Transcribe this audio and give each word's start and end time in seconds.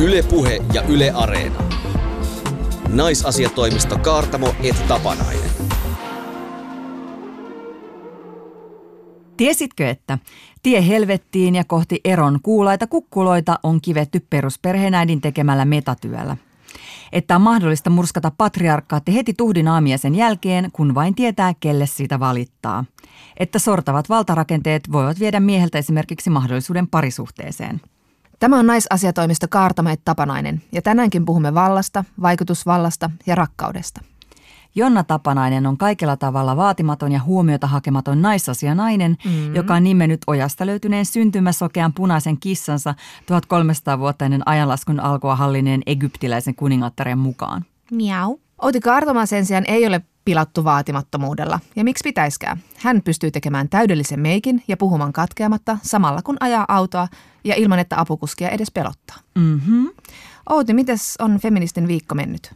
Ylepuhe 0.00 0.58
ja 0.72 0.82
Yle 0.82 1.10
Areena. 1.10 1.62
Naisasiatoimisto 2.88 3.98
Kaartamo 3.98 4.54
et 4.62 4.88
Tapanainen. 4.88 5.50
Tiesitkö, 9.36 9.88
että 9.88 10.18
tie 10.62 10.88
helvettiin 10.88 11.54
ja 11.54 11.64
kohti 11.64 12.00
eron 12.04 12.38
kuulaita 12.42 12.86
kukkuloita 12.86 13.58
on 13.62 13.80
kivetty 13.80 14.26
perusperheenäidin 14.30 15.20
tekemällä 15.20 15.64
metatyöllä? 15.64 16.36
Että 17.12 17.36
on 17.36 17.42
mahdollista 17.42 17.90
murskata 17.90 18.32
patriarkkaatti 18.38 19.14
heti 19.14 19.34
tuhdin 19.34 19.68
aamiaisen 19.68 20.14
jälkeen, 20.14 20.70
kun 20.72 20.94
vain 20.94 21.14
tietää, 21.14 21.54
kelle 21.60 21.86
siitä 21.86 22.20
valittaa. 22.20 22.84
Että 23.36 23.58
sortavat 23.58 24.08
valtarakenteet 24.08 24.92
voivat 24.92 25.20
viedä 25.20 25.40
mieheltä 25.40 25.78
esimerkiksi 25.78 26.30
mahdollisuuden 26.30 26.88
parisuhteeseen. 26.88 27.80
Tämä 28.40 28.58
on 28.58 28.66
naisasiatoimisto 28.66 29.46
Kaartameet 29.50 30.00
Tapanainen 30.04 30.62
ja 30.72 30.82
tänäänkin 30.82 31.24
puhumme 31.24 31.54
vallasta, 31.54 32.04
vaikutusvallasta 32.22 33.10
ja 33.26 33.34
rakkaudesta. 33.34 34.00
Jonna 34.74 35.04
Tapanainen 35.04 35.66
on 35.66 35.76
kaikella 35.76 36.16
tavalla 36.16 36.56
vaatimaton 36.56 37.12
ja 37.12 37.20
huomiota 37.20 37.66
hakematon 37.66 38.22
naisasianainen, 38.22 39.16
mm. 39.24 39.54
joka 39.54 39.74
on 39.74 39.84
nimennyt 39.84 40.20
ojasta 40.26 40.66
löytyneen 40.66 41.06
syntymäsokean 41.06 41.92
punaisen 41.92 42.40
kissansa 42.40 42.94
1300-vuottainen 43.22 44.42
ajanlaskun 44.46 45.00
alkua 45.00 45.36
hallineen 45.36 45.82
egyptiläisen 45.86 46.54
kuningattaren 46.54 47.18
mukaan. 47.18 47.64
Miau. 47.90 48.38
Outi 48.62 48.80
Kaartama 48.80 49.26
sen 49.26 49.46
sijaan 49.46 49.64
ei 49.68 49.86
ole 49.86 50.00
pilattu 50.24 50.64
vaatimattomuudella. 50.64 51.60
Ja 51.76 51.84
miksi 51.84 52.02
pitäiskään? 52.04 52.62
Hän 52.76 53.02
pystyy 53.02 53.30
tekemään 53.30 53.68
täydellisen 53.68 54.20
meikin 54.20 54.62
ja 54.68 54.76
puhumaan 54.76 55.12
katkeamatta 55.12 55.78
samalla 55.82 56.22
kun 56.22 56.36
ajaa 56.40 56.64
autoa 56.68 57.08
ja 57.44 57.54
ilman, 57.54 57.78
että 57.78 58.00
apukuskia 58.00 58.48
edes 58.48 58.70
pelottaa. 58.70 59.16
Mm-hmm. 59.34 59.90
Outi, 60.50 60.74
mites 60.74 61.14
on 61.18 61.38
feministin 61.38 61.88
viikko 61.88 62.14
mennyt? 62.14 62.54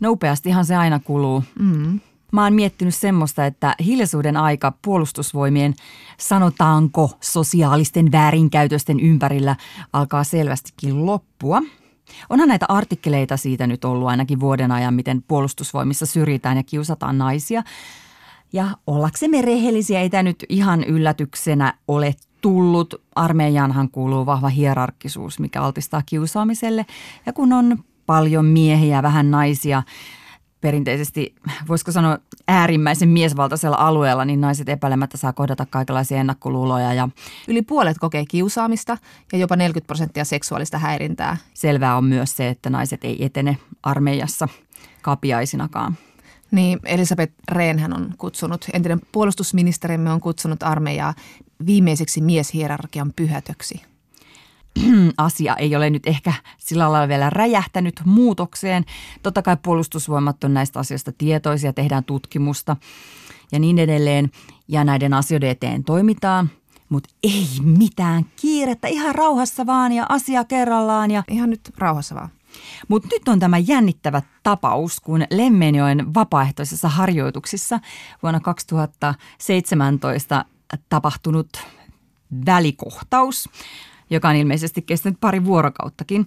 Nopeastihan 0.00 0.64
se 0.64 0.76
aina 0.76 0.98
kuluu. 0.98 1.44
Mm. 1.58 2.00
Mä 2.32 2.44
oon 2.44 2.54
miettinyt 2.54 2.94
semmoista, 2.94 3.46
että 3.46 3.74
hiljaisuuden 3.84 4.36
aika 4.36 4.72
puolustusvoimien, 4.82 5.74
sanotaanko 6.18 7.10
sosiaalisten 7.20 8.12
väärinkäytösten 8.12 9.00
ympärillä 9.00 9.56
alkaa 9.92 10.24
selvästikin 10.24 11.06
loppua. 11.06 11.62
Onhan 12.30 12.48
näitä 12.48 12.66
artikkeleita 12.68 13.36
siitä 13.36 13.66
nyt 13.66 13.84
ollut 13.84 14.08
ainakin 14.08 14.40
vuoden 14.40 14.72
ajan, 14.72 14.94
miten 14.94 15.22
puolustusvoimissa 15.28 16.06
syrjitään 16.06 16.56
ja 16.56 16.62
kiusataan 16.62 17.18
naisia. 17.18 17.62
Ja 18.52 18.66
ollaksemme 18.86 19.42
rehellisiä 19.42 20.00
ei 20.00 20.10
tämä 20.10 20.22
nyt 20.22 20.44
ihan 20.48 20.84
yllätyksenä 20.84 21.74
ole 21.88 22.14
tullut. 22.40 22.94
Armeijaanhan 23.14 23.90
kuuluu 23.90 24.26
vahva 24.26 24.48
hierarkkisuus, 24.48 25.38
mikä 25.38 25.62
altistaa 25.62 26.02
kiusaamiselle. 26.06 26.86
Ja 27.26 27.32
kun 27.32 27.52
on 27.52 27.84
paljon 28.06 28.44
miehiä, 28.44 29.02
vähän 29.02 29.30
naisia, 29.30 29.82
perinteisesti, 30.60 31.34
voisiko 31.68 31.92
sanoa 31.92 32.18
äärimmäisen 32.48 33.08
miesvaltaisella 33.08 33.76
alueella, 33.76 34.24
niin 34.24 34.40
naiset 34.40 34.68
epäilemättä 34.68 35.16
saa 35.16 35.32
kohdata 35.32 35.66
kaikenlaisia 35.66 36.18
ennakkoluuloja. 36.18 36.94
Ja 36.94 37.08
Yli 37.48 37.62
puolet 37.62 37.98
kokee 37.98 38.24
kiusaamista 38.26 38.98
ja 39.32 39.38
jopa 39.38 39.56
40 39.56 39.86
prosenttia 39.86 40.24
seksuaalista 40.24 40.78
häirintää. 40.78 41.36
selvää 41.54 41.96
on 41.96 42.04
myös 42.04 42.36
se, 42.36 42.48
että 42.48 42.70
naiset 42.70 43.04
ei 43.04 43.24
etene 43.24 43.58
armeijassa 43.82 44.48
kapiaisinakaan. 45.02 45.96
Niin, 46.50 46.80
Elisabeth 46.84 47.32
Rehnhän 47.48 47.92
on 47.92 48.14
kutsunut, 48.18 48.66
entinen 48.72 49.00
puolustusministerimme 49.12 50.12
on 50.12 50.20
kutsunut 50.20 50.62
armeijaa 50.62 51.14
viimeiseksi 51.66 52.20
mieshierarkian 52.20 53.12
pyhätöksi. 53.16 53.89
asia 55.16 55.56
ei 55.56 55.76
ole 55.76 55.90
nyt 55.90 56.06
ehkä 56.06 56.32
sillä 56.58 56.92
lailla 56.92 57.08
vielä 57.08 57.30
räjähtänyt 57.30 58.00
muutokseen. 58.04 58.84
Totta 59.22 59.42
kai 59.42 59.56
puolustusvoimat 59.62 60.44
on 60.44 60.54
näistä 60.54 60.78
asioista 60.78 61.12
tietoisia, 61.18 61.72
tehdään 61.72 62.04
tutkimusta 62.04 62.76
ja 63.52 63.58
niin 63.58 63.78
edelleen. 63.78 64.30
Ja 64.68 64.84
näiden 64.84 65.14
asioiden 65.14 65.50
eteen 65.50 65.84
toimitaan, 65.84 66.50
mutta 66.88 67.10
ei 67.22 67.46
mitään 67.62 68.24
kiirettä, 68.36 68.88
ihan 68.88 69.14
rauhassa 69.14 69.66
vaan 69.66 69.92
ja 69.92 70.06
asia 70.08 70.44
kerrallaan. 70.44 71.10
Ja... 71.10 71.22
Ihan 71.30 71.50
nyt 71.50 71.70
rauhassa 71.78 72.14
vaan. 72.14 72.28
Mutta 72.88 73.08
nyt 73.12 73.28
on 73.28 73.38
tämä 73.38 73.58
jännittävä 73.58 74.22
tapaus, 74.42 75.00
kun 75.00 75.24
Lemmenjoen 75.30 76.14
vapaaehtoisessa 76.14 76.88
harjoituksissa 76.88 77.80
vuonna 78.22 78.40
2017 78.40 80.44
tapahtunut 80.88 81.48
välikohtaus, 82.46 83.48
joka 84.10 84.28
on 84.28 84.36
ilmeisesti 84.36 84.82
kestänyt 84.82 85.20
pari 85.20 85.44
vuorokauttakin. 85.44 86.26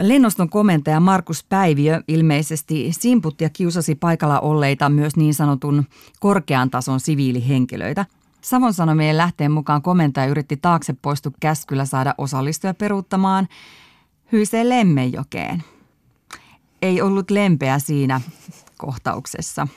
Lennoston 0.00 0.48
komentaja 0.48 1.00
Markus 1.00 1.44
Päiviö 1.44 2.02
ilmeisesti 2.08 2.92
simputti 3.00 3.44
ja 3.44 3.50
kiusasi 3.50 3.94
paikalla 3.94 4.40
olleita 4.40 4.88
myös 4.88 5.16
niin 5.16 5.34
sanotun 5.34 5.84
korkean 6.20 6.70
tason 6.70 7.00
siviilihenkilöitä. 7.00 8.06
Savon 8.40 8.74
Sanomien 8.74 9.16
lähteen 9.16 9.52
mukaan 9.52 9.82
komentaja 9.82 10.26
yritti 10.26 10.56
taakse 10.56 10.94
poistu 11.02 11.32
käskyllä 11.40 11.84
saada 11.84 12.14
osallistuja 12.18 12.74
peruuttamaan 12.74 13.48
hyyseen 14.32 14.68
Lemmenjokeen. 14.68 15.64
Ei 16.82 17.02
ollut 17.02 17.30
lempeä 17.30 17.78
siinä 17.78 18.20
kohtauksessa. 18.78 19.68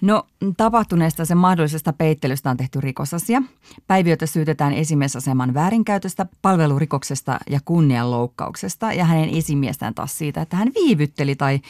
No 0.00 0.26
tapahtuneesta 0.56 1.24
sen 1.24 1.38
mahdollisesta 1.38 1.92
peittelystä 1.92 2.50
on 2.50 2.56
tehty 2.56 2.80
rikosasia. 2.80 3.42
Päiviötä 3.86 4.26
syytetään 4.26 4.72
esimiesaseman 4.72 5.54
väärinkäytöstä, 5.54 6.26
palvelurikoksesta 6.42 7.38
ja 7.50 7.60
kunnianloukkauksesta 7.64 8.92
ja 8.92 9.04
hänen 9.04 9.28
esimiestään 9.28 9.94
taas 9.94 10.18
siitä, 10.18 10.40
että 10.40 10.56
hän 10.56 10.72
viivytteli 10.74 11.36
tai 11.36 11.60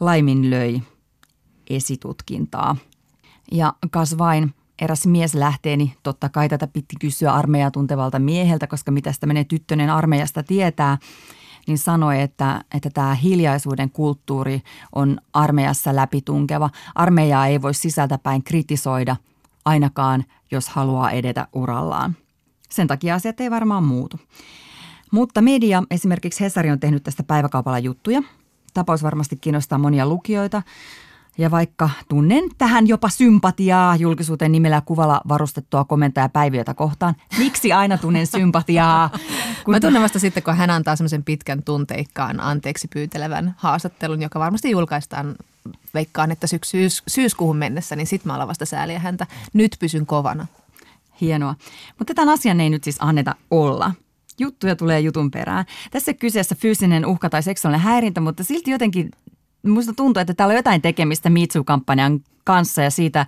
laiminlöi 0.00 0.82
esitutkintaa. 1.70 2.76
Ja 3.52 3.74
kas 3.90 4.18
vain, 4.18 4.54
eräs 4.82 5.06
mies 5.06 5.34
lähteeni, 5.34 5.94
totta 6.02 6.28
kai 6.28 6.48
tätä 6.48 6.66
piti 6.66 6.96
kysyä 7.00 7.32
armeijaa 7.32 7.70
tuntevalta 7.70 8.18
mieheltä, 8.18 8.66
koska 8.66 8.90
mitä 8.90 9.12
tämmöinen 9.20 9.46
tyttönen 9.46 9.90
armeijasta 9.90 10.42
tietää, 10.42 10.98
niin 11.66 11.78
sanoi, 11.78 12.20
että, 12.20 12.64
että 12.74 12.90
tämä 12.90 13.14
hiljaisuuden 13.14 13.90
kulttuuri 13.90 14.62
on 14.92 15.18
armeijassa 15.32 15.96
läpitunkeva. 15.96 16.70
Armeijaa 16.94 17.46
ei 17.46 17.62
voi 17.62 17.74
sisältäpäin 17.74 18.44
kritisoida, 18.44 19.16
ainakaan 19.64 20.24
jos 20.50 20.68
haluaa 20.68 21.10
edetä 21.10 21.48
urallaan. 21.52 22.16
Sen 22.70 22.86
takia 22.86 23.14
asiat 23.14 23.40
ei 23.40 23.50
varmaan 23.50 23.84
muutu. 23.84 24.18
Mutta 25.10 25.42
media, 25.42 25.82
esimerkiksi 25.90 26.40
Hesari 26.40 26.70
on 26.70 26.80
tehnyt 26.80 27.02
tästä 27.02 27.22
päiväkaupalla 27.22 27.78
juttuja. 27.78 28.22
Tapaus 28.74 29.02
varmasti 29.02 29.36
kiinnostaa 29.36 29.78
monia 29.78 30.06
lukijoita. 30.06 30.62
Ja 31.38 31.50
vaikka 31.50 31.90
tunnen 32.08 32.44
tähän 32.58 32.86
jopa 32.86 33.08
sympatiaa 33.08 33.96
julkisuuteen 33.96 34.52
nimellä 34.52 34.80
kuvalla 34.80 35.20
varustettua 35.28 35.84
komentaja 35.84 36.28
Päiviötä 36.28 36.74
kohtaan, 36.74 37.14
miksi 37.38 37.72
aina 37.72 37.98
tunnen 37.98 38.26
sympatiaa? 38.26 39.10
Kun... 39.64 39.74
Mä 39.74 39.80
tunnen 39.80 40.02
vasta 40.02 40.18
sitten, 40.18 40.42
kun 40.42 40.56
hän 40.56 40.70
antaa 40.70 40.96
semmoisen 40.96 41.24
pitkän 41.24 41.62
tunteikkaan 41.62 42.40
anteeksi 42.40 42.88
pyytelevän 42.88 43.54
haastattelun, 43.58 44.22
joka 44.22 44.40
varmasti 44.40 44.70
julkaistaan 44.70 45.36
veikkaan, 45.94 46.30
että 46.30 46.46
syys- 46.46 47.02
syyskuuhun 47.06 47.56
mennessä, 47.56 47.96
niin 47.96 48.06
sit 48.06 48.24
mä 48.24 48.34
alan 48.34 48.48
vasta 48.48 48.66
sääliä 48.66 48.98
häntä. 48.98 49.26
Nyt 49.52 49.76
pysyn 49.78 50.06
kovana. 50.06 50.46
Hienoa. 51.20 51.54
Mutta 51.98 52.14
tämän 52.14 52.34
asian 52.34 52.60
ei 52.60 52.70
nyt 52.70 52.84
siis 52.84 52.96
anneta 52.98 53.34
olla. 53.50 53.92
Juttuja 54.38 54.76
tulee 54.76 55.00
jutun 55.00 55.30
perään. 55.30 55.64
Tässä 55.90 56.14
kyseessä 56.14 56.54
fyysinen 56.54 57.06
uhka 57.06 57.30
tai 57.30 57.42
seksuaalinen 57.42 57.84
häirintä, 57.84 58.20
mutta 58.20 58.44
silti 58.44 58.70
jotenkin 58.70 59.10
musta 59.66 59.92
tuntuu, 59.92 60.20
että 60.20 60.34
täällä 60.34 60.52
on 60.52 60.56
jotain 60.56 60.82
tekemistä 60.82 61.30
MeToo-kampanjan 61.30 62.20
kanssa 62.44 62.82
ja 62.82 62.90
siitä 62.90 63.26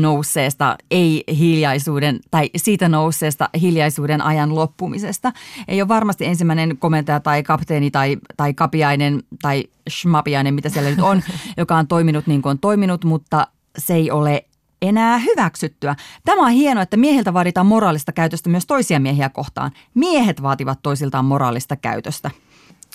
nousseesta 0.00 0.76
ei-hiljaisuuden 0.90 2.20
tai 2.30 2.50
siitä 2.56 2.88
nousseesta 2.88 3.48
hiljaisuuden 3.60 4.22
ajan 4.22 4.54
loppumisesta. 4.54 5.32
Ei 5.68 5.82
ole 5.82 5.88
varmasti 5.88 6.26
ensimmäinen 6.26 6.78
komentaja 6.78 7.20
tai 7.20 7.42
kapteeni 7.42 7.90
tai, 7.90 8.16
tai 8.36 8.54
kapiainen 8.54 9.22
tai 9.42 9.64
schmapiainen, 9.90 10.54
mitä 10.54 10.68
siellä 10.68 10.90
nyt 10.90 11.00
on, 11.00 11.22
joka 11.56 11.76
on 11.76 11.86
toiminut 11.86 12.26
niin 12.26 12.42
kuin 12.42 12.50
on 12.50 12.58
toiminut, 12.58 13.04
mutta 13.04 13.46
se 13.78 13.94
ei 13.94 14.10
ole 14.10 14.44
enää 14.82 15.18
hyväksyttyä. 15.18 15.96
Tämä 16.24 16.46
on 16.46 16.52
hienoa, 16.52 16.82
että 16.82 16.96
miehiltä 16.96 17.34
vaaditaan 17.34 17.66
moraalista 17.66 18.12
käytöstä 18.12 18.50
myös 18.50 18.66
toisia 18.66 19.00
miehiä 19.00 19.28
kohtaan. 19.28 19.70
Miehet 19.94 20.42
vaativat 20.42 20.78
toisiltaan 20.82 21.24
moraalista 21.24 21.76
käytöstä. 21.76 22.30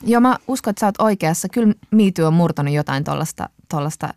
Joo, 0.03 0.21
mä 0.21 0.37
uskon, 0.47 0.71
että 0.71 0.79
sä 0.79 0.85
oot 0.85 1.01
oikeassa. 1.01 1.49
Kyllä 1.49 1.73
MeToo 1.91 2.27
on 2.27 2.33
murtanut 2.33 2.73
jotain 2.73 3.03
tuollaista 3.69 4.09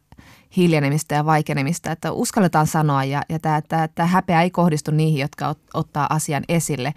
hiljenemistä 0.56 1.14
ja 1.14 1.24
vaikenemista, 1.24 1.92
että 1.92 2.12
uskalletaan 2.12 2.66
sanoa 2.66 3.04
ja, 3.04 3.22
ja 3.28 3.38
tämä, 3.38 3.62
tämä, 3.68 3.88
tämä 3.88 4.06
häpeä 4.06 4.42
ei 4.42 4.50
kohdistu 4.50 4.90
niihin, 4.90 5.20
jotka 5.20 5.48
ot, 5.48 5.58
ottaa 5.74 6.06
asian 6.10 6.42
esille. 6.48 6.94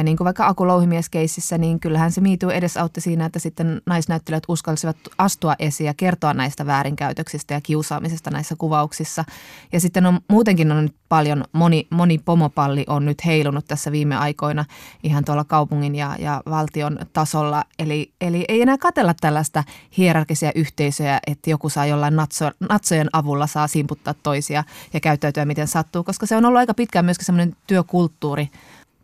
Ja 0.00 0.04
niin 0.04 0.16
kuin 0.16 0.24
vaikka 0.24 0.46
Aku 0.46 0.66
Louhimies-keississä, 0.66 1.58
niin 1.58 1.80
kyllähän 1.80 2.12
se 2.12 2.20
miituu 2.20 2.50
edesautti 2.50 3.00
siinä, 3.00 3.24
että 3.24 3.38
sitten 3.38 3.82
naisnäyttelijät 3.86 4.42
uskalsivat 4.48 4.96
astua 5.18 5.54
esiin 5.58 5.86
ja 5.86 5.94
kertoa 5.94 6.34
näistä 6.34 6.66
väärinkäytöksistä 6.66 7.54
ja 7.54 7.60
kiusaamisesta 7.60 8.30
näissä 8.30 8.54
kuvauksissa. 8.58 9.24
Ja 9.72 9.80
sitten 9.80 10.06
on 10.06 10.20
muutenkin 10.28 10.72
on 10.72 10.82
nyt 10.82 10.94
paljon, 11.08 11.44
moni, 11.52 11.86
moni 11.90 12.18
pomopalli 12.18 12.84
on 12.88 13.06
nyt 13.06 13.26
heilunut 13.26 13.64
tässä 13.68 13.92
viime 13.92 14.16
aikoina 14.16 14.64
ihan 15.02 15.24
tuolla 15.24 15.44
kaupungin 15.44 15.94
ja, 15.94 16.16
ja 16.18 16.42
valtion 16.50 16.98
tasolla. 17.12 17.64
Eli, 17.78 18.12
eli 18.20 18.44
ei 18.48 18.62
enää 18.62 18.78
katella 18.78 19.14
tällaista 19.20 19.64
hierarkisia 19.96 20.52
yhteisöjä, 20.54 21.20
että 21.26 21.50
joku 21.50 21.68
saa 21.68 21.86
jollain 21.86 22.16
natso, 22.16 22.50
natsojen 22.68 23.08
avulla 23.12 23.46
saa 23.46 23.66
simputtaa 23.66 24.14
toisia 24.14 24.64
ja 24.92 25.00
käyttäytyä 25.00 25.44
miten 25.44 25.68
sattuu, 25.68 26.04
koska 26.04 26.26
se 26.26 26.36
on 26.36 26.44
ollut 26.44 26.58
aika 26.58 26.74
pitkään 26.74 27.04
myöskin 27.04 27.26
semmoinen 27.26 27.56
työkulttuuri, 27.66 28.48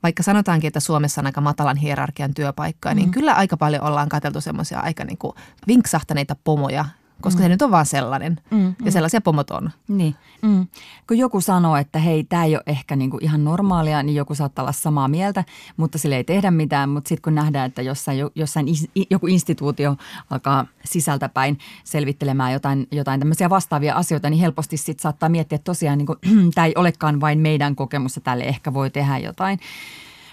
vaikka 0.06 0.22
sanotaankin, 0.22 0.68
että 0.68 0.80
Suomessa 0.80 1.20
on 1.20 1.26
aika 1.26 1.40
matalan 1.40 1.76
hierarkian 1.76 2.34
työpaikka, 2.34 2.94
niin 2.94 3.08
mm. 3.08 3.12
kyllä 3.12 3.32
aika 3.32 3.56
paljon 3.56 3.82
ollaan 3.82 4.08
katseltu 4.08 4.40
semmoisia 4.40 4.80
aika 4.80 5.04
niin 5.04 5.18
kuin 5.18 5.32
vinksahtaneita 5.66 6.36
pomoja, 6.44 6.84
koska 7.20 7.40
mm. 7.40 7.42
se 7.42 7.48
nyt 7.48 7.62
on 7.62 7.70
vaan 7.70 7.86
sellainen. 7.86 8.40
Mm, 8.50 8.58
mm. 8.58 8.74
Ja 8.84 8.92
sellaisia 8.92 9.20
pomot 9.20 9.50
on. 9.50 9.70
Niin. 9.88 10.14
Mm. 10.42 10.66
Kun 11.06 11.18
joku 11.18 11.40
sanoo, 11.40 11.76
että 11.76 11.98
hei, 11.98 12.24
tämä 12.24 12.44
ei 12.44 12.56
ole 12.56 12.62
ehkä 12.66 12.96
niinku 12.96 13.18
ihan 13.20 13.44
normaalia, 13.44 14.02
niin 14.02 14.16
joku 14.16 14.34
saattaa 14.34 14.62
olla 14.62 14.72
samaa 14.72 15.08
mieltä, 15.08 15.44
mutta 15.76 15.98
sille 15.98 16.16
ei 16.16 16.24
tehdä 16.24 16.50
mitään. 16.50 16.88
Mutta 16.88 17.08
sitten 17.08 17.22
kun 17.22 17.34
nähdään, 17.34 17.66
että 17.66 17.82
jossain, 17.82 18.18
jossain 18.34 18.66
joku 19.10 19.26
instituutio 19.26 19.96
alkaa 20.30 20.66
sisältäpäin 20.84 21.58
selvittelemään 21.84 22.52
jotain, 22.52 22.88
jotain 22.92 23.20
tämmöisiä 23.20 23.50
vastaavia 23.50 23.94
asioita, 23.94 24.30
niin 24.30 24.40
helposti 24.40 24.76
sitten 24.76 25.02
saattaa 25.02 25.28
miettiä, 25.28 25.56
että 25.56 25.64
tosiaan 25.64 25.98
niinku, 25.98 26.16
tämä 26.54 26.66
ei 26.66 26.74
olekaan 26.76 27.20
vain 27.20 27.38
meidän 27.38 27.76
kokemus, 27.76 28.20
tälle 28.24 28.44
ehkä 28.44 28.74
voi 28.74 28.90
tehdä 28.90 29.18
jotain. 29.18 29.58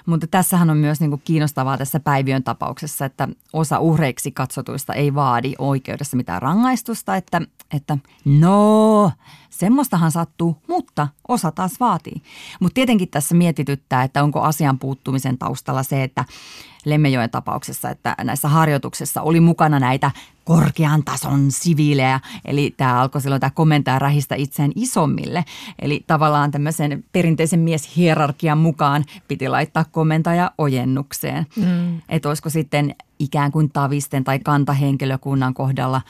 Mutta 0.05 0.27
tässähän 0.27 0.69
on 0.69 0.77
myös 0.77 0.99
niin 0.99 1.09
kuin 1.09 1.21
kiinnostavaa 1.25 1.77
tässä 1.77 1.99
Päiviön 1.99 2.43
tapauksessa, 2.43 3.05
että 3.05 3.27
osa 3.53 3.79
uhreiksi 3.79 4.31
katsotuista 4.31 4.93
ei 4.93 5.15
vaadi 5.15 5.53
oikeudessa 5.57 6.17
mitään 6.17 6.41
rangaistusta, 6.41 7.15
että, 7.15 7.41
että 7.73 7.97
no, 8.25 9.11
semmoistahan 9.49 10.11
sattuu, 10.11 10.57
mutta 10.67 11.07
osa 11.27 11.51
taas 11.51 11.79
vaatii. 11.79 12.21
Mutta 12.59 12.73
tietenkin 12.73 13.09
tässä 13.09 13.35
mietityttää, 13.35 14.03
että 14.03 14.23
onko 14.23 14.41
asian 14.41 14.79
puuttumisen 14.79 15.37
taustalla 15.37 15.83
se, 15.83 16.03
että 16.03 16.25
Lemmejoen 16.85 17.29
tapauksessa, 17.29 17.89
että 17.89 18.15
näissä 18.23 18.47
harjoituksissa 18.47 19.21
oli 19.21 19.39
mukana 19.39 19.79
näitä 19.79 20.11
korkean 20.43 21.03
tason 21.03 21.51
siviilejä. 21.51 22.19
Eli 22.45 22.73
tämä 22.77 23.01
alkoi 23.01 23.21
silloin 23.21 23.39
tämä 23.39 23.51
komentaja 23.51 23.99
rähistä 23.99 24.35
itseään 24.35 24.71
isommille. 24.75 25.45
Eli 25.79 26.03
tavallaan 26.07 26.51
tämmöisen 26.51 27.03
perinteisen 27.11 27.59
mieshierarkian 27.59 28.57
mukaan 28.57 29.05
piti 29.27 29.49
laittaa 29.49 29.85
komentaja 29.91 30.51
ojennukseen. 30.57 31.47
Mm. 31.55 32.01
Että 32.09 32.29
olisiko 32.29 32.49
sitten 32.49 32.95
ikään 33.19 33.51
kuin 33.51 33.69
tavisten 33.69 34.23
tai 34.23 34.39
kantahenkilökunnan 34.39 35.53
kohdalla 35.53 36.01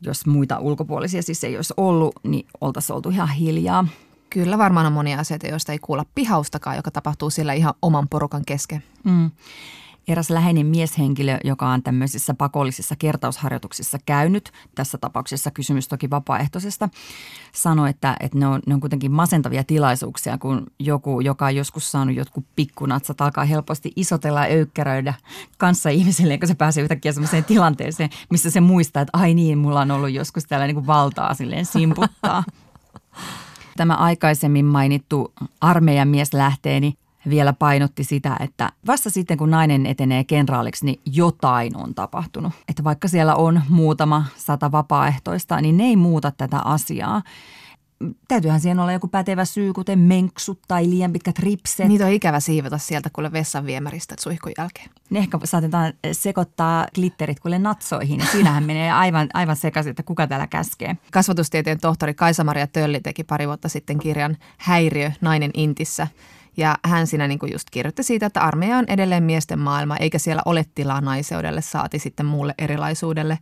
jos 0.00 0.26
muita 0.26 0.58
ulkopuolisia 0.58 1.22
siis 1.22 1.44
ei 1.44 1.56
olisi 1.56 1.74
ollut, 1.76 2.14
niin 2.22 2.46
oltaisiin 2.60 2.96
oltu 2.96 3.08
ihan 3.08 3.28
hiljaa. 3.28 3.88
Kyllä 4.30 4.58
varmaan 4.58 4.86
on 4.86 4.92
monia 4.92 5.18
asioita, 5.18 5.46
joista 5.46 5.72
ei 5.72 5.78
kuulla 5.78 6.04
pihaustakaan, 6.14 6.76
joka 6.76 6.90
tapahtuu 6.90 7.30
siellä 7.30 7.52
ihan 7.52 7.74
oman 7.82 8.08
porukan 8.08 8.44
kesken. 8.46 8.82
Mm. 9.04 9.30
Eräs 10.08 10.30
läheinen 10.30 10.66
mieshenkilö, 10.66 11.38
joka 11.44 11.68
on 11.68 11.82
tämmöisissä 11.82 12.34
pakollisissa 12.34 12.96
kertausharjoituksissa 12.96 13.98
käynyt, 14.06 14.52
tässä 14.74 14.98
tapauksessa 14.98 15.50
kysymys 15.50 15.88
toki 15.88 16.10
vapaaehtoisesta, 16.10 16.88
sanoi, 17.52 17.90
että, 17.90 18.16
että 18.20 18.38
ne, 18.38 18.46
on, 18.46 18.60
ne 18.66 18.74
on 18.74 18.80
kuitenkin 18.80 19.12
masentavia 19.12 19.64
tilaisuuksia, 19.64 20.38
kun 20.38 20.66
joku, 20.78 21.20
joka 21.20 21.46
on 21.46 21.56
joskus 21.56 21.92
saanut 21.92 22.16
jotkut 22.16 22.44
pikkunatsat, 22.56 23.20
alkaa 23.20 23.44
helposti 23.44 23.92
isotella 23.96 24.46
ja 24.46 24.54
öykkäröidä 24.54 25.14
kanssa 25.58 25.90
ihmiselle, 25.90 26.38
kun 26.38 26.48
se 26.48 26.54
pääsee 26.54 26.82
yhtäkkiä 26.82 27.12
sellaiseen 27.12 27.44
tilanteeseen, 27.44 28.10
missä 28.30 28.50
se 28.50 28.60
muistaa, 28.60 29.02
että 29.02 29.18
ai 29.18 29.34
niin, 29.34 29.58
mulla 29.58 29.80
on 29.80 29.90
ollut 29.90 30.10
joskus 30.10 30.44
tällä 30.44 30.66
niin 30.66 30.74
kuin 30.74 30.86
valtaa 30.86 31.34
silleen 31.34 31.66
simputtaa. 31.66 32.44
Tämä 33.76 33.94
aikaisemmin 33.94 34.64
mainittu 34.64 35.32
armeijan 35.60 36.08
mies 36.08 36.34
lähteeni 36.34 36.96
vielä 37.28 37.52
painotti 37.52 38.04
sitä, 38.04 38.36
että 38.40 38.72
vasta 38.86 39.10
sitten 39.10 39.38
kun 39.38 39.50
nainen 39.50 39.86
etenee 39.86 40.24
kenraaliksi, 40.24 40.84
niin 40.84 41.00
jotain 41.06 41.76
on 41.76 41.94
tapahtunut. 41.94 42.52
Että 42.68 42.84
vaikka 42.84 43.08
siellä 43.08 43.34
on 43.34 43.62
muutama 43.68 44.24
sata 44.36 44.72
vapaaehtoista, 44.72 45.60
niin 45.60 45.76
ne 45.76 45.84
ei 45.84 45.96
muuta 45.96 46.30
tätä 46.30 46.58
asiaa. 46.58 47.22
Täytyyhän 48.28 48.60
siihen 48.60 48.80
olla 48.80 48.92
joku 48.92 49.08
pätevä 49.08 49.44
syy, 49.44 49.72
kuten 49.72 49.98
menksut 49.98 50.58
tai 50.68 50.90
liian 50.90 51.12
pitkät 51.12 51.38
ripset. 51.38 51.88
Niitä 51.88 52.06
on 52.06 52.12
ikävä 52.12 52.40
siivota 52.40 52.78
sieltä 52.78 53.10
kuule 53.12 53.32
vessan 53.32 53.66
viemäristä 53.66 54.14
suihkun 54.18 54.52
jälkeen. 54.58 54.90
Ne 55.10 55.18
ehkä 55.18 55.38
saatetaan 55.44 55.92
sekoittaa 56.12 56.86
glitterit 56.94 57.40
kuule 57.40 57.58
natsoihin. 57.58 58.20
Ja 58.20 58.26
siinähän 58.26 58.64
menee 58.64 58.92
aivan, 58.92 59.28
aivan 59.34 59.56
sekaisin, 59.56 59.90
että 59.90 60.02
kuka 60.02 60.26
täällä 60.26 60.46
käskee. 60.46 60.96
Kasvatustieteen 61.12 61.80
tohtori 61.80 62.14
Kaisa-Maria 62.14 62.66
Tölli 62.66 63.00
teki 63.00 63.24
pari 63.24 63.46
vuotta 63.46 63.68
sitten 63.68 63.98
kirjan 63.98 64.36
Häiriö, 64.58 65.12
nainen 65.20 65.50
intissä– 65.54 66.06
ja 66.56 66.78
hän 66.84 67.06
siinä 67.06 67.28
niin 67.28 67.38
kuin 67.38 67.52
just 67.52 67.70
kirjoitti 67.70 68.02
siitä, 68.02 68.26
että 68.26 68.40
armeija 68.40 68.78
on 68.78 68.84
edelleen 68.88 69.22
miesten 69.22 69.58
maailma, 69.58 69.96
eikä 69.96 70.18
siellä 70.18 70.42
ole 70.44 70.66
tilaa 70.74 71.00
naiseudelle, 71.00 71.62
saati 71.62 71.98
sitten 71.98 72.26
muulle 72.26 72.54
erilaisuudelle. 72.58 73.38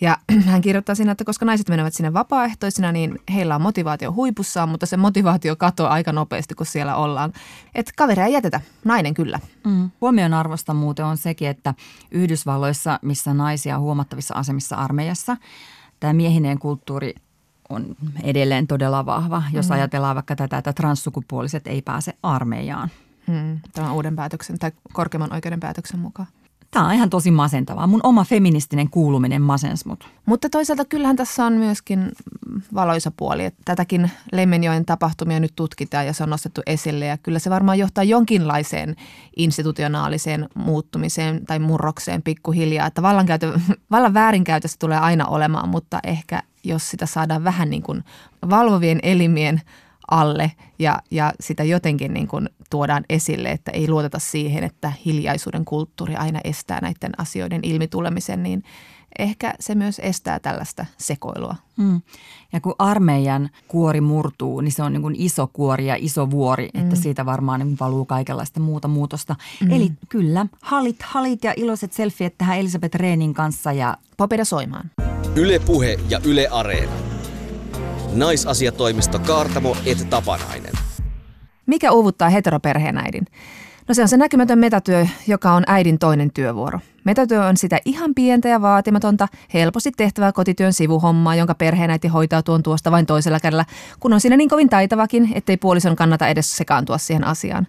Ja 0.00 0.18
hän 0.46 0.60
kirjoittaa 0.60 0.94
siinä, 0.94 1.12
että 1.12 1.24
koska 1.24 1.44
naiset 1.44 1.68
menevät 1.68 1.94
sinne 1.94 2.12
vapaaehtoisina, 2.12 2.92
niin 2.92 3.18
heillä 3.34 3.54
on 3.54 3.62
motivaatio 3.62 4.12
huipussaan, 4.12 4.68
mutta 4.68 4.86
se 4.86 4.96
motivaatio 4.96 5.56
katoaa 5.56 5.92
aika 5.92 6.12
nopeasti, 6.12 6.54
kun 6.54 6.66
siellä 6.66 6.96
ollaan. 6.96 7.32
Että 7.74 7.92
kaveria 7.96 8.26
ei 8.26 8.32
jätetä, 8.32 8.60
nainen 8.84 9.14
kyllä. 9.14 9.40
Mm. 9.66 9.90
Huomion 10.00 10.34
arvosta 10.34 10.74
muuten 10.74 11.04
on 11.04 11.16
sekin, 11.16 11.48
että 11.48 11.74
Yhdysvalloissa, 12.10 12.98
missä 13.02 13.34
naisia 13.34 13.76
on 13.76 13.82
huomattavissa 13.82 14.34
asemissa 14.34 14.76
armeijassa, 14.76 15.36
tämä 16.00 16.12
miehineen 16.12 16.58
kulttuuri 16.58 17.14
on 17.68 17.96
edelleen 18.22 18.66
todella 18.66 19.06
vahva, 19.06 19.42
jos 19.52 19.68
mm. 19.68 19.72
ajatellaan 19.72 20.14
vaikka 20.14 20.36
tätä, 20.36 20.58
että 20.58 20.72
transsukupuoliset 20.72 21.66
ei 21.66 21.82
pääse 21.82 22.14
armeijaan. 22.22 22.88
Mm, 23.26 23.60
tämän 23.72 23.92
uuden 23.92 24.16
päätöksen 24.16 24.58
tai 24.58 24.72
korkeimman 24.92 25.32
oikeuden 25.32 25.60
päätöksen 25.60 26.00
mukaan. 26.00 26.28
Tämä 26.70 26.86
on 26.86 26.94
ihan 26.94 27.10
tosi 27.10 27.30
masentavaa. 27.30 27.86
Mun 27.86 28.00
oma 28.02 28.24
feministinen 28.24 28.90
kuuluminen 28.90 29.42
masens 29.42 29.84
mut. 29.84 30.04
Mutta 30.26 30.50
toisaalta 30.50 30.84
kyllähän 30.84 31.16
tässä 31.16 31.46
on 31.46 31.52
myöskin 31.52 32.12
valoisa 32.74 33.12
puoli. 33.16 33.44
Että 33.44 33.62
tätäkin 33.64 34.10
Lemmenjoen 34.32 34.84
tapahtumia 34.84 35.40
nyt 35.40 35.52
tutkitaan 35.56 36.06
ja 36.06 36.12
se 36.12 36.22
on 36.22 36.30
nostettu 36.30 36.60
esille. 36.66 37.06
Ja 37.06 37.18
kyllä 37.18 37.38
se 37.38 37.50
varmaan 37.50 37.78
johtaa 37.78 38.04
jonkinlaiseen 38.04 38.96
institutionaaliseen 39.36 40.48
muuttumiseen 40.54 41.46
tai 41.46 41.58
murrokseen 41.58 42.22
pikkuhiljaa. 42.22 42.86
Että 42.86 43.02
vallan 43.90 44.14
väärinkäytössä 44.14 44.76
tulee 44.78 44.98
aina 44.98 45.26
olemaan, 45.26 45.68
mutta 45.68 46.00
ehkä 46.04 46.42
jos 46.68 46.90
sitä 46.90 47.06
saadaan 47.06 47.44
vähän 47.44 47.70
niin 47.70 47.82
kuin 47.82 48.04
valvovien 48.50 49.00
elimien 49.02 49.60
alle 50.10 50.52
ja, 50.78 50.98
ja 51.10 51.32
sitä 51.40 51.64
jotenkin 51.64 52.14
niin 52.14 52.28
kuin 52.28 52.48
tuodaan 52.70 53.04
esille, 53.08 53.50
että 53.50 53.70
ei 53.70 53.88
luoteta 53.88 54.18
siihen, 54.18 54.64
että 54.64 54.92
hiljaisuuden 55.04 55.64
kulttuuri 55.64 56.16
aina 56.16 56.40
estää 56.44 56.80
näiden 56.80 57.12
asioiden 57.18 57.60
ilmitulemisen, 57.62 58.42
niin 58.42 58.62
ehkä 59.18 59.54
se 59.60 59.74
myös 59.74 60.00
estää 60.04 60.40
tällaista 60.40 60.86
sekoilua. 60.98 61.54
Mm. 61.76 62.00
Ja 62.52 62.60
kun 62.60 62.74
armeijan 62.78 63.50
kuori 63.68 64.00
murtuu, 64.00 64.60
niin 64.60 64.72
se 64.72 64.82
on 64.82 64.92
niin 64.92 65.02
kuin 65.02 65.14
iso 65.18 65.46
kuori 65.52 65.86
ja 65.86 65.96
iso 65.98 66.30
vuori, 66.30 66.68
mm. 66.74 66.80
että 66.80 66.96
siitä 66.96 67.26
varmaan 67.26 67.60
niin 67.60 67.76
valuu 67.80 68.04
kaikenlaista 68.04 68.60
muuta 68.60 68.88
muutosta. 68.88 69.36
Mm. 69.64 69.70
Eli 69.70 69.92
kyllä, 70.08 70.46
halit, 70.62 71.02
halit 71.02 71.44
ja 71.44 71.54
iloiset 71.56 71.92
selfiet 71.92 72.38
tähän 72.38 72.58
Elisabeth 72.58 72.96
Reenin 72.96 73.34
kanssa 73.34 73.72
ja 73.72 73.96
Popeda 74.16 74.44
soimaan. 74.44 74.90
Ylepuhe 75.38 75.96
ja 76.08 76.20
Yle 76.24 76.48
Areena. 76.50 76.92
Naisasiatoimisto 78.12 79.18
Kaartamo 79.18 79.76
et 79.86 80.10
Tapanainen. 80.10 80.72
Mikä 81.66 81.92
uuvuttaa 81.92 82.28
heteroperheen 82.28 82.98
äidin? 82.98 83.26
No 83.88 83.94
se 83.94 84.02
on 84.02 84.08
se 84.08 84.16
näkymätön 84.16 84.58
metatyö, 84.58 85.06
joka 85.26 85.52
on 85.52 85.64
äidin 85.66 85.98
toinen 85.98 86.32
työvuoro. 86.32 86.80
Metatyö 87.04 87.44
on 87.44 87.56
sitä 87.56 87.78
ihan 87.84 88.14
pientä 88.14 88.48
ja 88.48 88.62
vaatimatonta, 88.62 89.28
helposti 89.54 89.90
tehtävää 89.96 90.32
kotityön 90.32 90.72
sivuhommaa, 90.72 91.34
jonka 91.34 91.54
perheenäiti 91.54 92.08
hoitaa 92.08 92.42
tuon 92.42 92.62
tuosta 92.62 92.90
vain 92.90 93.06
toisella 93.06 93.40
kädellä, 93.40 93.64
kun 94.00 94.12
on 94.12 94.20
siinä 94.20 94.36
niin 94.36 94.48
kovin 94.48 94.68
taitavakin, 94.68 95.32
ettei 95.34 95.56
puolison 95.56 95.96
kannata 95.96 96.28
edes 96.28 96.56
sekaantua 96.56 96.98
siihen 96.98 97.24
asiaan. 97.24 97.66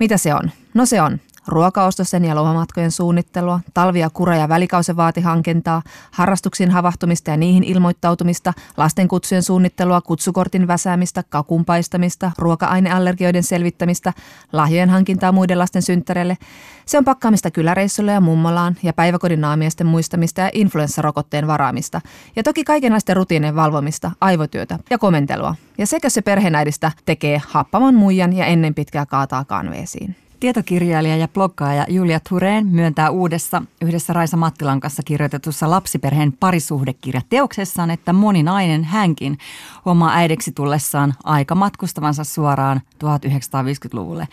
Mitä 0.00 0.16
se 0.16 0.34
on? 0.34 0.50
No 0.74 0.86
se 0.86 1.02
on 1.02 1.20
ruokaostosten 1.46 2.24
ja 2.24 2.34
lomamatkojen 2.34 2.90
suunnittelua, 2.90 3.60
talvia 3.74 4.10
kura- 4.10 4.36
ja 4.36 4.48
välikausen 4.48 4.96
vaatihankintaa, 4.96 5.82
harrastuksiin 6.10 6.70
havahtumista 6.70 7.30
ja 7.30 7.36
niihin 7.36 7.64
ilmoittautumista, 7.64 8.52
lastenkutsujen 8.76 9.42
suunnittelua, 9.42 10.00
kutsukortin 10.00 10.66
väsäämistä, 10.66 11.24
kakun 11.28 11.64
paistamista, 11.64 12.32
ruoka-aineallergioiden 12.38 13.42
selvittämistä, 13.42 14.12
lahjojen 14.52 14.90
hankintaa 14.90 15.32
muiden 15.32 15.58
lasten 15.58 15.82
synttäreille. 15.82 16.38
Se 16.86 16.98
on 16.98 17.04
pakkaamista 17.04 17.50
kyläreissulle 17.50 18.12
ja 18.12 18.20
mummolaan 18.20 18.76
ja 18.82 18.92
päiväkodin 18.92 19.40
naamiesten 19.40 19.86
muistamista 19.86 20.40
ja 20.40 20.50
influenssarokotteen 20.52 21.46
varaamista. 21.46 22.00
Ja 22.36 22.42
toki 22.42 22.64
kaikenlaisten 22.64 23.16
rutiinien 23.16 23.56
valvomista, 23.56 24.10
aivotyötä 24.20 24.78
ja 24.90 24.98
komentelua. 24.98 25.54
Ja 25.78 25.86
sekä 25.86 26.08
se 26.08 26.22
perheenäidistä 26.22 26.92
tekee 27.04 27.40
happaman 27.48 27.94
muijan 27.94 28.32
ja 28.32 28.46
ennen 28.46 28.74
pitkää 28.74 29.06
kaataa 29.06 29.44
kanveesiin. 29.44 30.16
Tietokirjailija 30.44 31.16
ja 31.16 31.28
bloggaaja 31.28 31.86
Julia 31.88 32.20
Tureen 32.28 32.66
myöntää 32.66 33.10
uudessa 33.10 33.62
yhdessä 33.82 34.12
Raisa 34.12 34.36
Mattilan 34.36 34.80
kanssa 34.80 35.02
kirjoitetussa 35.02 35.70
lapsiperheen 35.70 36.32
parisuhdekirjateoksessaan, 36.32 37.90
että 37.90 38.12
moni 38.12 38.42
nainen 38.42 38.84
hänkin 38.84 39.38
huomaa 39.84 40.14
äideksi 40.14 40.52
tullessaan 40.52 41.14
aika 41.24 41.54
matkustavansa 41.54 42.24
suoraan 42.24 42.80
1950-luvulle. 43.04 44.28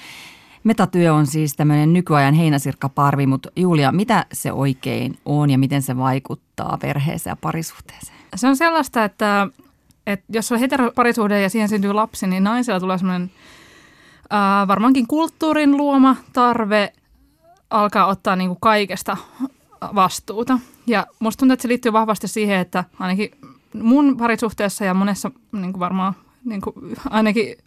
Metatyö 0.63 1.13
on 1.13 1.27
siis 1.27 1.56
tämmöinen 1.56 1.94
nykyajan 1.94 2.34
heinäsirkkaparvi, 2.34 3.27
mutta 3.27 3.50
Julia, 3.56 3.91
mitä 3.91 4.25
se 4.34 4.51
oikein 4.51 5.18
on 5.25 5.50
ja 5.50 5.58
miten 5.58 5.82
se 5.82 5.98
vaikuttaa 5.98 6.77
perheeseen 6.82 7.32
ja 7.32 7.38
parisuhteeseen? 7.41 8.18
Se 8.36 8.48
on 8.48 8.58
sellaista, 8.58 9.03
että, 9.03 9.48
että 10.08 10.25
jos 10.30 10.51
on 10.51 10.60
heteroparisuhde 10.60 11.41
ja 11.41 11.50
siihen 11.50 11.70
syntyy 11.70 11.94
lapsi, 11.94 12.27
niin 12.27 12.44
naisella 12.44 12.80
tulee 12.80 12.98
semmoinen 12.98 13.32
äh, 14.34 14.68
varmaankin 14.68 15.08
kulttuurin 15.08 15.78
luoma 15.78 16.16
tarve 16.34 16.94
alkaa 17.70 18.06
ottaa 18.06 18.36
niin 18.36 18.50
kuin 18.50 18.60
kaikesta 18.62 19.18
vastuuta. 19.96 20.60
Ja 20.88 21.08
musta 21.20 21.40
tuntuu, 21.40 21.54
että 21.54 21.62
se 21.62 21.68
liittyy 21.68 21.94
vahvasti 21.94 22.28
siihen, 22.28 22.60
että 22.60 22.84
ainakin 23.00 23.32
mun 23.74 24.18
parisuhteessa 24.18 24.86
ja 24.86 24.94
monessa 24.94 25.32
niin 25.52 25.74
kuin 25.74 25.80
varmaan 25.80 26.14
niin 26.46 26.62
kuin 26.62 26.76
ainakin 27.10 27.58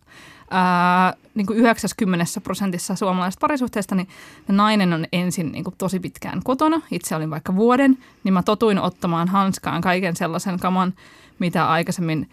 ää, 0.50 1.14
niin 1.34 1.46
kuin 1.46 1.58
90 1.58 2.40
prosentissa 2.40 2.96
suomalaisista 2.96 3.40
parisuhteista, 3.40 3.94
niin 3.94 4.08
nainen 4.48 4.92
on 4.92 5.06
ensin 5.12 5.52
niin 5.52 5.64
kuin 5.64 5.74
tosi 5.78 6.00
pitkään 6.00 6.42
kotona. 6.44 6.80
Itse 6.90 7.16
olin 7.16 7.30
vaikka 7.30 7.56
vuoden, 7.56 7.98
niin 8.24 8.34
mä 8.34 8.42
totuin 8.42 8.78
ottamaan 8.78 9.28
hanskaan 9.28 9.80
kaiken 9.80 10.16
sellaisen 10.16 10.58
kaman, 10.60 10.94
mitä 11.38 11.68
aikaisemmin 11.68 12.30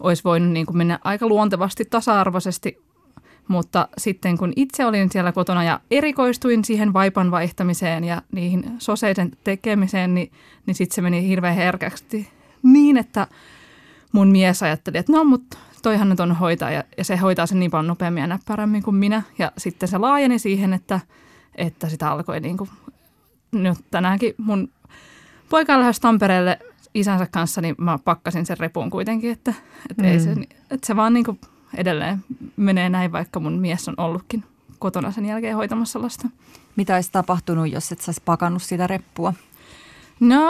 olisi 0.00 0.24
voinut 0.24 0.52
niin 0.52 0.66
kuin 0.66 0.76
mennä 0.76 0.98
aika 1.04 1.26
luontevasti 1.26 1.84
tasa-arvoisesti 1.84 2.82
mutta 3.50 3.88
sitten 3.98 4.38
kun 4.38 4.52
itse 4.56 4.86
olin 4.86 5.10
siellä 5.12 5.32
kotona 5.32 5.64
ja 5.64 5.80
erikoistuin 5.90 6.64
siihen 6.64 6.92
vaipan 6.92 7.30
vaihtamiseen 7.30 8.04
ja 8.04 8.22
niihin 8.32 8.64
soseiden 8.78 9.30
tekemiseen, 9.44 10.14
niin, 10.14 10.32
niin 10.66 10.74
sitten 10.74 10.94
se 10.94 11.02
meni 11.02 11.28
hirveän 11.28 11.54
herkästi 11.54 12.28
niin, 12.62 12.96
että 12.96 13.26
mun 14.12 14.28
mies 14.28 14.62
ajatteli, 14.62 14.98
että 14.98 15.12
no 15.12 15.24
mutta 15.24 15.58
toihan 15.82 16.08
nyt 16.08 16.20
on 16.20 16.36
hoitaja 16.36 16.76
ja, 16.76 16.84
ja 16.98 17.04
se 17.04 17.16
hoitaa 17.16 17.46
sen 17.46 17.60
niin 17.60 17.70
paljon 17.70 17.86
nopeammin 17.86 18.20
ja 18.20 18.26
näppärämmin 18.26 18.82
kuin 18.82 18.96
minä. 18.96 19.22
Ja 19.38 19.52
sitten 19.58 19.88
se 19.88 19.98
laajeni 19.98 20.38
siihen, 20.38 20.72
että, 20.72 21.00
että 21.54 21.88
sitä 21.88 22.10
alkoi 22.10 22.40
niin 22.40 22.56
kuin, 22.56 22.70
nyt 23.52 23.78
tänäänkin 23.90 24.34
mun 24.38 24.70
poika 25.48 25.80
lähes 25.80 26.00
Tampereelle 26.00 26.58
isänsä 26.94 27.26
kanssa, 27.30 27.60
niin 27.60 27.74
mä 27.78 27.98
pakkasin 28.04 28.46
sen 28.46 28.58
repun 28.58 28.90
kuitenkin, 28.90 29.30
että, 29.30 29.54
että, 29.90 30.02
mm. 30.02 30.08
ei 30.08 30.20
se, 30.20 30.30
että 30.70 30.86
se 30.86 30.96
vaan 30.96 31.14
niin 31.14 31.24
kuin 31.24 31.40
edelleen 31.76 32.24
menee 32.56 32.88
näin, 32.88 33.12
vaikka 33.12 33.40
mun 33.40 33.58
mies 33.58 33.88
on 33.88 33.94
ollutkin 33.96 34.44
kotona 34.78 35.12
sen 35.12 35.26
jälkeen 35.26 35.56
hoitamassa 35.56 36.02
lasta. 36.02 36.28
Mitä 36.76 36.94
olisi 36.94 37.12
tapahtunut, 37.12 37.72
jos 37.72 37.92
et 37.92 38.00
saisi 38.00 38.22
pakannut 38.24 38.62
sitä 38.62 38.86
reppua? 38.86 39.34
No, 40.20 40.46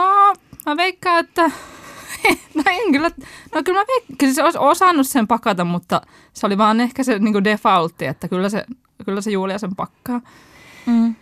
mä 0.67 0.77
veikkaan, 0.77 1.21
että 1.21 1.43
no 2.55 2.63
en 2.67 2.93
kyllä, 2.93 3.11
no 3.55 3.63
kyllä 3.65 3.81
mä 3.81 3.85
veikkaan, 3.89 4.17
kyllä 4.19 4.35
se 4.35 4.45
olisi 4.45 4.59
osannut 4.59 5.07
sen 5.07 5.27
pakata, 5.27 5.65
mutta 5.65 6.01
se 6.33 6.47
oli 6.47 6.59
vaan 6.59 6.81
ehkä 6.81 7.03
se 7.05 7.19
niin 7.19 7.45
defaultti, 7.45 8.07
että 8.07 8.29
kyllä 8.29 8.49
se, 8.49 8.65
kyllä 9.05 9.21
se 9.21 9.31
Julia 9.31 9.59
sen 9.59 9.77
pakkaa. 9.77 10.21
Mm. 10.87 11.15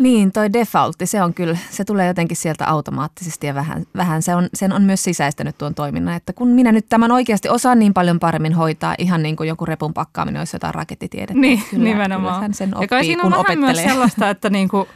Niin, 0.00 0.32
toi 0.32 0.52
defaultti, 0.52 1.06
se 1.06 1.22
on 1.22 1.34
kyllä, 1.34 1.58
se 1.70 1.84
tulee 1.84 2.06
jotenkin 2.06 2.36
sieltä 2.36 2.66
automaattisesti 2.66 3.46
ja 3.46 3.54
vähän, 3.54 3.86
vähän 3.96 4.22
se 4.22 4.34
on, 4.34 4.48
sen 4.54 4.72
on 4.72 4.82
myös 4.82 5.04
sisäistänyt 5.04 5.58
tuon 5.58 5.74
toiminnan. 5.74 6.14
Että 6.14 6.32
kun 6.32 6.48
minä 6.48 6.72
nyt 6.72 6.86
tämän 6.88 7.12
oikeasti 7.12 7.48
osaan 7.48 7.78
niin 7.78 7.94
paljon 7.94 8.20
paremmin 8.20 8.52
hoitaa, 8.54 8.94
ihan 8.98 9.22
niin 9.22 9.36
kuin 9.36 9.48
joku 9.48 9.66
repun 9.66 9.94
pakkaaminen 9.94 10.40
olisi 10.40 10.56
jotain 10.56 10.74
rakettitiedettä. 10.74 11.40
Niin, 11.40 11.62
kyllä, 11.70 11.84
nimenomaan. 11.84 12.40
Kyllä 12.40 12.52
sen 12.52 12.74
oppii, 12.74 12.84
ja 12.84 12.88
kai 12.88 13.04
siinä 13.04 13.22
on 13.22 13.30
vähän 13.30 13.58
myös 13.58 13.82
sellaista, 13.82 14.30
että 14.30 14.50
niin 14.50 14.68
kuin, 14.68 14.88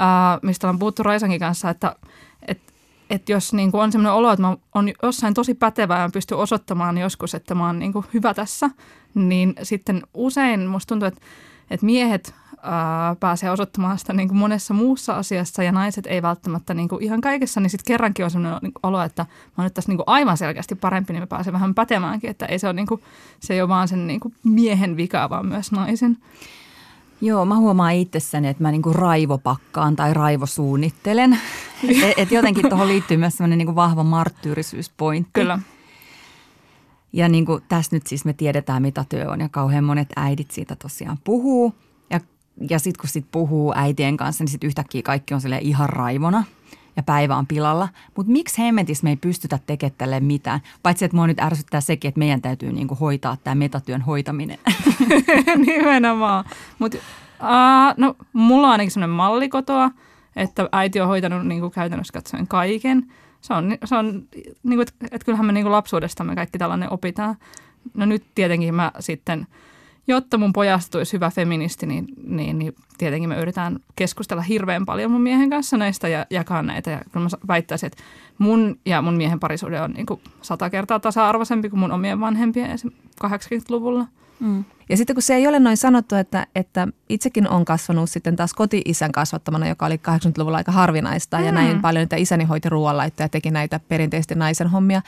äh, 0.00 0.38
mistä 0.42 0.68
on 0.68 0.78
puhuttu 0.78 1.02
Raisankin 1.02 1.40
kanssa, 1.40 1.70
että 1.70 1.96
et, 2.48 2.60
et 3.10 3.28
jos 3.28 3.52
niin 3.52 3.70
kuin 3.70 3.80
on 3.80 3.92
sellainen 3.92 4.12
olo, 4.12 4.32
että 4.32 4.42
mä 4.42 4.56
on 4.74 4.92
jossain 5.02 5.34
tosi 5.34 5.54
pätevä 5.54 5.98
ja 5.98 6.10
pysty 6.12 6.34
osoittamaan 6.34 6.98
joskus, 6.98 7.34
että 7.34 7.54
mä 7.54 7.66
oon 7.66 7.78
niin 7.78 7.92
kuin 7.92 8.04
hyvä 8.14 8.34
tässä, 8.34 8.70
niin 9.14 9.54
sitten 9.62 10.02
usein 10.14 10.66
musta 10.66 10.88
tuntuu, 10.88 11.08
että, 11.08 11.20
että 11.70 11.86
miehet 11.86 12.34
ää, 12.62 13.16
pääsee 13.20 13.50
osoittamaan 13.50 13.98
sitä 13.98 14.12
niin 14.12 14.28
kuin 14.28 14.38
monessa 14.38 14.74
muussa 14.74 15.14
asiassa 15.14 15.62
ja 15.62 15.72
naiset 15.72 16.06
ei 16.06 16.22
välttämättä 16.22 16.74
niin 16.74 16.88
kuin 16.88 17.02
ihan 17.02 17.20
kaikessa, 17.20 17.60
niin 17.60 17.70
sitten 17.70 17.92
kerrankin 17.92 18.24
on 18.24 18.30
sellainen 18.30 18.58
niin 18.62 18.72
olo, 18.82 19.02
että 19.02 19.22
mä 19.22 19.54
oon 19.58 19.64
nyt 19.64 19.74
tässä 19.74 19.90
niin 19.90 19.96
kuin 19.96 20.08
aivan 20.08 20.36
selkeästi 20.36 20.74
parempi, 20.74 21.12
niin 21.12 21.22
mä 21.22 21.26
pääsen 21.26 21.52
vähän 21.52 21.74
pätemäänkin, 21.74 22.30
että 22.30 22.46
ei 22.46 22.58
se, 22.58 22.66
ole 22.66 22.72
niin 22.72 22.86
kuin, 22.86 23.02
se 23.40 23.54
ei 23.54 23.60
ole 23.60 23.68
vaan 23.68 23.88
sen 23.88 24.06
niin 24.06 24.20
kuin 24.20 24.34
miehen 24.44 24.96
vika, 24.96 25.30
vaan 25.30 25.46
myös 25.46 25.72
naisen. 25.72 26.18
Joo, 27.20 27.44
mä 27.44 27.56
huomaan 27.56 27.94
itsessäni, 27.94 28.48
että 28.48 28.62
mä 28.62 28.70
niinku 28.70 28.92
raivopakkaan 28.92 29.96
tai 29.96 30.14
raivosuunnittelen. 30.14 31.38
et, 31.88 32.14
et 32.16 32.32
jotenkin 32.32 32.68
tuohon 32.68 32.88
liittyy 32.88 33.16
myös 33.16 33.36
semmoinen 33.36 33.58
niinku 33.58 33.74
vahva 33.74 34.04
marttyyrisyyspointti. 34.04 35.30
Kyllä. 35.32 35.58
Ja 37.12 37.28
niin 37.28 37.46
kuin 37.46 37.62
tässä 37.68 37.96
nyt 37.96 38.06
siis 38.06 38.24
me 38.24 38.32
tiedetään, 38.32 38.82
mitä 38.82 39.04
työ 39.08 39.30
on 39.30 39.40
ja 39.40 39.48
kauhean 39.48 39.84
monet 39.84 40.08
äidit 40.16 40.50
siitä 40.50 40.76
tosiaan 40.76 41.18
puhuu– 41.24 41.74
ja 42.70 42.78
sitten 42.78 43.00
kun 43.00 43.08
sit 43.08 43.26
puhuu 43.32 43.72
äitien 43.76 44.16
kanssa, 44.16 44.44
niin 44.44 44.50
sitten 44.50 44.68
yhtäkkiä 44.68 45.02
kaikki 45.02 45.34
on 45.34 45.40
sille 45.40 45.58
ihan 45.62 45.88
raivona 45.88 46.44
ja 46.96 47.02
päivä 47.02 47.36
on 47.36 47.46
pilalla. 47.46 47.88
Mutta 48.16 48.32
miksi 48.32 48.62
hemmetissä 48.62 49.04
me 49.04 49.10
ei 49.10 49.16
pystytä 49.16 49.58
tekemään 49.66 50.24
mitään? 50.24 50.60
Paitsi, 50.82 51.04
että 51.04 51.16
mua 51.16 51.26
nyt 51.26 51.40
ärsyttää 51.40 51.80
sekin, 51.80 52.08
että 52.08 52.18
meidän 52.18 52.42
täytyy 52.42 52.72
niinku 52.72 52.94
hoitaa 52.94 53.36
tämä 53.44 53.54
metatyön 53.54 54.02
hoitaminen. 54.02 54.58
Nimenomaan. 55.66 56.44
Mutta 56.78 56.98
uh, 57.40 57.94
no, 57.96 58.16
mulla 58.32 58.66
on 58.66 58.72
ainakin 58.72 58.90
sellainen 58.90 59.16
malli 59.16 59.48
kotoa, 59.48 59.90
että 60.36 60.68
äiti 60.72 61.00
on 61.00 61.08
hoitanut 61.08 61.46
niinku 61.46 61.70
käytännössä 61.70 62.12
katsoen 62.12 62.46
kaiken. 62.46 63.06
Se 63.40 63.54
on, 63.54 63.78
se 63.84 63.96
on 63.96 64.22
niinku, 64.62 64.82
että 64.82 64.92
et 65.10 65.24
kyllähän 65.24 65.46
me 65.46 65.52
niinku 65.52 65.70
lapsuudestamme 65.70 66.34
kaikki 66.34 66.58
tällainen 66.58 66.92
opitaan. 66.92 67.36
No 67.94 68.06
nyt 68.06 68.24
tietenkin 68.34 68.74
mä 68.74 68.92
sitten– 69.00 69.46
jotta 70.08 70.38
mun 70.38 70.52
pojasta 70.52 70.90
tulisi 70.90 71.12
hyvä 71.12 71.30
feministi, 71.30 71.86
niin, 71.86 72.06
niin, 72.24 72.58
niin 72.58 72.74
tietenkin 72.98 73.28
me 73.28 73.36
yritetään 73.36 73.78
keskustella 73.96 74.42
hirveän 74.42 74.86
paljon 74.86 75.10
mun 75.10 75.20
miehen 75.20 75.50
kanssa 75.50 75.76
näistä 75.76 76.08
ja 76.08 76.26
jakaa 76.30 76.62
näitä. 76.62 76.90
Ja 76.90 77.00
kyllä 77.12 77.24
mä 77.24 77.38
väittäisin, 77.48 77.86
että 77.86 78.02
mun 78.38 78.78
ja 78.86 79.02
mun 79.02 79.16
miehen 79.16 79.40
parisuhde 79.40 79.80
on 79.80 79.90
niin 79.90 80.06
kuin 80.06 80.20
sata 80.42 80.70
kertaa 80.70 81.00
tasa-arvoisempi 81.00 81.70
kuin 81.70 81.80
mun 81.80 81.92
omien 81.92 82.20
vanhempien 82.20 82.78
80-luvulla. 83.24 84.06
Mm. 84.40 84.64
Ja 84.88 84.96
sitten 84.96 85.16
kun 85.16 85.22
se 85.22 85.34
ei 85.34 85.46
ole 85.46 85.58
noin 85.58 85.76
sanottu, 85.76 86.14
että, 86.14 86.46
että 86.54 86.88
itsekin 87.08 87.48
on 87.48 87.64
kasvanut 87.64 88.10
sitten 88.10 88.36
taas 88.36 88.54
koti-isän 88.54 89.12
kasvattamana, 89.12 89.68
joka 89.68 89.86
oli 89.86 89.96
80-luvulla 89.96 90.56
aika 90.56 90.72
harvinaista 90.72 91.38
mm. 91.38 91.44
ja 91.44 91.52
näin 91.52 91.80
paljon, 91.80 92.02
että 92.02 92.16
isäni 92.16 92.44
hoiti 92.44 92.68
ruoanlaittoa 92.68 93.24
ja 93.24 93.28
teki 93.28 93.50
näitä 93.50 93.80
perinteisesti 93.88 94.34
naisen 94.34 94.68
hommia. 94.68 95.02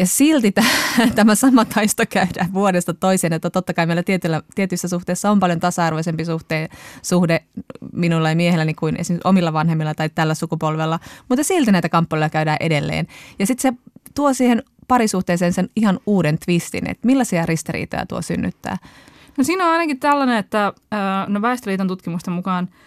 Ja 0.00 0.06
silti 0.06 0.52
tämä 1.14 1.34
sama 1.34 1.64
taisto 1.64 2.02
käydään 2.08 2.52
vuodesta 2.52 2.94
toiseen, 2.94 3.32
että 3.32 3.50
totta 3.50 3.74
kai 3.74 3.86
meillä 3.86 4.02
tietyllä, 4.02 4.42
tietyissä 4.54 4.88
suhteissa 4.88 5.30
on 5.30 5.40
paljon 5.40 5.60
tasa-arvoisempi 5.60 6.24
suhte, 6.24 6.68
suhde 7.02 7.44
minulla 7.92 8.28
ja 8.28 8.36
miehelläni 8.36 8.74
kuin 8.74 8.96
esimerkiksi 9.00 9.28
omilla 9.28 9.52
vanhemmilla 9.52 9.94
tai 9.94 10.08
tällä 10.08 10.34
sukupolvella, 10.34 11.00
mutta 11.28 11.44
silti 11.44 11.72
näitä 11.72 11.88
kamppailuja 11.88 12.28
käydään 12.28 12.56
edelleen. 12.60 13.06
Ja 13.38 13.46
sitten 13.46 13.74
se 13.74 13.78
tuo 14.14 14.32
siihen 14.32 14.62
parisuhteeseen 14.88 15.52
sen 15.52 15.68
ihan 15.76 16.00
uuden 16.06 16.38
twistin, 16.38 16.90
että 16.90 17.06
millaisia 17.06 17.46
ristiriitoja 17.46 18.06
tuo 18.06 18.22
synnyttää. 18.22 18.76
No 19.38 19.44
siinä 19.44 19.64
on 19.64 19.72
ainakin 19.72 20.00
tällainen, 20.00 20.36
että 20.36 20.72
no 21.26 21.42
Väestöliiton 21.42 21.88
tutkimusten 21.88 22.34
mukaan– 22.34 22.68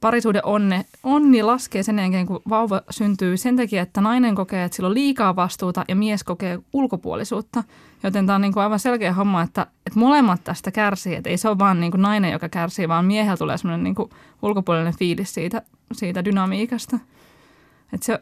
parisuuden 0.00 0.44
onne, 0.44 0.84
onni 1.02 1.42
laskee 1.42 1.82
sen 1.82 1.98
jälkeen, 1.98 2.26
kun 2.26 2.42
vauva 2.48 2.82
syntyy 2.90 3.36
sen 3.36 3.56
takia, 3.56 3.82
että 3.82 4.00
nainen 4.00 4.34
kokee, 4.34 4.64
että 4.64 4.76
sillä 4.76 4.86
on 4.86 4.94
liikaa 4.94 5.36
vastuuta 5.36 5.84
ja 5.88 5.96
mies 5.96 6.24
kokee 6.24 6.58
ulkopuolisuutta. 6.72 7.64
Joten 8.02 8.26
tämä 8.26 8.34
on 8.34 8.40
niin 8.40 8.52
kuin 8.52 8.62
aivan 8.62 8.78
selkeä 8.78 9.12
homma, 9.12 9.42
että, 9.42 9.66
että 9.86 9.98
molemmat 9.98 10.44
tästä 10.44 10.70
kärsii. 10.70 11.14
Että 11.14 11.30
ei 11.30 11.36
se 11.36 11.48
ole 11.48 11.58
vaan 11.58 11.80
niin 11.80 11.92
nainen, 11.96 12.32
joka 12.32 12.48
kärsii, 12.48 12.88
vaan 12.88 13.04
miehellä 13.04 13.36
tulee 13.36 13.58
semmoinen 13.58 13.84
niin 13.84 13.94
kuin 13.94 14.10
ulkopuolinen 14.42 14.96
fiilis 14.98 15.34
siitä, 15.34 15.62
siitä 15.92 16.24
dynamiikasta. 16.24 16.98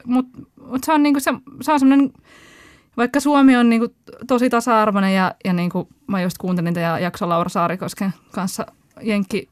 Mutta 0.06 0.38
mut 0.66 0.84
se 0.84 0.92
on, 0.92 1.02
niin 1.02 1.14
kuin 1.14 1.22
se, 1.22 1.30
se 1.60 1.72
on 1.72 1.78
semmoinen, 1.78 2.12
vaikka 2.96 3.20
Suomi 3.20 3.56
on 3.56 3.70
niin 3.70 3.80
kuin 3.80 3.94
tosi 4.26 4.50
tasa-arvoinen 4.50 5.14
ja, 5.14 5.34
ja 5.44 5.52
niin 5.52 5.70
kuin 5.70 5.88
mä 6.06 6.22
just 6.22 6.38
kuuntelin 6.38 6.74
tätä 6.74 6.98
jakso 7.00 7.28
Laura 7.28 7.48
Saarikosken 7.48 8.14
kanssa 8.32 8.66
Jenkki 9.02 9.48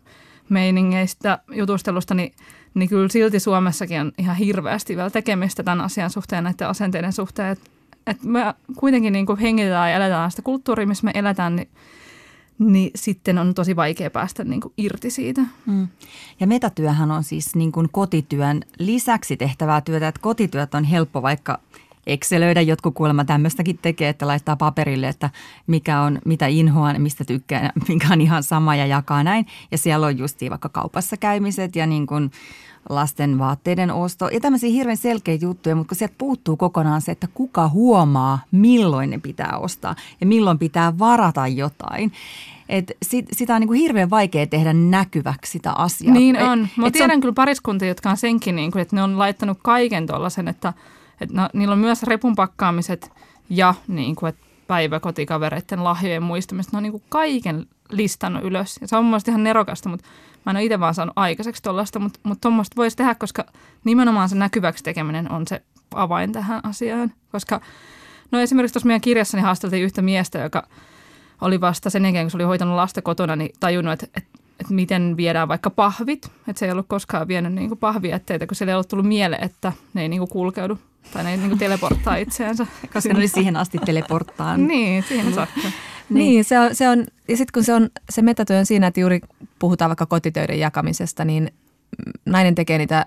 meiningeistä 0.52 1.38
jutustelusta, 1.52 2.14
niin, 2.14 2.32
niin 2.74 2.88
kyllä 2.88 3.08
silti 3.08 3.40
Suomessakin 3.40 4.00
on 4.00 4.12
ihan 4.18 4.36
hirveästi 4.36 4.96
vielä 4.96 5.10
tekemistä 5.10 5.62
tämän 5.62 5.80
asian 5.80 6.10
suhteen, 6.10 6.44
näiden 6.44 6.68
asenteiden 6.68 7.12
suhteen. 7.12 7.52
Että 7.52 7.70
et 8.06 8.22
me 8.22 8.54
kuitenkin 8.76 9.12
niin 9.12 9.26
kuin 9.26 9.38
hengitetään 9.38 9.90
ja 9.90 9.96
eletään 9.96 10.30
sitä 10.30 10.42
kulttuuria, 10.42 10.86
missä 10.86 11.04
me 11.04 11.10
eletään, 11.14 11.56
niin 11.56 11.68
niin 12.58 12.90
sitten 12.94 13.38
on 13.38 13.54
tosi 13.54 13.76
vaikea 13.76 14.10
päästä 14.10 14.44
niin 14.44 14.60
kuin 14.60 14.74
irti 14.76 15.10
siitä. 15.10 15.42
Mm. 15.66 15.88
Ja 16.40 16.46
metatyöhän 16.46 17.10
on 17.10 17.24
siis 17.24 17.54
niin 17.54 17.72
kuin 17.72 17.88
kotityön 17.92 18.60
lisäksi 18.78 19.36
tehtävää 19.36 19.80
työtä, 19.80 20.08
että 20.08 20.20
kotityöt 20.20 20.74
on 20.74 20.84
helppo 20.84 21.22
vaikka 21.22 21.58
Excelöidä. 22.06 22.60
Jotkut 22.60 22.94
kuulemma 22.94 23.24
tämmöistäkin 23.24 23.78
tekee, 23.82 24.08
että 24.08 24.26
laittaa 24.26 24.56
paperille, 24.56 25.08
että 25.08 25.30
mikä 25.66 26.00
on, 26.00 26.18
mitä 26.24 26.46
inhoan, 26.46 27.02
mistä 27.02 27.24
tykkään, 27.24 27.72
mikä 27.88 28.08
on 28.10 28.20
ihan 28.20 28.42
sama 28.42 28.76
ja 28.76 28.86
jakaa 28.86 29.24
näin. 29.24 29.46
Ja 29.70 29.78
siellä 29.78 30.06
on 30.06 30.18
justiin 30.18 30.50
vaikka 30.50 30.68
kaupassa 30.68 31.16
käymiset 31.16 31.76
ja 31.76 31.86
niin 31.86 32.06
kuin 32.06 32.30
lasten 32.88 33.38
vaatteiden 33.38 33.90
osto 33.90 34.28
ja 34.28 34.40
tämmöisiä 34.40 34.70
hirveän 34.70 34.96
selkeitä 34.96 35.44
juttuja, 35.44 35.76
mutta 35.76 35.88
kun 35.88 35.96
sieltä 35.96 36.14
puuttuu 36.18 36.56
kokonaan 36.56 37.00
se, 37.00 37.12
että 37.12 37.28
kuka 37.34 37.68
huomaa, 37.68 38.38
milloin 38.50 39.10
ne 39.10 39.18
pitää 39.18 39.58
ostaa 39.58 39.96
ja 40.20 40.26
milloin 40.26 40.58
pitää 40.58 40.98
varata 40.98 41.46
jotain. 41.46 42.12
Et 42.68 42.92
sit, 43.02 43.26
sitä 43.32 43.54
on 43.54 43.60
niin 43.60 43.68
kuin 43.68 43.80
hirveän 43.80 44.10
vaikea 44.10 44.46
tehdä 44.46 44.72
näkyväksi 44.72 45.52
sitä 45.52 45.72
asiaa. 45.72 46.14
Niin 46.14 46.42
on. 46.42 46.68
Mä 46.76 46.86
et 46.86 46.92
tiedän 46.92 47.20
kyllä 47.20 47.34
pariskuntia, 47.34 47.88
jotka 47.88 48.10
on 48.10 48.16
senkin, 48.16 48.56
niin 48.56 48.70
kuin, 48.72 48.82
että 48.82 48.96
ne 48.96 49.02
on 49.02 49.18
laittanut 49.18 49.58
kaiken 49.62 50.06
tuollaisen, 50.06 50.48
että, 50.48 50.72
että 51.20 51.36
no, 51.36 51.48
niillä 51.52 51.72
on 51.72 51.78
myös 51.78 52.02
repun 52.02 52.34
pakkaamiset 52.34 53.12
ja 53.50 53.74
niin 53.88 54.16
kuin, 54.16 54.28
että 54.28 54.46
päiväkotikavereiden 54.66 55.84
lahjojen 55.84 56.22
muistamista. 56.22 56.72
Ne 56.72 56.76
on 56.76 56.82
niin 56.82 56.92
kuin 56.92 57.02
kaiken 57.08 57.66
listannut 57.90 58.44
ylös. 58.44 58.78
Ja 58.80 58.88
se 58.88 58.96
on 58.96 59.04
mun 59.04 59.20
ihan 59.28 59.44
nerokasta, 59.44 59.88
mutta 59.88 60.06
mä 60.46 60.50
en 60.50 60.56
ole 60.56 60.64
itse 60.64 60.80
vaan 60.80 60.94
saanut 60.94 61.12
aikaiseksi 61.16 61.62
tuollaista, 61.62 61.98
mutta, 61.98 62.20
mutta 62.22 62.40
tuommoista 62.40 62.76
voisi 62.76 62.96
tehdä, 62.96 63.14
koska 63.14 63.44
nimenomaan 63.84 64.28
se 64.28 64.36
näkyväksi 64.36 64.84
tekeminen 64.84 65.32
on 65.32 65.46
se 65.46 65.62
avain 65.94 66.32
tähän 66.32 66.60
asiaan. 66.62 67.12
Koska 67.32 67.60
no 68.30 68.40
esimerkiksi 68.40 68.72
tuossa 68.72 68.86
meidän 68.86 69.00
kirjassani 69.00 69.42
haasteltiin 69.42 69.84
yhtä 69.84 70.02
miestä, 70.02 70.38
joka 70.38 70.66
oli 71.40 71.60
vasta 71.60 71.90
sen 71.90 72.04
jälkeen, 72.04 72.24
kun 72.24 72.30
se 72.30 72.36
oli 72.36 72.44
hoitanut 72.44 72.76
lasta 72.76 73.02
kotona, 73.02 73.36
niin 73.36 73.52
tajunnut, 73.60 73.92
että, 73.92 74.06
että, 74.16 74.38
että 74.62 74.74
miten 74.74 75.16
viedään 75.16 75.48
vaikka 75.48 75.70
pahvit. 75.70 76.30
Että 76.48 76.58
se 76.60 76.66
ei 76.66 76.72
ollut 76.72 76.86
koskaan 76.88 77.28
vienyt 77.28 77.52
niin 77.52 77.78
pahvietteitä, 77.78 78.46
kun 78.46 78.56
sille 78.56 78.72
ei 78.72 78.74
ollut 78.74 78.88
tullut 78.88 79.06
mieleen, 79.06 79.44
että 79.44 79.72
ne 79.94 80.02
ei 80.02 80.08
niin 80.08 80.28
kulkeudu 80.28 80.78
tai 81.12 81.24
ne 81.24 81.30
ei 81.30 81.36
niin 81.36 81.58
teleporttaa 81.58 82.16
itseänsä. 82.16 82.66
koska 82.92 83.12
ne 83.12 83.18
oli 83.18 83.28
siihen 83.28 83.56
asti 83.56 83.78
teleporttaan. 83.78 84.66
Niin, 84.68 85.04
siihen 85.08 85.34
saakka. 85.34 85.60
Niin, 85.60 85.72
niin 86.10 86.44
se, 86.44 86.58
on, 86.58 86.74
se 86.74 86.88
on, 86.88 87.04
ja 87.28 87.36
sitten 87.36 87.52
kun 87.54 87.64
se 87.64 87.74
on, 87.74 87.88
se 88.10 88.22
metatyö 88.22 88.58
on 88.58 88.66
siinä, 88.66 88.86
että 88.86 89.00
juuri 89.00 89.20
puhutaan 89.58 89.88
vaikka 89.88 90.06
kotitöiden 90.06 90.58
jakamisesta, 90.58 91.24
niin 91.24 91.50
nainen 92.26 92.54
tekee 92.54 92.78
niitä 92.78 93.06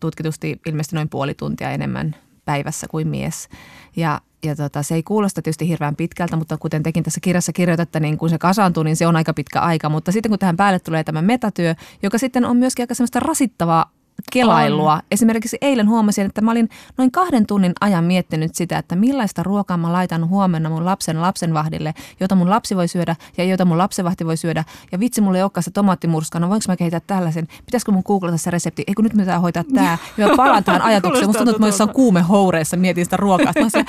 tutkitusti 0.00 0.60
ilmeisesti 0.66 0.96
noin 0.96 1.08
puoli 1.08 1.34
tuntia 1.34 1.70
enemmän 1.70 2.16
päivässä 2.44 2.86
kuin 2.88 3.08
mies. 3.08 3.48
Ja, 3.96 4.20
ja 4.44 4.56
tota, 4.56 4.82
se 4.82 4.94
ei 4.94 5.02
kuulosta 5.02 5.42
tietysti 5.42 5.68
hirveän 5.68 5.96
pitkältä, 5.96 6.36
mutta 6.36 6.58
kuten 6.58 6.82
tekin 6.82 7.04
tässä 7.04 7.20
kirjassa 7.20 7.52
kirjoitatte, 7.52 8.00
niin 8.00 8.18
kun 8.18 8.30
se 8.30 8.38
kasaantuu, 8.38 8.82
niin 8.82 8.96
se 8.96 9.06
on 9.06 9.16
aika 9.16 9.34
pitkä 9.34 9.60
aika. 9.60 9.88
Mutta 9.88 10.12
sitten 10.12 10.30
kun 10.30 10.38
tähän 10.38 10.56
päälle 10.56 10.78
tulee 10.78 11.04
tämä 11.04 11.22
metatyö, 11.22 11.74
joka 12.02 12.18
sitten 12.18 12.44
on 12.44 12.56
myöskin 12.56 12.82
aika 12.82 12.94
semmoista 12.94 13.20
rasittavaa 13.20 13.92
kelailua. 14.32 14.94
On. 14.94 15.00
Esimerkiksi 15.10 15.58
eilen 15.60 15.88
huomasin, 15.88 16.26
että 16.26 16.40
mä 16.40 16.50
olin 16.50 16.68
noin 16.98 17.10
kahden 17.10 17.46
tunnin 17.46 17.72
ajan 17.80 18.04
miettinyt 18.04 18.54
sitä, 18.54 18.78
että 18.78 18.96
millaista 18.96 19.42
ruokaa 19.42 19.76
mä 19.76 19.92
laitan 19.92 20.28
huomenna 20.28 20.70
mun 20.70 20.84
lapsen 20.84 21.20
lapsenvahdille, 21.20 21.94
jota 22.20 22.34
mun 22.34 22.50
lapsi 22.50 22.76
voi 22.76 22.88
syödä 22.88 23.16
ja 23.36 23.44
jota 23.44 23.64
mun 23.64 23.78
lapsenvahti 23.78 24.26
voi 24.26 24.36
syödä. 24.36 24.64
Ja 24.92 25.00
vitsi, 25.00 25.20
mulla 25.20 25.38
ei 25.38 25.42
olekaan 25.42 25.62
se 25.62 25.70
tomaattimurska, 25.70 26.40
no 26.40 26.48
voinko 26.48 26.64
mä 26.68 26.76
kehittää 26.76 27.00
tällaisen? 27.06 27.46
Pitäisikö 27.66 27.92
mun 27.92 28.02
googlata 28.06 28.36
se 28.36 28.50
resepti? 28.50 28.84
Eikö 28.86 29.02
nyt 29.02 29.14
me 29.14 29.22
pitää 29.22 29.40
hoitaa 29.40 29.64
tää? 29.74 29.98
Ja 30.16 30.28
mä 30.28 30.36
palaan 30.36 30.64
tähän 30.64 30.82
ajatukseen. 30.82 31.26
Musta 31.26 31.38
tuntuu, 31.38 31.50
että 31.50 31.62
mä 31.62 31.68
jossain 31.68 31.90
kuume 31.90 32.20
houreissa 32.22 32.76
mietin 32.76 33.04
sitä 33.04 33.16
ruokaa. 33.16 33.52
Mä 33.60 33.68
se, 33.68 33.84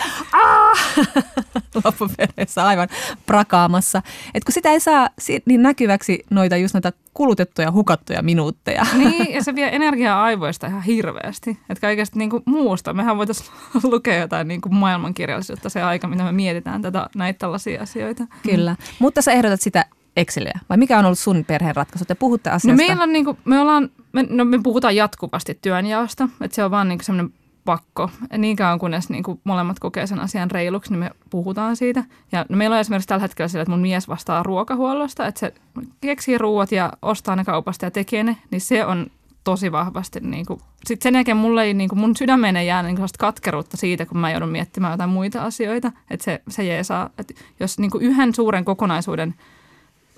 loppupeleissä 1.85 2.65
aivan 2.65 2.87
prakaamassa. 3.25 4.01
Et 4.33 4.43
kun 4.43 4.53
sitä 4.53 4.69
ei 4.69 4.79
saa 4.79 5.09
niin 5.45 5.61
näkyväksi 5.61 6.25
noita 6.29 6.57
just 6.57 6.73
noita 6.73 6.91
kulutettuja, 7.13 7.71
hukattuja 7.71 8.21
minuutteja. 8.21 8.85
Niin, 8.97 9.33
ja 9.33 9.43
se 9.43 9.55
vie 9.55 9.69
energiaa 9.75 10.23
aivoista 10.23 10.67
ihan 10.67 10.81
hirveästi. 10.83 11.49
Että 11.69 11.81
kaikesta 11.81 12.19
niin 12.19 12.29
kuin 12.29 12.43
muusta. 12.45 12.93
Mehän 12.93 13.17
voitaisiin 13.17 13.49
lukea 13.91 14.19
jotain 14.19 14.47
niin 14.47 14.61
kuin 14.61 14.75
maailmankirjallisuutta 14.75 15.69
se 15.69 15.81
aika, 15.81 16.07
mitä 16.07 16.23
me 16.23 16.31
mietitään 16.31 16.81
tätä, 16.81 17.07
näitä 17.15 17.37
tällaisia 17.37 17.81
asioita. 17.81 18.23
Kyllä. 18.43 18.75
Mutta 18.99 19.21
sä 19.21 19.31
ehdotat 19.31 19.61
sitä 19.61 19.85
Exceliä, 20.17 20.59
vai 20.69 20.77
mikä 20.77 20.99
on 20.99 21.05
ollut 21.05 21.19
sun 21.19 21.45
perheen 21.47 21.75
ratkaisu? 21.75 22.05
Te 22.05 22.15
puhutte 22.15 22.49
No 22.49 22.55
asiasta. 22.55 22.77
meillä 22.77 23.03
on 23.03 23.13
niin 23.13 23.25
kuin, 23.25 23.37
me 23.45 23.59
ollaan, 23.59 23.89
me, 24.13 24.25
no 24.29 24.45
me 24.45 24.59
puhutaan 24.63 24.95
jatkuvasti 24.95 25.59
työnjaosta, 25.61 26.29
että 26.41 26.55
se 26.55 26.63
on 26.63 26.71
vaan 26.71 26.87
niin 26.89 27.03
semmoinen 27.03 27.33
pakko. 27.65 28.09
Niin 28.37 28.55
kauan 28.55 28.79
kunnes 28.79 29.09
niin 29.09 29.23
kuin 29.23 29.39
molemmat 29.43 29.79
kokee 29.79 30.07
sen 30.07 30.19
asian 30.19 30.51
reiluksi, 30.51 30.91
niin 30.91 30.99
me 30.99 31.11
puhutaan 31.29 31.75
siitä. 31.75 32.03
Ja 32.31 32.45
no 32.49 32.57
meillä 32.57 32.73
on 32.73 32.79
esimerkiksi 32.79 33.07
tällä 33.07 33.21
hetkellä 33.21 33.47
sillä, 33.47 33.61
että 33.61 33.71
mun 33.71 33.81
mies 33.81 34.07
vastaa 34.07 34.43
ruokahuollosta, 34.43 35.27
että 35.27 35.39
se 35.39 35.53
keksii 36.01 36.37
ruuat 36.37 36.71
ja 36.71 36.93
ostaa 37.01 37.35
ne 37.35 37.45
kaupasta 37.45 37.85
ja 37.85 37.91
tekee 37.91 38.23
ne, 38.23 38.37
niin 38.51 38.61
se 38.61 38.85
on 38.85 39.07
tosi 39.43 39.71
vahvasti. 39.71 40.19
Niin 40.19 40.45
kuin, 40.45 40.59
sitten 40.85 41.03
sen 41.03 41.15
jälkeen 41.15 41.37
mulle 41.37 41.63
ei, 41.63 41.73
niin 41.73 41.89
kuin 41.89 41.99
mun 41.99 42.15
sydämeen 42.15 42.57
ei 42.57 42.67
jää 42.67 42.83
niin 42.83 42.95
kuin 42.95 43.09
katkeruutta 43.19 43.77
siitä, 43.77 44.05
kun 44.05 44.17
mä 44.17 44.31
joudun 44.31 44.49
miettimään 44.49 44.93
jotain 44.93 45.09
muita 45.09 45.43
asioita. 45.43 45.91
Että 46.09 46.23
se, 46.23 46.41
se 46.49 46.63
jeesaa, 46.63 47.09
että 47.17 47.33
jos 47.59 47.79
niin 47.79 47.91
kuin 47.91 48.03
yhden 48.03 48.35
suuren 48.35 48.65
kokonaisuuden 48.65 49.35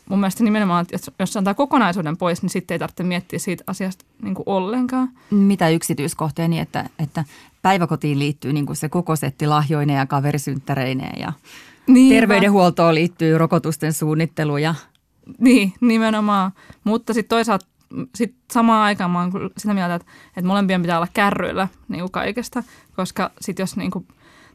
mun 0.09 0.19
mielestä 0.19 0.43
nimenomaan, 0.43 0.81
että 0.81 0.93
jos, 0.93 1.11
jos 1.19 1.33
se 1.33 1.39
antaa 1.39 1.53
kokonaisuuden 1.53 2.17
pois, 2.17 2.41
niin 2.41 2.49
sitten 2.49 2.75
ei 2.75 2.79
tarvitse 2.79 3.03
miettiä 3.03 3.39
siitä 3.39 3.63
asiasta 3.67 4.05
niin 4.21 4.35
kuin 4.35 4.43
ollenkaan. 4.45 5.09
Mitä 5.31 5.69
yksityiskohtia, 5.69 6.47
niin 6.47 6.61
että, 6.61 6.89
että 6.99 7.25
päiväkotiin 7.61 8.19
liittyy 8.19 8.53
niin 8.53 8.65
kuin 8.65 8.75
se 8.75 8.89
koko 8.89 9.15
setti 9.15 9.47
lahjoineen 9.47 9.97
ja 9.97 10.05
kaverisynttäreineen 10.05 11.21
ja 11.21 11.33
Niin, 11.87 12.13
terveydenhuoltoon 12.15 12.95
liittyy 12.95 13.37
rokotusten 13.37 13.93
suunnittelu 13.93 14.57
ja 14.57 14.75
Niin, 15.37 15.73
nimenomaan. 15.81 16.51
Mutta 16.83 17.13
sitten 17.13 17.29
toisaalta 17.29 17.65
sit 18.15 18.35
samaan 18.53 18.83
aikaan 18.83 19.11
mä 19.11 19.19
oon 19.19 19.31
sitä 19.57 19.73
mieltä, 19.73 19.95
että, 19.95 20.11
että 20.27 20.47
molempien 20.47 20.81
pitää 20.81 20.97
olla 20.97 21.07
kärryillä 21.13 21.67
niin 21.87 21.99
kuin 21.99 22.11
kaikesta, 22.11 22.63
koska 22.95 23.31
sitten 23.41 23.63
jos 23.63 23.77
niin 23.77 23.91
kuin 23.91 24.07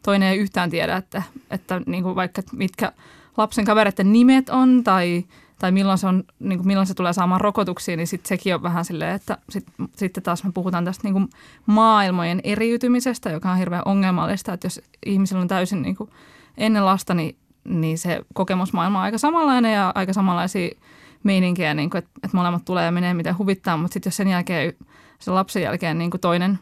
toinen 0.03 0.29
ei 0.29 0.39
yhtään 0.39 0.71
tiedä, 0.71 0.97
että, 0.97 1.23
että 1.51 1.81
niin 1.87 2.03
kuin 2.03 2.15
vaikka 2.15 2.43
mitkä 2.53 2.93
lapsen 3.39 3.65
kavereiden 3.65 4.13
nimet 4.13 4.49
on 4.49 4.85
tai, 4.85 5.25
tai 5.59 5.73
milloin, 5.73 5.99
se 5.99 6.07
on, 6.07 6.25
niin 6.39 6.59
kuin 6.59 6.67
milloin 6.67 6.87
se 6.87 6.95
tulee 6.95 7.13
saamaan 7.13 7.41
rokotuksia, 7.41 7.97
niin 7.97 8.07
sitten 8.07 8.29
sekin 8.29 8.55
on 8.55 8.63
vähän 8.63 8.85
silleen, 8.85 9.15
että 9.15 9.39
sit, 9.51 9.67
sitten 9.97 10.23
taas 10.23 10.45
me 10.45 10.53
puhutaan 10.53 10.85
tästä 10.85 11.05
niin 11.05 11.13
kuin 11.13 11.29
maailmojen 11.67 12.41
eriytymisestä, 12.45 13.31
joka 13.31 13.51
on 13.51 13.59
hirveän 13.59 13.83
ongelmallista, 13.85 14.53
että 14.53 14.67
jos 14.67 14.81
ihmisillä 15.07 15.41
on 15.41 15.49
täysin 15.49 15.83
niin 15.83 15.97
kuin 15.97 16.11
ennen 16.57 16.87
lasta, 16.87 17.15
niin, 17.15 17.37
niin 17.65 17.99
se 17.99 18.21
kokemusmaailma 18.35 18.99
on 18.99 19.05
aika 19.05 19.19
samanlainen 19.19 19.75
ja 19.75 19.93
aika 19.95 20.13
samanlaisia 20.13 20.71
meininkiä, 21.23 21.75
niin 21.75 21.91
kuin, 21.91 21.99
että, 21.99 22.11
että 22.23 22.37
molemmat 22.37 22.65
tulee 22.65 22.85
ja 22.85 22.93
menee 22.93 23.15
miten 23.15 23.39
huvittaa, 23.39 23.77
mutta 23.77 23.93
sitten 23.93 24.11
jos 24.11 24.17
sen 24.17 24.29
jälkeen, 24.29 24.73
sen 25.19 25.35
lapsen 25.35 25.63
jälkeen 25.63 25.99
niin 25.99 26.11
kuin 26.11 26.21
toinen, 26.21 26.59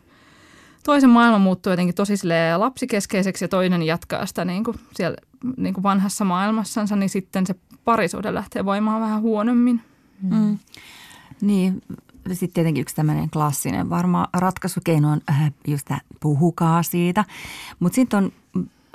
toisen 0.84 1.10
maailma 1.10 1.38
muuttuu 1.38 1.72
jotenkin 1.72 1.94
tosi 1.94 2.14
lapsikeskeiseksi 2.56 3.44
ja 3.44 3.48
toinen 3.48 3.82
jatkaa 3.82 4.26
sitä 4.26 4.44
niin 4.44 4.64
kuin 4.64 4.76
siellä 4.94 5.16
niin 5.56 5.74
kuin 5.74 5.82
vanhassa 5.82 6.24
maailmassansa, 6.24 6.96
niin 6.96 7.08
sitten 7.08 7.46
se 7.46 7.54
parisuhde 7.84 8.34
lähtee 8.34 8.64
voimaan 8.64 9.00
vähän 9.00 9.22
huonommin. 9.22 9.80
Mm. 10.22 10.58
Niin, 11.40 11.82
sitten 12.32 12.54
tietenkin 12.54 12.82
yksi 12.82 12.94
tämmöinen 12.94 13.30
klassinen 13.30 13.90
varmaan 13.90 14.28
ratkaisukeino 14.34 15.10
on 15.10 15.20
äh, 15.30 15.52
just 15.66 15.84
tämä 15.86 16.00
puhukaa 16.20 16.82
siitä. 16.82 17.24
Mutta 17.80 17.96
sitten 17.96 18.18
on 18.24 18.32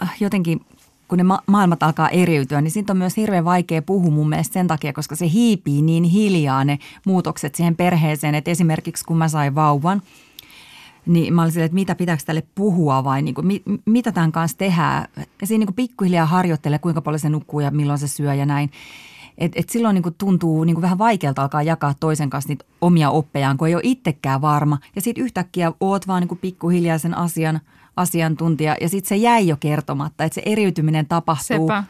äh, 0.03 0.15
jotenkin, 0.19 0.65
kun 1.07 1.17
ne 1.17 1.23
ma- 1.23 1.43
maailmat 1.47 1.83
alkaa 1.83 2.09
eriytyä, 2.09 2.61
niin 2.61 2.71
siitä 2.71 2.93
on 2.93 2.97
myös 2.97 3.17
hirveän 3.17 3.45
vaikea 3.45 3.81
puhua 3.81 4.11
mun 4.11 4.29
mielestä 4.29 4.53
sen 4.53 4.67
takia, 4.67 4.93
koska 4.93 5.15
se 5.15 5.29
hiipii 5.29 5.81
niin 5.81 6.03
hiljaa 6.03 6.65
ne 6.65 6.79
muutokset 7.05 7.55
siihen 7.55 7.75
perheeseen. 7.75 8.35
Että 8.35 8.51
esimerkiksi 8.51 9.05
kun 9.05 9.17
mä 9.17 9.27
sain 9.27 9.55
vauvan, 9.55 10.01
niin 11.05 11.33
mä 11.33 11.41
olin 11.41 11.51
silleen, 11.51 11.65
että 11.65 11.75
mitä 11.75 11.95
pitääkö 11.95 12.23
tälle 12.25 12.43
puhua 12.55 13.03
vai 13.03 13.21
niin 13.21 13.35
kuin, 13.35 13.47
mi, 13.47 13.63
mitä 13.85 14.11
tämän 14.11 14.31
kanssa 14.31 14.57
tehdään. 14.57 15.07
Ja 15.41 15.47
siinä 15.47 15.59
niin 15.59 15.67
kuin 15.67 15.75
pikkuhiljaa 15.75 16.25
harjoittelee, 16.25 16.79
kuinka 16.79 17.01
paljon 17.01 17.19
se 17.19 17.29
nukkuu 17.29 17.59
ja 17.59 17.71
milloin 17.71 17.99
se 17.99 18.07
syö 18.07 18.33
ja 18.33 18.45
näin. 18.45 18.71
Et, 19.37 19.51
et 19.55 19.69
silloin 19.69 19.93
niin 19.93 20.03
kuin 20.03 20.15
tuntuu 20.17 20.63
niin 20.63 20.75
kuin 20.75 20.81
vähän 20.81 20.97
vaikealta 20.97 21.41
alkaa 21.41 21.63
jakaa 21.63 21.93
toisen 21.99 22.29
kanssa 22.29 22.47
niitä 22.47 22.65
omia 22.81 23.09
oppejaan, 23.09 23.57
kun 23.57 23.67
ei 23.67 23.75
ole 23.75 23.81
itsekään 23.85 24.41
varma. 24.41 24.77
Ja 24.95 25.01
sitten 25.01 25.23
yhtäkkiä 25.23 25.71
oot 25.79 26.07
vaan 26.07 26.21
niin 26.21 26.27
kuin 26.27 26.39
pikkuhiljaa 26.39 26.97
sen 26.97 27.17
asian 27.17 27.59
asiantuntija 27.97 28.75
ja 28.81 28.89
sitten 28.89 29.09
se 29.09 29.15
jäi 29.15 29.47
jo 29.47 29.57
kertomatta, 29.59 30.23
että 30.23 30.35
se 30.35 30.41
eriytyminen 30.45 31.05
tapahtuu 31.05 31.67
Sepä. 31.67 31.83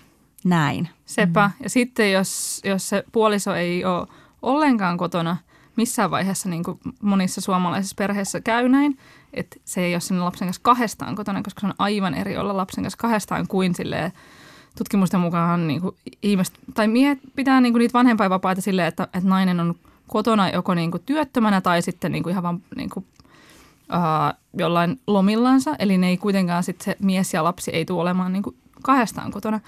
näin. 0.44 0.90
Sepä. 1.06 1.48
Mm-hmm. 1.48 1.64
Ja 1.64 1.70
sitten 1.70 2.12
jos, 2.12 2.62
jos 2.66 2.90
se 2.90 3.04
puoliso 3.12 3.56
ei 3.56 3.86
ole 3.86 4.08
ollenkaan 4.42 4.98
kotona 4.98 5.38
missään 5.76 6.12
vaiheessa, 6.12 6.50
niin 6.50 6.64
kuin 6.64 6.80
monissa 7.02 7.42
suomalaisissa 7.42 7.96
perheissä 7.98 8.42
käy 8.42 8.70
näin, 8.70 8.98
että 9.34 9.56
se 9.66 9.82
ei 9.82 9.94
ole 9.94 10.02
sinne 10.02 10.24
lapsen 10.24 10.48
kanssa 10.48 10.62
kahdestaan 10.64 11.16
kotona, 11.16 11.44
koska 11.44 11.62
se 11.62 11.68
on 11.68 11.74
aivan 11.80 12.14
eri 12.14 12.38
olla 12.38 12.58
lapsen 12.58 12.84
kanssa 12.84 12.98
kahdestaan 12.98 13.48
kuin 13.48 13.76
silleen, 13.76 14.12
tutkimusten 14.78 15.20
mukaan 15.20 15.68
niin 15.68 15.82
kuin 15.82 15.96
ihmiset, 16.24 16.60
tai 16.74 16.88
miehet 16.88 17.20
pitää 17.36 17.62
niin 17.62 17.74
kuin 17.74 17.80
niitä 17.80 17.94
vanhempainvapaita 17.94 18.62
silleen, 18.62 18.88
että, 18.88 19.04
että 19.04 19.30
nainen 19.30 19.60
on 19.60 19.76
kotona 20.08 20.50
joko 20.50 20.74
niin 20.74 20.92
kuin 20.92 21.04
työttömänä 21.06 21.62
tai 21.62 21.82
sitten 21.82 22.12
niin 22.12 22.24
kuin 22.24 22.32
ihan 22.32 22.44
vaan 22.44 22.62
niin 22.76 22.90
kuin, 22.90 23.06
uh, 23.94 24.40
jollain 24.58 25.00
lomillansa. 25.08 25.76
Eli 25.80 25.98
ne 25.98 26.08
ei 26.08 26.18
kuitenkaan 26.18 26.64
sitten 26.64 26.86
se 26.86 26.98
mies 27.00 27.34
ja 27.34 27.44
lapsi 27.44 27.72
ei 27.72 27.86
tule 27.86 28.02
olemaan 28.02 28.34
niin 28.34 28.44
kuin 28.44 28.56
kahdestaan 28.84 29.32
kotona. 29.32 29.60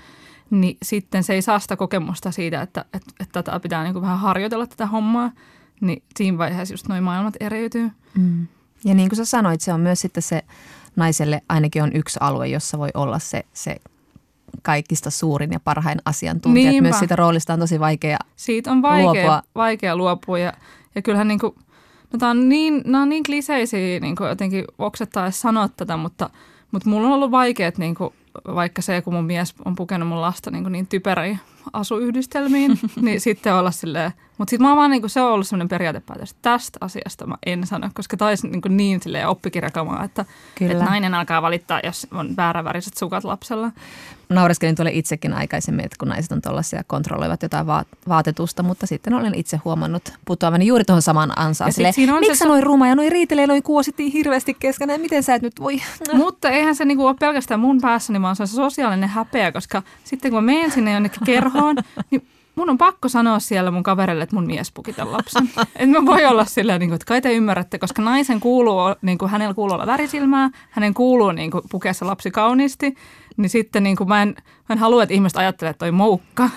Niin 0.50 0.78
sitten 0.84 1.24
se 1.24 1.34
ei 1.34 1.42
saa 1.42 1.60
sitä 1.60 1.76
kokemusta 1.76 2.32
siitä, 2.32 2.62
että, 2.62 2.86
että, 2.94 3.12
että 3.20 3.44
tätä 3.44 3.60
pitää 3.60 3.84
niin 3.84 3.94
kuin 3.94 4.04
vähän 4.04 4.20
harjoitella 4.20 4.68
tätä 4.68 4.86
hommaa. 4.86 5.32
Niin 5.82 6.04
siinä 6.18 6.38
vaiheessa 6.38 6.74
just 6.74 6.88
noin 6.88 7.04
maailmat 7.04 7.34
eriytyy. 7.40 7.92
Mm. 8.18 8.48
Ja 8.86 8.94
niin 8.94 9.10
kuin 9.10 9.18
sä 9.18 9.26
sanoit, 9.26 9.62
se 9.62 9.74
on 9.74 9.80
myös 9.80 10.02
sitten 10.02 10.24
se 10.24 10.44
naiselle 10.96 11.42
ainakin 11.50 11.84
on 11.84 11.92
yksi 11.94 12.20
alue, 12.22 12.48
jossa 12.48 12.80
voi 12.80 12.90
olla 12.94 13.20
se, 13.20 13.46
se 13.54 13.76
kaikista 14.62 15.10
suurin 15.10 15.52
ja 15.52 15.60
parhain 15.60 16.00
asiantuntija. 16.06 16.72
Niinpä. 16.72 16.90
Myös 16.90 17.00
siitä 17.00 17.16
roolista 17.16 17.54
on 17.54 17.60
tosi 17.60 17.80
vaikea. 17.80 18.18
Siitä 18.36 18.72
on 18.72 18.82
vaikea 18.82 19.04
Luopua. 19.04 19.42
vaikea 19.56 19.96
luopua 19.96 20.40
ja, 20.40 20.54
ja 20.96 21.02
kyllähän 21.02 21.28
niin 21.28 21.40
kuin, 21.40 21.56
no 22.14 22.20
tää 22.20 22.30
on 22.30 22.50
niin, 22.50 22.82
nämä 22.86 23.02
on 23.02 23.10
niin 23.10 23.24
kliseisiä 23.24 24.00
niin 24.00 24.16
kuin 24.16 24.30
jotenkin 24.30 24.66
oksettaa 24.78 25.24
edes 25.24 25.42
sanoa 25.42 25.68
tätä, 25.68 25.98
mutta, 25.98 26.30
mutta 26.72 26.90
mulla 26.90 27.08
on 27.08 27.14
ollut 27.14 27.32
vaikeat 27.32 27.78
niin 27.78 27.96
kuin, 27.96 28.14
vaikka 28.56 28.82
se, 28.82 29.02
kun 29.02 29.14
mun 29.14 29.26
mies 29.26 29.56
on 29.66 29.76
pukenut 29.76 30.08
mun 30.08 30.22
lasta 30.22 30.52
niin, 30.52 30.64
kuin 30.64 30.72
niin 30.72 30.88
typeriin 30.88 31.40
asuyhdistelmiin, 31.74 32.80
niin 33.02 33.22
sitten 33.22 33.56
olla 33.56 33.72
silleen, 33.72 34.12
mutta 34.38 34.50
sitten 34.50 34.66
mä 34.66 34.70
oon 34.70 34.78
vaan 34.78 34.92
niin 34.92 35.02
kuin, 35.02 35.10
se 35.10 35.22
on 35.22 35.32
ollut 35.32 35.48
sellainen 35.48 35.70
periaatepäätös, 35.70 36.32
että 36.32 36.50
tästä 36.50 36.78
asiasta 36.82 37.28
mä 37.28 37.36
en 37.46 37.68
sano, 37.68 37.90
koska 37.94 38.18
taisi 38.18 38.48
niin, 38.48 38.62
kuin 38.62 38.78
niin 38.78 39.02
silleen 39.02 39.28
oppikirjakamaa, 39.28 40.04
että, 40.04 40.26
Kyllä. 40.56 40.72
että 40.72 40.86
nainen 40.86 41.14
alkaa 41.14 41.42
valittaa, 41.42 41.80
jos 41.84 42.08
on 42.12 42.36
vääränväriset 42.38 42.98
sukat 42.98 43.24
lapsella. 43.24 43.72
Naureskelin 44.30 44.76
tuolle 44.76 44.92
itsekin 44.92 45.34
aikaisemmin, 45.34 45.86
että 45.86 45.96
kun 46.00 46.08
naiset 46.08 46.32
on 46.32 46.42
tuollaisia 46.42 46.84
kontrolloivat 46.88 47.44
jotain 47.44 47.68
va- 47.68 47.86
vaatetusta, 48.08 48.64
mutta 48.64 48.88
sitten 48.88 49.14
olen 49.14 49.36
itse 49.36 49.60
huomannut 49.66 50.14
putoavani 50.26 50.68
juuri 50.68 50.86
tuohon 50.86 51.02
samaan 51.02 51.40
ansaan. 51.40 51.68
Ja 51.68 51.72
sit 51.72 51.76
Silleen, 51.76 51.94
siinä 51.94 52.14
on 52.14 52.20
Miksi 52.20 52.36
se- 52.38 52.46
noin 52.46 52.64
ruma 52.64 52.88
ja 52.88 52.96
noin 52.96 53.12
riitelee, 53.12 53.48
noin 53.48 53.64
kuosittiin 53.64 54.12
hirveästi 54.12 54.54
keskenään, 54.54 55.02
miten 55.02 55.24
sä 55.24 55.36
et 55.36 55.42
nyt 55.42 55.60
voi? 55.60 55.82
Mutta 56.14 56.50
eihän 56.50 56.76
se 56.76 56.86
niinku 56.86 57.06
ole 57.06 57.16
pelkästään 57.20 57.60
mun 57.60 57.82
päässäni, 57.82 58.22
vaan 58.22 58.36
se 58.36 58.44
on 58.44 58.48
se 58.48 58.56
sosiaalinen 58.56 59.10
häpeä, 59.10 59.52
koska 59.52 59.84
sitten 60.04 60.32
kun 60.32 60.44
mä 60.44 60.52
menen 60.54 60.72
sinne 60.72 60.94
jonnekin 60.94 61.26
kerhoon, 61.54 61.76
niin 62.12 62.28
mun 62.56 62.70
on 62.70 62.78
pakko 62.78 63.10
sanoa 63.10 63.40
siellä 63.40 63.72
mun 63.72 63.84
kaverille, 63.84 64.24
että 64.24 64.36
mun 64.36 64.46
mies 64.46 64.72
puki 64.72 64.94
tämän 64.94 65.14
lapsen. 65.14 65.50
Et 65.76 65.90
mä 65.90 66.06
voi 66.06 66.26
olla 66.26 66.46
silleen, 66.46 66.80
niin 66.80 66.90
kuin, 66.90 66.96
että 66.96 67.06
kai 67.06 67.22
te 67.22 67.34
ymmärrätte, 67.34 67.80
koska 67.80 68.02
naisen 68.02 68.40
kuuluu, 68.40 68.80
niin 69.02 69.18
kuin, 69.18 69.32
hänellä 69.32 69.54
kuuluu 69.54 69.74
olla 69.76 69.88
värisilmää, 69.88 70.50
hänen 70.70 70.94
kuuluu 70.94 71.32
niin 71.32 71.52
kuin, 71.52 71.64
pukea 71.72 71.94
se 71.94 72.06
lapsi 72.06 72.32
kauniisti, 72.32 72.96
niin 73.38 73.50
sitten 73.50 73.84
niin 73.84 73.96
kuin, 73.96 74.10
mä, 74.10 74.22
en, 74.22 74.36
mä 74.40 74.74
en 74.74 74.78
halua, 74.78 75.04
että 75.04 75.14
ihmiset 75.14 75.38
ajattelee, 75.38 75.70
että 75.70 75.80
toi 75.80 75.92
moukka. 75.92 76.50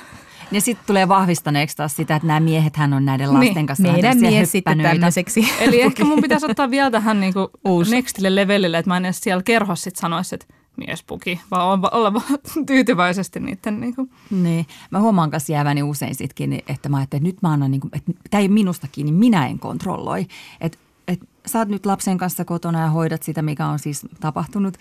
Ja 0.53 0.61
sitten 0.61 0.87
tulee 0.87 1.09
vahvistaneeksi 1.09 1.77
taas 1.77 1.97
sitä, 1.97 2.17
että 2.17 2.27
nämä 2.27 2.41
miehet 2.41 2.77
hän 2.77 2.93
on 2.93 3.05
näiden 3.05 3.33
lasten 3.35 3.55
Niin, 3.55 3.67
kanssa. 3.67 3.93
Meidän 3.93 4.19
mies 4.19 4.53
sitten 4.53 4.79
tämmöiseksi. 4.79 5.49
Eli 5.61 5.81
ehkä 5.81 6.05
mun 6.05 6.23
pitäisi 6.23 6.47
ottaa 6.47 6.71
vielä 6.71 6.91
tähän 6.91 7.21
niin 7.21 7.33
kuin 7.33 7.47
Uusi. 7.65 7.91
nextille 7.91 8.35
levelille, 8.35 8.79
että 8.79 8.91
mä 8.91 8.97
en 8.97 9.05
edes 9.05 9.21
siellä 9.21 9.43
kerhossa 9.43 9.85
sit 9.85 9.97
sanoisi, 9.97 10.35
että 10.35 10.47
mies 10.77 11.03
puki, 11.03 11.41
vaan 11.51 11.81
olla- 11.93 12.15
vaan 12.15 12.25
tyytyväisesti 12.67 13.41
niiden 13.41 13.81
niin 13.81 13.95
kuin, 13.95 14.11
Niin. 14.31 14.67
Mä 14.91 15.01
huomaan 15.01 15.31
kanssa 15.31 15.53
jääväni 15.53 15.83
usein 15.83 16.15
sit 16.15 16.35
kiinni, 16.35 16.65
että 16.69 16.89
mä 16.89 17.03
että 17.03 17.19
nyt 17.21 17.43
mä 17.43 17.53
annan, 17.53 17.71
niin 17.71 17.81
kuin, 17.81 17.91
että 17.97 18.13
tämä 18.31 18.41
ei 18.41 18.49
minusta 18.49 18.89
kiinni, 18.93 19.13
minä 19.13 19.47
en 19.47 19.59
kontrolloi. 19.59 20.27
Että 20.61 20.79
et, 21.09 21.21
sä 21.47 21.59
oot 21.59 21.69
nyt 21.69 21.87
lapsen 21.87 22.19
kanssa 22.19 22.45
kotona 22.45 22.81
ja 22.81 22.91
hoidat 22.91 23.23
sitä, 23.23 23.43
mikä 23.43 23.67
on 23.67 23.79
siis 23.79 24.07
tapahtunut. 24.21 24.77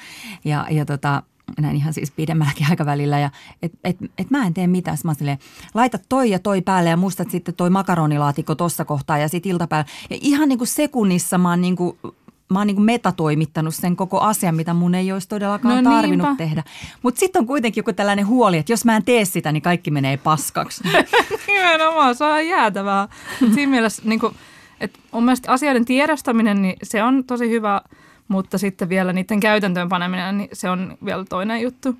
Ja, 0.45 0.67
ja 0.69 0.85
tota, 0.85 1.23
näin 1.59 1.75
ihan 1.75 1.93
siis 1.93 2.11
pidemmälläkin 2.11 2.67
aikavälillä. 2.69 3.19
Ja 3.19 3.29
et, 3.61 3.71
et, 3.83 3.97
et 4.17 4.29
mä 4.29 4.45
en 4.47 4.53
tee 4.53 4.67
mitään. 4.67 4.97
Mä 5.03 5.13
silleen, 5.13 5.39
laita 5.73 5.99
toi 6.09 6.29
ja 6.29 6.39
toi 6.39 6.61
päälle 6.61 6.89
ja 6.89 6.97
mustat 6.97 7.31
sitten 7.31 7.55
toi 7.55 7.69
makaronilaatikko 7.69 8.55
tossa 8.55 8.85
kohtaa 8.85 9.17
ja 9.17 9.29
sitten 9.29 9.51
iltapäivällä. 9.51 9.91
Ja 10.09 10.17
ihan 10.21 10.49
niin 10.49 10.57
kuin 10.57 10.67
sekunnissa 10.67 11.37
mä 11.37 11.49
oon 11.49 11.61
niin 11.61 11.75
kuin, 11.75 11.97
mä 12.49 12.59
oon 12.59 12.67
niin 12.67 12.75
kuin 12.75 12.85
metatoimittanut 12.85 13.75
sen 13.75 13.95
koko 13.95 14.19
asian, 14.19 14.55
mitä 14.55 14.73
mun 14.73 14.95
ei 14.95 15.11
olisi 15.11 15.27
todellakaan 15.27 15.83
No 15.83 15.91
tarvinnut 15.91 16.27
niinpä. 16.27 16.43
tehdä. 16.43 16.63
Mutta 17.01 17.19
sitten 17.19 17.39
on 17.39 17.45
kuitenkin 17.47 17.81
joku 17.81 17.93
tällainen 17.93 18.27
huoli, 18.27 18.57
että 18.57 18.71
jos 18.73 18.85
mä 18.85 18.95
en 18.95 19.03
tee 19.03 19.25
sitä, 19.25 19.51
niin 19.51 19.61
kaikki 19.63 19.91
menee 19.91 20.17
paskaksi. 20.17 20.83
Nimenomaan, 21.47 22.15
se 22.15 22.23
on 22.25 22.47
jäätävää. 22.47 23.07
Siinä 23.53 23.71
mielessä, 23.71 24.01
niin 24.05 24.19
kuin, 24.19 24.35
että 24.79 24.99
mun 25.11 25.25
mielestä 25.25 25.51
asioiden 25.51 25.85
tiedostaminen, 25.85 26.61
niin 26.61 26.75
se 26.83 27.03
on 27.03 27.23
tosi 27.23 27.49
hyvä, 27.49 27.81
mutta 28.27 28.57
sitten 28.57 28.89
vielä 28.89 29.13
niiden 29.13 29.39
käytäntöön 29.39 29.89
paneminen, 29.89 30.37
niin 30.37 30.49
se 30.53 30.69
on 30.69 30.97
vielä 31.05 31.25
toinen 31.29 31.61
juttu. 31.61 31.95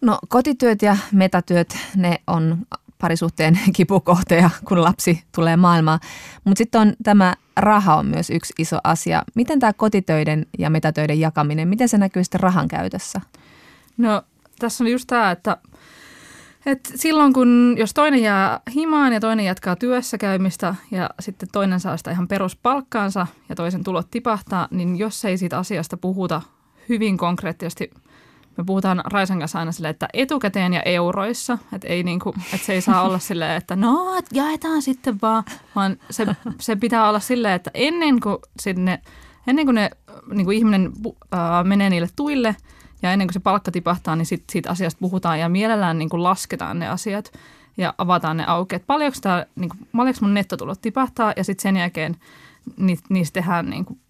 No 0.00 0.18
kotityöt 0.28 0.82
ja 0.82 0.96
metatyöt, 1.12 1.76
ne 1.96 2.20
on 2.26 2.58
parisuhteen 2.98 3.58
kipukohteja, 3.76 4.50
kun 4.64 4.82
lapsi 4.82 5.22
tulee 5.34 5.56
maailmaan. 5.56 6.00
Mutta 6.44 6.58
sitten 6.58 6.80
on 6.80 6.92
tämä 7.02 7.34
raha 7.56 7.96
on 7.96 8.06
myös 8.06 8.30
yksi 8.30 8.54
iso 8.58 8.78
asia. 8.84 9.22
Miten 9.34 9.58
tämä 9.58 9.72
kotitöiden 9.72 10.46
ja 10.58 10.70
metatöiden 10.70 11.20
jakaminen, 11.20 11.68
miten 11.68 11.88
se 11.88 11.98
näkyy 11.98 12.24
sitten 12.24 12.40
rahan 12.40 12.68
käytössä? 12.68 13.20
No 13.96 14.22
tässä 14.58 14.84
on 14.84 14.90
just 14.90 15.06
tämä, 15.06 15.30
että, 15.30 15.56
että 16.66 16.90
silloin 16.94 17.32
kun, 17.32 17.74
jos 17.78 17.94
toinen 17.94 18.22
jää 18.22 18.60
himaan 18.74 19.12
ja 19.12 19.20
toinen 19.20 19.46
jatkaa 19.46 19.76
työssä 19.76 20.18
käymistä 20.18 20.74
ja 20.90 21.10
sitten 21.20 21.48
toinen 21.52 21.80
saa 21.80 21.96
sitä 21.96 22.10
ihan 22.10 22.28
peruspalkkaansa 22.28 23.26
ja 23.48 23.54
toisen 23.54 23.84
tulot 23.84 24.10
tipahtaa, 24.10 24.68
niin 24.70 24.98
jos 24.98 25.24
ei 25.24 25.38
siitä 25.38 25.58
asiasta 25.58 25.96
puhuta 25.96 26.42
hyvin 26.88 27.16
konkreettisesti, 27.16 27.90
me 28.58 28.64
puhutaan 28.64 29.02
Raisan 29.04 29.38
kanssa 29.38 29.58
aina 29.58 29.72
silleen, 29.72 29.90
että 29.90 30.08
etukäteen 30.12 30.72
ja 30.72 30.82
euroissa, 30.82 31.58
että, 31.72 31.88
ei 31.88 32.02
niinku, 32.02 32.34
että 32.54 32.66
se 32.66 32.72
ei 32.72 32.80
saa 32.80 33.02
olla 33.02 33.18
silleen, 33.18 33.56
että 33.56 33.76
no 33.76 34.16
et 34.18 34.26
jaetaan 34.32 34.82
sitten 34.82 35.18
vaan, 35.22 35.44
vaan 35.76 35.96
se, 36.10 36.26
se 36.60 36.76
pitää 36.76 37.08
olla 37.08 37.20
silleen, 37.20 37.54
että 37.54 37.70
ennen 37.74 38.20
kuin 38.20 38.36
sinne, 38.60 39.00
ennen 39.46 39.66
kuin 39.66 39.74
ne 39.74 39.90
niin 40.32 40.44
kuin 40.44 40.56
ihminen 40.56 40.92
äh, 41.34 41.64
menee 41.64 41.90
niille 41.90 42.08
tuille 42.16 42.56
ja 43.02 43.12
ennen 43.12 43.28
kuin 43.28 43.32
se 43.32 43.40
palkka 43.40 43.70
tipahtaa, 43.70 44.16
niin 44.16 44.26
sit, 44.26 44.44
siitä 44.52 44.70
asiasta 44.70 44.98
puhutaan 45.00 45.40
ja 45.40 45.48
mielellään 45.48 45.98
niin 45.98 46.08
kuin 46.08 46.22
lasketaan 46.22 46.78
ne 46.78 46.88
asiat 46.88 47.32
ja 47.76 47.94
avataan 47.98 48.36
ne 48.36 48.44
auki. 48.46 48.76
Että 48.76 48.86
paljonko, 48.86 49.18
tää, 49.22 49.46
niin 49.56 49.68
kuin, 49.68 49.88
paljonko 49.96 50.18
mun 50.22 50.34
nettotulot 50.34 50.80
tipahtaa 50.80 51.32
ja 51.36 51.44
sitten 51.44 51.62
sen 51.62 51.76
jälkeen 51.76 52.16
ni, 52.76 52.98
niistä 53.08 53.40
tehdään 53.40 53.70
niin 53.70 53.84
kuin, 53.84 54.00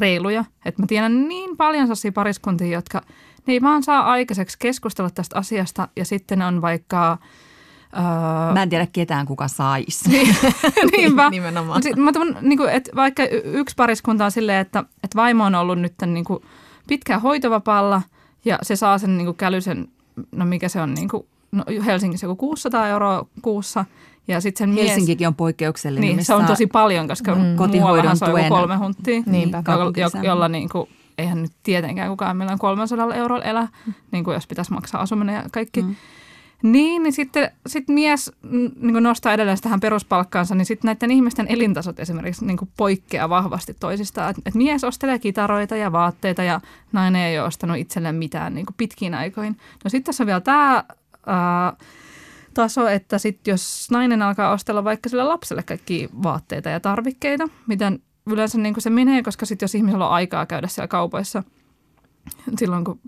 reiluja. 0.00 0.44
Et 0.64 0.78
mä 0.78 0.86
tiedän 0.86 1.28
niin 1.28 1.56
paljon 1.56 1.86
sellaisia 1.86 2.12
pariskuntia, 2.12 2.66
jotka 2.66 3.02
ne 3.48 3.52
ei 3.54 3.62
vaan 3.62 3.82
saa 3.82 4.00
aikaiseksi 4.10 4.56
keskustella 4.58 5.10
tästä 5.10 5.38
asiasta 5.38 5.88
ja 5.96 6.04
sitten 6.04 6.42
on 6.42 6.62
vaikka... 6.62 7.12
Äh, 7.96 8.54
Mä 8.54 8.62
en 8.62 8.68
tiedä 8.68 8.86
ketään, 8.92 9.26
kuka 9.26 9.48
saisi. 9.48 10.08
Niinpä. 10.96 11.30
Nimenomaan. 11.30 11.82
Sit, 11.82 11.96
mä 11.96 12.12
tuon, 12.12 12.36
niin 12.40 12.58
kuin, 12.58 12.70
että 12.70 12.90
vaikka 12.96 13.22
yksi 13.44 13.74
pariskunta 13.76 14.24
on 14.24 14.30
silleen, 14.30 14.60
että, 14.60 14.80
että 15.04 15.16
vaimo 15.16 15.44
on 15.44 15.54
ollut 15.54 15.78
nyt 15.78 15.94
niin 16.06 16.24
kuin, 16.24 16.42
pitkään 16.86 17.20
hoitovapaalla 17.22 18.02
ja 18.44 18.58
se 18.62 18.76
saa 18.76 18.98
sen 18.98 19.16
niin 19.18 19.24
kuin 19.26 19.36
kälysen, 19.36 19.88
no 20.32 20.44
mikä 20.44 20.68
se 20.68 20.80
on, 20.80 20.94
niin 20.94 21.08
kuin, 21.08 21.26
no 21.52 21.64
Helsingissä 21.86 22.26
joku 22.26 22.36
600 22.36 22.88
euroa 22.88 23.26
kuussa 23.42 23.84
ja 24.28 24.40
sitten 24.40 24.58
sen 24.68 24.74
mies... 24.74 24.86
Helsinkikin 24.88 25.26
on 25.26 25.34
poikkeuksellinen. 25.34 26.06
Niin, 26.06 26.16
missä 26.16 26.26
se 26.26 26.34
on 26.34 26.46
tosi 26.46 26.66
paljon, 26.66 27.08
koska 27.08 27.34
Mm. 27.34 27.56
Kotihoidon 27.56 28.16
tuen- 28.16 28.48
kolme 28.48 28.76
hunttia, 28.76 29.22
Niinpä. 29.26 29.62
kaupunkiseudulla. 29.62 30.24
jo, 30.24 30.30
jolla 30.30 30.48
niin 30.48 30.68
kuin, 30.68 30.88
eihän 31.18 31.42
nyt 31.42 31.52
tietenkään 31.62 32.10
kukaan 32.10 32.36
millään 32.36 32.58
300 32.58 33.14
eurolla 33.14 33.44
elä, 33.44 33.68
niin 34.10 34.24
kuin 34.24 34.34
jos 34.34 34.46
pitäisi 34.46 34.72
maksaa 34.72 35.00
asuminen 35.00 35.34
ja 35.34 35.44
kaikki. 35.52 35.82
Mm. 35.82 35.96
Niin, 36.62 37.02
niin 37.02 37.12
sitten 37.12 37.50
sit 37.66 37.88
mies 37.88 38.32
mm, 38.42 38.70
niin 38.80 38.92
kuin 38.92 39.02
nostaa 39.02 39.32
edelleen 39.32 39.58
tähän 39.60 39.80
peruspalkkaansa, 39.80 40.54
niin 40.54 40.66
sitten 40.66 40.88
näiden 40.88 41.10
ihmisten 41.10 41.46
elintasot 41.48 42.00
esimerkiksi 42.00 42.44
niin 42.44 42.56
kuin 42.56 42.70
poikkeaa 42.76 43.28
vahvasti 43.28 43.74
toisistaan. 43.80 44.30
Et, 44.30 44.36
et 44.46 44.54
mies 44.54 44.84
ostelee 44.84 45.18
kitaroita 45.18 45.76
ja 45.76 45.92
vaatteita 45.92 46.42
ja 46.42 46.60
nainen 46.92 47.22
ei 47.22 47.38
ole 47.38 47.46
ostanut 47.46 47.76
itselleen 47.76 48.14
mitään 48.14 48.54
niin 48.54 48.66
kuin 48.66 48.74
pitkiin 48.76 49.14
aikoihin. 49.14 49.56
No 49.84 49.90
sitten 49.90 50.04
tässä 50.04 50.22
on 50.22 50.26
vielä 50.26 50.40
tämä 50.40 50.84
taso, 52.54 52.88
että 52.88 53.18
sit 53.18 53.46
jos 53.46 53.88
nainen 53.90 54.22
alkaa 54.22 54.50
ostella 54.50 54.84
vaikka 54.84 55.08
sille 55.08 55.24
lapselle 55.24 55.62
kaikki 55.62 56.08
vaatteita 56.22 56.68
ja 56.68 56.80
tarvikkeita, 56.80 57.48
miten 57.66 58.02
yleensä 58.32 58.58
niin 58.58 58.74
kuin 58.74 58.82
se 58.82 58.90
menee, 58.90 59.22
koska 59.22 59.46
sitten 59.46 59.64
jos 59.64 59.74
ihmisellä 59.74 60.06
on 60.06 60.12
aikaa 60.12 60.46
käydä 60.46 60.68
siellä 60.68 60.88
kaupoissa 60.88 61.42
silloin, 62.58 62.84
kun 62.84 63.00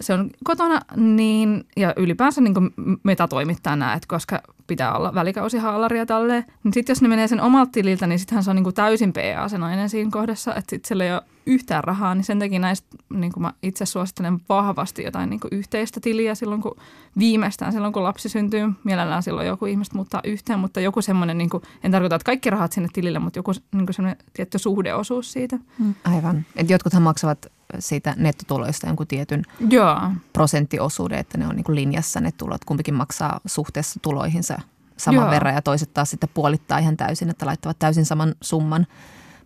se 0.00 0.14
on 0.14 0.30
kotona, 0.44 0.80
niin, 0.96 1.64
ja 1.76 1.92
ylipäänsä 1.96 2.40
niin 2.40 2.54
kuin 2.54 2.70
meta 3.02 3.28
toimittaa 3.28 3.76
nämä, 3.76 3.94
että 3.94 4.08
koska 4.08 4.40
pitää 4.66 4.96
olla 4.96 5.14
välikausihaalaria 5.14 6.06
tälleen, 6.06 6.44
niin 6.64 6.74
sitten 6.74 6.94
jos 6.94 7.02
ne 7.02 7.08
menee 7.08 7.28
sen 7.28 7.40
omalta 7.40 7.72
tililtä, 7.72 8.06
niin 8.06 8.18
sittenhän 8.18 8.44
se 8.44 8.50
on 8.50 8.56
niin 8.56 8.64
kuin 8.64 8.74
täysin 8.74 9.12
PA 9.12 9.48
se 9.48 9.58
nainen 9.58 9.88
siinä 9.88 10.10
kohdassa, 10.10 10.54
että 10.54 10.70
sitten 10.70 10.88
sillä 10.88 11.04
ei 11.04 11.12
ole 11.12 11.22
yhtään 11.46 11.84
rahaa, 11.84 12.14
niin 12.14 12.24
sen 12.24 12.38
takia 12.38 12.58
näistä 12.58 12.96
niin 13.10 13.32
kuin 13.32 13.42
mä 13.42 13.52
itse 13.62 13.86
suosittelen 13.86 14.40
vahvasti 14.48 15.02
jotain 15.02 15.30
niin 15.30 15.40
kuin 15.40 15.54
yhteistä 15.54 16.00
tiliä 16.00 16.34
silloin, 16.34 16.62
kun 16.62 16.76
viimeistään 17.18 17.72
silloin, 17.72 17.92
kun 17.92 18.04
lapsi 18.04 18.28
syntyy. 18.28 18.72
Mielellään 18.84 19.22
silloin 19.22 19.46
joku 19.46 19.66
ihmiset 19.66 19.94
muuttaa 19.94 20.20
yhteen, 20.24 20.58
mutta 20.58 20.80
joku 20.80 21.02
semmoinen, 21.02 21.38
niin 21.38 21.50
kuin, 21.50 21.62
en 21.84 21.90
tarkoita, 21.90 22.16
että 22.16 22.26
kaikki 22.26 22.50
rahat 22.50 22.72
sinne 22.72 22.88
tilille, 22.92 23.18
mutta 23.18 23.38
joku 23.38 23.52
niin 23.72 23.86
kuin 23.86 23.94
semmoinen 23.94 24.24
tietty 24.32 24.58
suhdeosuus 24.58 25.32
siitä. 25.32 25.58
Aivan. 26.04 26.46
Et 26.56 26.70
jotkuthan 26.70 27.02
maksavat 27.02 27.46
siitä 27.78 28.14
nettotuloista 28.16 28.86
jonkun 28.86 29.06
tietyn 29.06 29.42
Joo. 29.70 30.00
prosenttiosuuden, 30.32 31.18
että 31.18 31.38
ne 31.38 31.46
on 31.46 31.56
niin 31.56 31.64
kuin 31.64 31.76
linjassa 31.76 32.20
ne 32.20 32.32
tulot. 32.32 32.64
Kumpikin 32.64 32.94
maksaa 32.94 33.40
suhteessa 33.46 34.00
tuloihinsa 34.00 34.58
saman 34.96 35.20
Joo. 35.20 35.30
verran 35.30 35.54
ja 35.54 35.62
toiset 35.62 35.94
taas 35.94 36.10
sitten 36.10 36.30
puolittaa 36.34 36.78
ihan 36.78 36.96
täysin, 36.96 37.30
että 37.30 37.46
laittavat 37.46 37.78
täysin 37.78 38.04
saman 38.04 38.34
summan. 38.40 38.86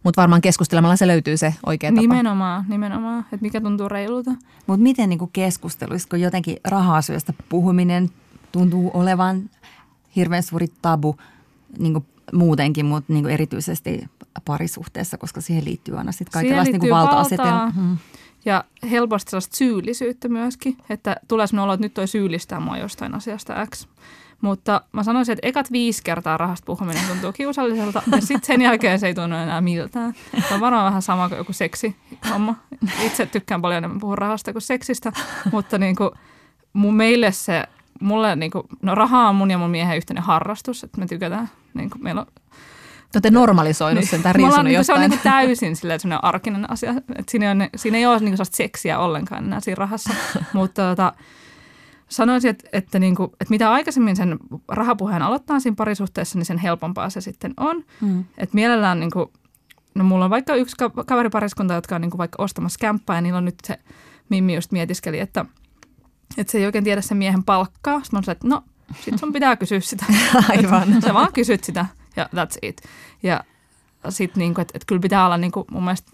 Mutta 0.06 0.20
varmaan 0.20 0.40
keskustelemalla 0.40 0.96
se 0.96 1.06
löytyy 1.06 1.36
se 1.36 1.54
oikea 1.66 1.90
tapa. 1.90 2.00
Nimenomaan, 2.00 2.64
nimenomaan, 2.68 3.20
että 3.20 3.38
mikä 3.40 3.60
tuntuu 3.60 3.88
reilulta. 3.88 4.30
Mutta 4.66 4.82
miten 4.82 5.08
niin 5.08 5.30
keskusteluissa, 5.32 6.08
kun 6.08 6.20
jotenkin 6.20 6.56
raha-asioista 6.64 7.32
puhuminen 7.48 8.10
tuntuu 8.52 8.90
olevan 8.94 9.50
hirveän 10.16 10.42
suuri 10.42 10.66
tabu 10.82 11.16
niin 11.78 12.06
muutenkin, 12.32 12.86
mutta 12.86 13.12
niin 13.12 13.26
erityisesti 13.26 14.04
parisuhteessa, 14.44 15.18
koska 15.18 15.40
siihen 15.40 15.64
liittyy 15.64 15.98
aina 15.98 16.12
sitten 16.12 16.32
kaikenlaista 16.32 16.72
niin 16.72 16.82
liittyy 16.82 16.90
valta-asetelmaa. 16.90 17.64
valtaa. 17.64 17.82
Hmm. 17.82 17.98
Ja 18.44 18.64
helposti 18.90 19.30
sellaista 19.30 19.56
syyllisyyttä 19.56 20.28
myöskin, 20.28 20.76
että 20.90 21.16
tulee 21.28 21.46
sellainen 21.46 21.64
olo, 21.64 21.72
että 21.72 21.84
nyt 21.84 21.94
toi 21.94 22.08
syyllistää 22.08 22.60
mua 22.60 22.78
jostain 22.78 23.14
asiasta 23.14 23.66
X. 23.66 23.88
Mutta 24.40 24.80
mä 24.92 25.02
sanoisin, 25.02 25.32
että 25.32 25.48
ekat 25.48 25.72
viisi 25.72 26.02
kertaa 26.04 26.36
rahasta 26.36 26.66
puhuminen 26.66 27.02
tuntuu 27.08 27.32
kiusalliselta 27.32 28.02
ja 28.12 28.20
sitten 28.20 28.46
sen 28.46 28.62
jälkeen 28.62 28.98
se 28.98 29.06
ei 29.06 29.14
tunnu 29.14 29.36
enää 29.36 29.60
miltään. 29.60 30.14
Se 30.48 30.54
on 30.54 30.60
varmaan 30.60 30.84
vähän 30.84 31.02
sama 31.02 31.28
kuin 31.28 31.38
joku 31.38 31.52
seksi 31.52 31.96
homma. 32.30 32.54
Itse 33.02 33.26
tykkään 33.26 33.62
paljon 33.62 33.78
enemmän 33.78 34.00
puhua 34.00 34.16
rahasta 34.16 34.52
kuin 34.52 34.62
seksistä, 34.62 35.12
mutta 35.52 35.78
niin 35.78 35.96
kuin 35.96 36.10
mun 36.72 36.94
meille 36.94 37.32
se, 37.32 37.64
mulle 38.00 38.36
niin 38.36 38.50
kuin, 38.50 38.64
no 38.82 38.94
raha 38.94 39.28
on 39.28 39.34
mun 39.34 39.50
ja 39.50 39.58
mun 39.58 39.70
miehen 39.70 39.96
yhteinen 39.96 40.24
harrastus, 40.24 40.84
että 40.84 40.98
me 41.00 41.06
tykätään, 41.06 41.50
niin 41.74 41.90
kuin 41.90 42.02
meillä 42.02 42.20
on 42.20 42.26
Te 43.12 43.16
olette 43.16 43.30
normalisoinut 43.30 44.04
sen 44.04 44.22
tai 44.22 44.32
riisunut 44.32 44.64
niinku- 44.64 44.84
se 44.84 44.92
on 44.92 45.00
jostain. 45.00 45.10
niinku 45.10 45.22
täysin 45.22 45.76
silleen, 45.76 46.00
semmoinen 46.00 46.24
arkinen 46.24 46.70
asia. 46.70 46.94
Et 47.16 47.28
siinä, 47.28 47.52
ole, 47.52 47.70
siinä 47.76 47.98
ei 47.98 48.06
ole 48.06 48.18
niinku 48.18 48.42
seksiä 48.50 48.98
ollenkaan 48.98 49.44
enää 49.44 49.60
siinä 49.60 49.78
rahassa. 49.78 50.14
Mutta 50.52 50.82
tota, 50.82 51.12
sanoisin, 52.08 52.50
että, 52.50 52.68
että, 52.72 52.98
niinku, 52.98 53.24
että 53.24 53.50
mitä 53.50 53.72
aikaisemmin 53.72 54.16
sen 54.16 54.38
rahapuheen 54.68 55.22
aloittaa 55.22 55.60
siinä 55.60 55.74
parisuhteessa, 55.74 56.38
niin 56.38 56.46
sen 56.46 56.58
helpompaa 56.58 57.10
se 57.10 57.20
sitten 57.20 57.54
on. 57.56 57.84
Hmm. 58.00 58.24
Et 58.38 58.54
mielellään, 58.54 59.00
niinku, 59.00 59.32
no 59.94 60.04
mulla 60.04 60.24
on 60.24 60.30
vaikka 60.30 60.54
yksi 60.54 60.76
ka- 60.76 61.04
kaveripariskunta, 61.06 61.74
jotka 61.74 61.94
on 61.94 62.00
niinku 62.00 62.18
vaikka 62.18 62.42
ostamassa 62.42 62.78
kämppää 62.78 63.16
ja 63.16 63.20
niillä 63.20 63.38
on 63.38 63.44
nyt 63.44 63.58
se 63.64 63.78
Mimmi 64.28 64.54
just 64.54 64.72
mietiskeli, 64.72 65.20
että, 65.20 65.44
että 66.38 66.50
se 66.50 66.58
ei 66.58 66.66
oikein 66.66 66.84
tiedä 66.84 67.00
sen 67.00 67.18
miehen 67.18 67.44
palkkaa. 67.44 68.00
Sitten 68.02 68.18
mä 68.18 68.22
sanoin, 68.22 68.36
että 68.36 68.48
no, 68.48 68.62
sit 69.00 69.18
sun 69.18 69.32
pitää 69.32 69.56
kysyä 69.56 69.80
sitä. 69.80 70.04
Aivan. 70.48 71.02
Sä 71.02 71.14
vaan 71.14 71.32
kysyt 71.32 71.64
sitä 71.64 71.86
ja 72.16 72.28
that's 72.34 72.58
it. 72.62 72.82
Ja 73.22 73.44
sitten 74.10 74.40
niinku, 74.40 74.60
että 74.60 74.72
et 74.74 74.84
kyllä 74.84 75.00
pitää 75.00 75.26
olla 75.26 75.36
niinku, 75.36 75.64
mun 75.70 75.84
mielestä 75.84 76.10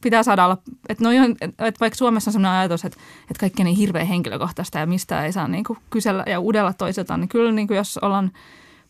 pitää 0.00 0.22
saada 0.22 0.44
olla, 0.44 0.58
että 0.88 1.04
et, 1.40 1.54
et 1.58 1.80
vaikka 1.80 1.96
Suomessa 1.96 2.28
on 2.28 2.32
sellainen 2.32 2.60
ajatus, 2.60 2.84
että 2.84 2.98
et 3.30 3.38
kaikki 3.38 3.62
on 3.62 3.64
niin 3.64 3.76
hirveän 3.76 4.06
henkilökohtaista 4.06 4.78
ja 4.78 4.86
mistä 4.86 5.24
ei 5.24 5.32
saa 5.32 5.48
niinku 5.48 5.76
kysellä 5.90 6.24
ja 6.26 6.40
udella 6.40 6.72
toiseltaan, 6.72 7.20
niin 7.20 7.28
kyllä 7.28 7.52
niinku, 7.52 7.74
jos 7.74 7.98
ollaan 7.98 8.32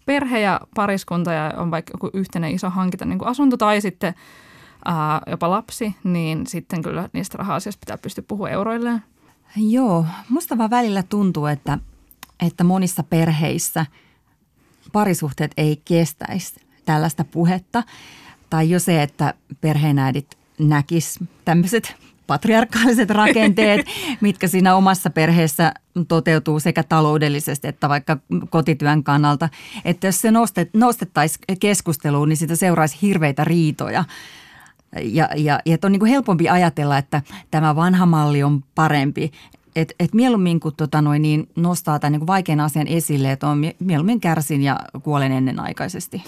perhe 0.07 0.41
ja 0.41 0.61
pariskunta 0.75 1.33
ja 1.33 1.53
on 1.57 1.71
vaikka 1.71 1.91
joku 1.95 2.11
yhteinen 2.13 2.55
iso 2.55 2.71
hankinta, 2.71 3.05
niin 3.05 3.19
kuin 3.19 3.29
asunto 3.29 3.57
tai 3.57 3.81
sitten 3.81 4.15
ää, 4.85 5.21
jopa 5.27 5.51
lapsi, 5.51 5.95
niin 6.05 6.47
sitten 6.47 6.83
kyllä 6.83 7.09
niistä 7.13 7.39
raha-asioista 7.39 7.81
pitää 7.81 7.99
pystyä 7.99 8.25
puhumaan 8.29 8.53
euroilleen. 8.53 9.03
Joo, 9.57 10.07
musta 10.29 10.59
vaan 10.59 10.71
välillä 10.71 11.03
tuntuu, 11.03 11.47
että, 11.47 11.79
että 12.47 12.65
monissa 12.65 13.03
perheissä 13.03 13.87
parisuhteet 14.93 15.53
ei 15.57 15.83
kestäisi 15.85 16.61
tällaista 16.85 17.25
puhetta. 17.25 17.83
Tai 18.53 18.71
jo 18.71 18.81
se, 18.81 19.03
että 19.03 19.35
perheenäidit 19.61 20.39
näkis 20.59 21.19
tämmöiset 21.45 21.97
patriarkaaliset 22.27 23.11
rakenteet, 23.11 23.87
mitkä 24.21 24.49
siinä 24.49 24.75
omassa 24.75 25.11
perheessä 25.11 25.75
toteutuu 26.09 26.61
sekä 26.61 26.83
taloudellisesti 26.83 27.69
että 27.69 27.89
vaikka 27.89 28.19
kotityön 28.51 29.05
kannalta. 29.05 29.49
Että 29.85 30.07
jos 30.07 30.21
se 30.21 30.31
nostet, 30.31 30.71
nostettaisiin 30.75 31.45
keskusteluun, 31.61 32.29
niin 32.29 32.37
siitä 32.37 32.57
seuraisi 32.57 32.99
hirveitä 33.03 33.45
riitoja. 33.45 34.05
Ja, 35.03 35.29
ja, 35.37 35.61
ja 35.65 35.75
että 35.75 35.87
on 35.87 35.93
niin 35.93 36.01
kuin 36.01 36.11
helpompi 36.11 36.49
ajatella, 36.49 36.99
että 36.99 37.23
tämä 37.51 37.77
vanha 37.77 38.07
malli 38.07 38.43
on 38.43 38.65
parempi. 38.75 39.33
Et, 39.77 39.93
et 40.01 40.15
mieluummin 40.15 40.61
kun 40.61 40.73
tota 40.77 41.03
noin, 41.03 41.23
niin 41.23 41.49
nostaa 41.57 41.99
tämän 41.99 42.13
niin 42.13 42.27
vaikean 42.27 42.61
asian 42.61 42.87
esille, 42.87 43.33
että 43.33 43.49
on 43.49 43.59
mie- 43.59 43.77
mieluummin 43.79 44.21
kärsin 44.21 44.63
ja 44.63 44.79
kuolen 45.03 45.33
ennenaikaisesti. 45.33 46.25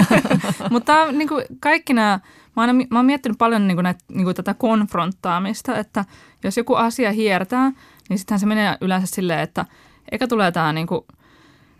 Mutta 0.70 1.12
niin 1.12 1.28
kaikki 1.60 1.92
nämä, 1.92 2.20
mä, 2.56 2.62
aina, 2.62 2.72
mä 2.72 2.98
oon 2.98 3.06
miettinyt 3.06 3.38
paljon 3.38 3.68
niin 3.68 3.76
kuin 3.76 3.82
näitä, 3.82 4.04
niin 4.08 4.24
kuin 4.24 4.36
tätä 4.36 4.54
konfronttaamista, 4.54 5.78
että 5.78 6.04
jos 6.44 6.56
joku 6.56 6.74
asia 6.74 7.12
hiertää, 7.12 7.72
niin 8.08 8.18
sittenhän 8.18 8.40
se 8.40 8.46
menee 8.46 8.76
yleensä 8.80 9.06
silleen, 9.06 9.40
että 9.40 9.66
eikä 10.12 10.26
tulee 10.26 10.52
tämä 10.52 10.72
niin 10.72 10.86
kuin, 10.86 11.00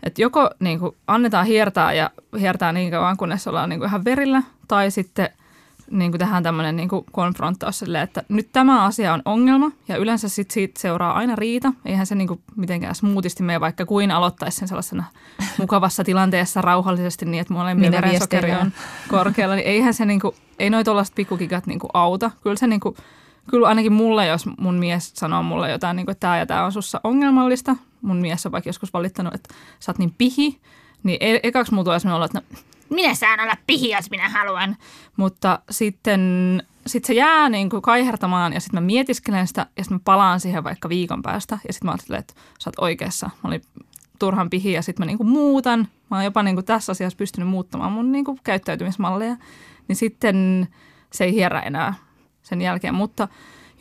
että 0.03 0.21
joko 0.21 0.49
niin 0.59 0.79
kuin 0.79 0.95
annetaan 1.07 1.45
hiertää 1.45 1.93
ja 1.93 2.11
hiertää 2.39 2.71
niin 2.71 2.91
kauan, 2.91 3.17
kunnes 3.17 3.47
ollaan 3.47 3.69
niin 3.69 3.79
kuin 3.79 3.87
ihan 3.87 4.05
verillä, 4.05 4.43
tai 4.67 4.91
sitten 4.91 5.29
niin 5.91 6.11
kuin 6.11 6.19
tehdään 6.19 6.43
tämmöinen 6.43 6.75
niin 6.75 6.89
kuin 6.89 7.05
konfronttaus 7.11 7.79
silleen, 7.79 8.03
että 8.03 8.23
nyt 8.29 8.49
tämä 8.51 8.85
asia 8.85 9.13
on 9.13 9.21
ongelma 9.25 9.71
ja 9.87 9.97
yleensä 9.97 10.29
sit 10.29 10.51
siitä 10.51 10.79
seuraa 10.79 11.13
aina 11.13 11.35
riita. 11.35 11.73
Eihän 11.85 12.05
se 12.05 12.15
niin 12.15 12.27
kuin 12.27 12.41
mitenkään 12.55 12.95
smoothisti 12.95 13.43
mene, 13.43 13.59
vaikka 13.59 13.85
kuin 13.85 14.11
aloittaisi 14.11 14.57
sen 14.57 14.67
sellaisena 14.67 15.03
mukavassa 15.59 16.03
tilanteessa 16.03 16.61
rauhallisesti 16.61 17.25
niin, 17.25 17.41
että 17.41 17.53
molemmilla 17.53 17.91
verensokeri 17.91 18.51
on 18.51 18.71
korkealla. 19.07 19.55
Niin 19.55 19.67
eihän 19.67 19.93
se 19.93 20.05
niin 20.05 20.19
kuin, 20.19 20.35
ei 20.59 20.69
noi 20.69 20.83
tuollaiset 20.83 21.15
pikkukikat 21.15 21.67
niin 21.67 21.79
kuin 21.79 21.91
auta. 21.93 22.31
Kyllä 22.43 22.55
se 22.55 22.67
niin 22.67 22.79
kuin, 22.79 22.95
kyllä 23.49 23.67
ainakin 23.67 23.93
mulle, 23.93 24.27
jos 24.27 24.45
mun 24.59 24.75
mies 24.75 25.11
sanoo 25.15 25.43
mulle 25.43 25.71
jotain, 25.71 25.95
niin 25.95 26.05
kuin, 26.05 26.11
että 26.13 26.19
tämä 26.19 26.37
ja 26.37 26.45
tämä 26.45 26.65
on 26.65 26.71
sussa 26.71 27.01
ongelmallista. 27.03 27.75
Mun 28.01 28.17
mies 28.17 28.45
on 28.45 28.51
vaikka 28.51 28.69
joskus 28.69 28.93
valittanut, 28.93 29.35
että 29.35 29.53
sä 29.79 29.91
oot 29.91 29.97
niin 29.97 30.13
pihi. 30.17 30.59
Niin 31.03 31.17
e- 31.19 31.39
ekaksi 31.43 31.73
mulla 31.73 31.83
tulee 31.83 32.15
olo, 32.15 32.25
että 32.25 32.41
no, 32.51 32.59
minä 32.91 33.13
saan 33.13 33.39
olla 33.39 33.57
pihi, 33.67 33.89
jos 33.89 34.09
minä 34.09 34.29
haluan. 34.29 34.75
Mutta 35.17 35.59
sitten 35.69 36.21
sit 36.87 37.05
se 37.05 37.13
jää 37.13 37.49
niin 37.49 37.69
kuin 37.69 37.81
kaihertamaan 37.81 38.53
ja 38.53 38.59
sitten 38.59 38.83
mä 38.83 38.85
mietiskelen 38.85 39.47
sitä 39.47 39.65
ja 39.77 39.83
sitten 39.83 39.95
mä 39.95 40.01
palaan 40.05 40.39
siihen 40.39 40.63
vaikka 40.63 40.89
viikon 40.89 41.21
päästä. 41.21 41.57
Ja 41.67 41.73
sitten 41.73 41.87
mä 41.87 41.91
ajattelen, 41.91 42.19
että 42.19 42.33
sä 42.59 42.69
oot 42.69 42.79
oikeassa. 42.79 43.29
Mä 43.43 43.47
olin 43.47 43.61
turhan 44.19 44.49
pihi 44.49 44.71
ja 44.71 44.81
sitten 44.81 45.01
mä 45.01 45.05
niin 45.05 45.17
kuin 45.17 45.29
muutan. 45.29 45.87
Mä 46.11 46.17
oon 46.17 46.25
jopa 46.25 46.43
niin 46.43 46.55
kuin 46.55 46.65
tässä 46.65 46.91
asiassa 46.91 47.17
pystynyt 47.17 47.49
muuttamaan 47.49 47.91
mun 47.91 48.11
niin 48.11 48.25
kuin 48.25 48.39
käyttäytymismalleja. 48.43 49.35
Niin 49.87 49.95
sitten 49.95 50.67
se 51.13 51.23
ei 51.23 51.33
hierrä 51.33 51.59
enää 51.59 51.93
sen 52.41 52.61
jälkeen. 52.61 52.95
Mutta 52.95 53.27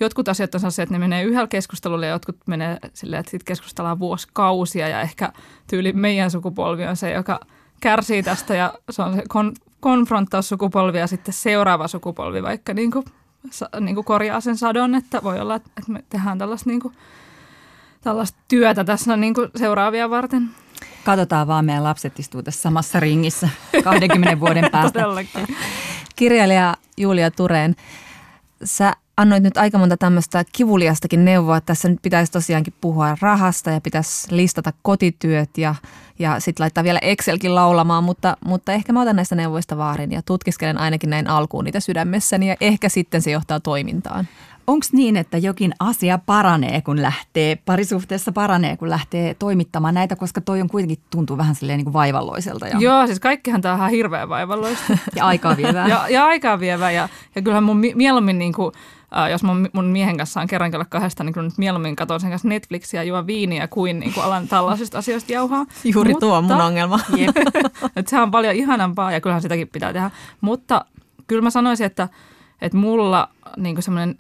jotkut 0.01 0.29
asiat 0.29 0.55
on 0.55 0.61
sellaisia, 0.61 0.83
että 0.83 0.95
ne 0.95 0.99
menee 0.99 1.23
yhdellä 1.23 1.47
keskustelulla 1.47 2.07
ja 2.07 2.13
jotkut 2.13 2.37
menee 2.47 2.79
silleen, 2.95 3.21
että 3.21 3.31
sitten 3.31 3.45
keskustellaan 3.45 3.99
vuosikausia 3.99 4.89
ja 4.89 5.01
ehkä 5.01 5.33
tyyli 5.67 5.93
meidän 5.93 6.31
sukupolvi 6.31 6.87
on 6.87 6.97
se, 6.97 7.13
joka 7.13 7.41
kärsii 7.81 8.23
tästä 8.23 8.55
ja 8.55 8.75
se 8.91 9.03
on 9.03 9.15
se 9.15 9.21
kon- 9.21 9.71
konfronttaussukupolvi 9.81 10.99
ja 10.99 11.07
sitten 11.07 11.35
seuraava 11.35 11.89
sukupolvi 11.89 12.43
vaikka 12.43 12.75
niin 12.75 12.91
kuin, 12.91 13.05
sa- 13.51 13.69
niin 13.81 13.95
kuin 13.95 14.05
korjaa 14.05 14.41
sen 14.41 14.57
sadon, 14.57 14.95
että 14.95 15.21
voi 15.25 15.41
olla, 15.41 15.57
että 15.57 15.71
me 15.89 16.05
tehdään 16.09 16.39
tällaista, 16.39 16.71
niin 16.71 16.81
kuin, 16.81 16.95
tällaista 18.01 18.39
työtä 18.49 18.85
tässä 18.85 19.17
niin 19.17 19.35
kuin 19.35 19.51
seuraavia 19.57 20.11
varten. 20.11 20.51
Katsotaan 21.05 21.47
vaan, 21.47 21.65
meidän 21.65 21.85
lapset 21.85 22.19
istuu 22.19 22.43
tässä 22.43 22.63
samassa 22.63 23.01
ringissä 23.01 23.49
20 23.85 24.41
vuoden 24.41 24.69
päästä. 24.73 25.01
Kirjailija 26.17 26.75
Julia 26.97 27.31
Tureen, 27.31 27.77
sä 28.65 28.93
annoit 29.21 29.43
nyt 29.43 29.57
aika 29.57 29.79
monta 29.79 29.97
tämmöistä 29.97 30.45
kivuliastakin 30.53 31.25
neuvoa, 31.25 31.57
että 31.57 31.67
tässä 31.67 31.89
nyt 31.89 32.03
pitäisi 32.03 32.33
tosiaankin 32.33 32.75
puhua 32.81 33.17
rahasta 33.21 33.71
ja 33.71 33.81
pitäisi 33.81 34.37
listata 34.37 34.73
kotityöt 34.83 35.59
ja, 35.59 35.75
ja 36.19 36.41
sitten 36.41 36.65
laittaa 36.65 36.85
vielä 36.85 36.99
Excelkin 37.03 37.55
laulamaan, 37.55 38.05
mutta, 38.05 38.37
mutta 38.45 38.73
ehkä 38.73 38.93
mä 38.93 39.03
otan 39.03 39.17
näistä 39.17 39.35
neuvoista 39.35 39.77
vaarin 39.77 40.13
ja 40.13 40.23
tutkiskelen 40.23 40.79
ainakin 40.79 41.11
näin 41.11 41.29
alkuun 41.29 41.65
niitä 41.65 41.81
sydämessäni 41.81 42.49
ja 42.49 42.57
ehkä 42.61 42.89
sitten 42.89 43.23
se 43.23 43.31
johtaa 43.31 43.61
toimintaan. 43.61 44.29
Onko 44.67 44.87
niin, 44.93 45.17
että 45.17 45.39
jokin 45.39 45.73
asia 45.81 46.19
paranee, 46.27 46.81
kun 46.81 47.03
lähtee, 47.03 47.57
parisuhteessa 47.57 48.33
paranee, 48.33 48.77
kun 48.77 48.91
lähtee 48.91 49.35
toimittamaan 49.35 49.95
näitä, 49.95 50.17
koska 50.17 50.41
toi 50.41 50.61
on 50.61 50.69
kuitenkin 50.69 50.99
tuntuu 51.11 51.37
vähän 51.37 51.55
silleen 51.55 51.77
niin 51.77 51.85
kuin 51.85 51.93
vaivalloiselta 51.93 52.69
ja, 52.69 52.79
Joo, 52.79 53.07
siis 53.07 53.21
kaikkihan 53.21 53.61
tämä 53.61 53.75
on 53.75 53.79
ihan 53.79 53.91
hirveän 53.91 54.29
vaivalloista. 54.29 54.99
ja 55.17 55.27
aikaa 55.27 55.57
vievää. 55.57 55.89
ja, 55.89 56.09
ja 56.09 56.25
aikaa 56.25 56.61
vievä. 56.61 56.91
Ja, 56.91 57.09
ja 57.35 57.43
kyllähän 57.43 57.65
mun 57.65 57.77
mi- 57.77 57.95
mieluummin, 57.95 58.39
niin 58.39 58.53
kuin, 58.53 58.73
äh, 59.17 59.31
jos 59.31 59.43
mun, 59.43 59.69
mun 59.73 59.85
miehen 59.85 60.17
kanssa 60.17 60.41
on 60.41 60.47
kerran 60.47 60.71
kello 60.71 60.85
kahdesta, 60.89 61.25
niin 61.25 61.33
kyllä 61.33 61.49
nyt 61.49 61.59
mieluummin 61.59 61.97
katson 61.97 62.21
sen 62.21 62.31
kanssa 62.31 62.49
Netflixiä 62.49 63.01
ja 63.01 63.09
juon 63.09 63.27
viiniä 63.27 63.69
kuin, 63.69 64.01
niin 64.01 64.15
kuin 64.15 64.25
alan 64.25 64.49
tällaisista 64.49 64.99
asioista 64.99 65.33
jauhaa. 65.33 65.67
Juuri 65.85 66.15
tuo 66.15 66.37
on 66.37 66.45
mun 66.45 66.53
Mutta- 66.53 66.65
ongelma. 66.65 67.01
Jep. 67.17 67.37
että 67.97 68.11
sehän 68.11 68.23
on 68.23 68.31
paljon 68.31 68.55
ihanampaa 68.55 69.13
ja 69.13 69.21
kyllähän 69.21 69.43
sitäkin 69.43 69.69
pitää 69.69 69.93
tehdä. 69.93 70.11
Mutta 70.41 70.85
kyllä 71.27 71.43
mä 71.43 71.51
sanoisin, 71.51 71.87
että, 71.87 72.09
että 72.61 72.79
mulla 72.79 73.29
niin 73.57 73.83
semmoinen 73.83 74.17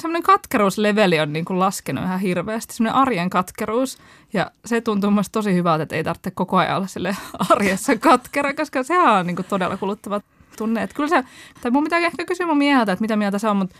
semmoinen 0.00 0.22
katkeruusleveli 0.22 1.20
on 1.20 1.32
niin 1.32 1.44
kuin 1.44 1.58
laskenut 1.58 2.04
ihan 2.04 2.20
hirveästi, 2.20 2.74
semmoinen 2.74 3.00
arjen 3.00 3.30
katkeruus. 3.30 3.98
Ja 4.32 4.50
se 4.64 4.80
tuntuu 4.80 5.10
musta 5.10 5.32
tosi 5.32 5.54
hyvältä, 5.54 5.82
että 5.82 5.96
ei 5.96 6.04
tarvitse 6.04 6.30
koko 6.30 6.56
ajan 6.56 6.76
olla 6.76 6.86
sille 6.86 7.16
arjessa 7.50 7.96
katkera, 7.96 8.54
koska 8.54 8.82
sehän 8.82 9.14
on 9.14 9.26
niin 9.26 9.36
kuin 9.36 9.46
todella 9.48 9.76
kuluttava 9.76 10.20
tunne. 10.58 10.82
Että 10.82 10.96
kyllä 10.96 11.08
se, 11.08 11.24
tai 11.60 11.70
mun 11.70 11.84
pitää 11.84 11.98
ehkä 11.98 12.24
kysyä 12.24 12.46
mun 12.46 12.58
mieheltä, 12.58 12.92
että 12.92 13.00
mitä 13.00 13.16
mieltä 13.16 13.38
se 13.38 13.48
on, 13.48 13.56
mutta 13.56 13.76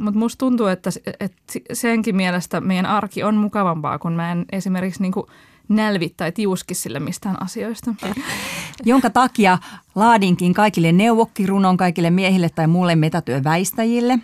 mutta 0.00 0.18
musta 0.18 0.38
tuntuu, 0.38 0.66
että, 0.66 0.90
että 1.20 1.52
senkin 1.72 2.16
mielestä 2.16 2.60
meidän 2.60 2.86
arki 2.86 3.22
on 3.22 3.34
mukavampaa, 3.34 3.98
kun 3.98 4.12
mä 4.12 4.32
en 4.32 4.44
esimerkiksi 4.52 5.02
niin 5.02 5.12
kuin 5.12 5.26
nälvi 5.68 6.14
tai 6.16 6.32
tiuski 6.32 6.74
sille 6.74 7.00
mistään 7.00 7.42
asioista. 7.42 7.94
jonka 8.84 9.10
takia 9.10 9.58
laadinkin 9.94 10.54
kaikille 10.54 10.92
neuvokkirunon 10.92 11.76
kaikille 11.76 12.10
miehille 12.10 12.48
tai 12.48 12.66
muulle 12.66 12.96
metatyöväistäjille. 12.96 14.18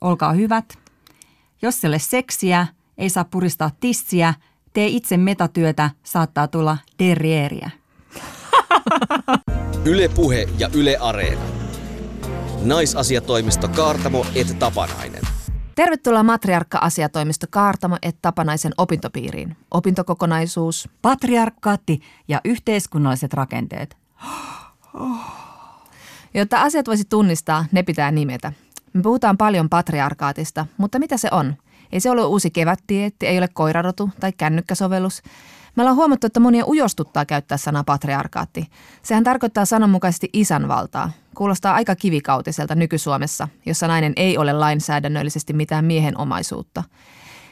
Olkaa 0.00 0.32
hyvät. 0.32 0.78
Jos 1.62 1.84
ei 1.84 1.88
ole 1.88 1.98
seksiä, 1.98 2.66
ei 2.98 3.10
saa 3.10 3.24
puristaa 3.24 3.70
tissiä, 3.80 4.34
tee 4.72 4.86
itse 4.86 5.16
metatyötä, 5.16 5.90
saattaa 6.02 6.48
tulla 6.48 6.78
derrieriä. 6.98 7.70
Yle 9.84 10.08
Puhe 10.08 10.48
ja 10.58 10.68
Yle 10.74 10.96
Areena. 11.00 11.61
Naisasiatoimisto 12.64 13.68
Kaartamo 13.68 14.26
et 14.34 14.58
Tapanainen. 14.58 15.22
Tervetuloa 15.74 16.22
Matriarkka-asiatoimisto 16.22 17.46
Kaartamo 17.50 17.96
et 18.02 18.16
Tapanaisen 18.22 18.72
opintopiiriin. 18.78 19.56
Opintokokonaisuus. 19.70 20.88
Patriarkaatti 21.02 22.00
ja 22.28 22.40
yhteiskunnalliset 22.44 23.34
rakenteet. 23.34 23.96
Jotta 26.34 26.60
asiat 26.62 26.86
voisi 26.86 27.04
tunnistaa, 27.04 27.64
ne 27.72 27.82
pitää 27.82 28.10
nimetä. 28.10 28.52
Me 28.92 29.02
puhutaan 29.02 29.36
paljon 29.36 29.68
patriarkaatista, 29.68 30.66
mutta 30.76 30.98
mitä 30.98 31.16
se 31.16 31.28
on? 31.30 31.56
Ei 31.92 32.00
se 32.00 32.10
ole 32.10 32.24
uusi 32.24 32.50
kevättietti, 32.50 33.26
ei 33.26 33.38
ole 33.38 33.48
koirarotu 33.48 34.10
tai 34.20 34.32
kännykkäsovellus. 34.32 35.22
Me 35.76 35.82
ollaan 35.82 35.96
huomattu, 35.96 36.26
että 36.26 36.40
monia 36.40 36.64
ujostuttaa 36.66 37.24
käyttää 37.24 37.58
sanaa 37.58 37.84
patriarkaatti. 37.84 38.66
Sehän 39.02 39.24
tarkoittaa 39.24 39.64
sananmukaisesti 39.64 40.30
isänvaltaa. 40.32 41.10
Kuulostaa 41.34 41.74
aika 41.74 41.96
kivikautiselta 41.96 42.74
nyky-Suomessa, 42.74 43.48
jossa 43.66 43.88
nainen 43.88 44.12
ei 44.16 44.38
ole 44.38 44.52
lainsäädännöllisesti 44.52 45.52
mitään 45.52 45.84
miehen 45.84 46.18
omaisuutta. 46.18 46.82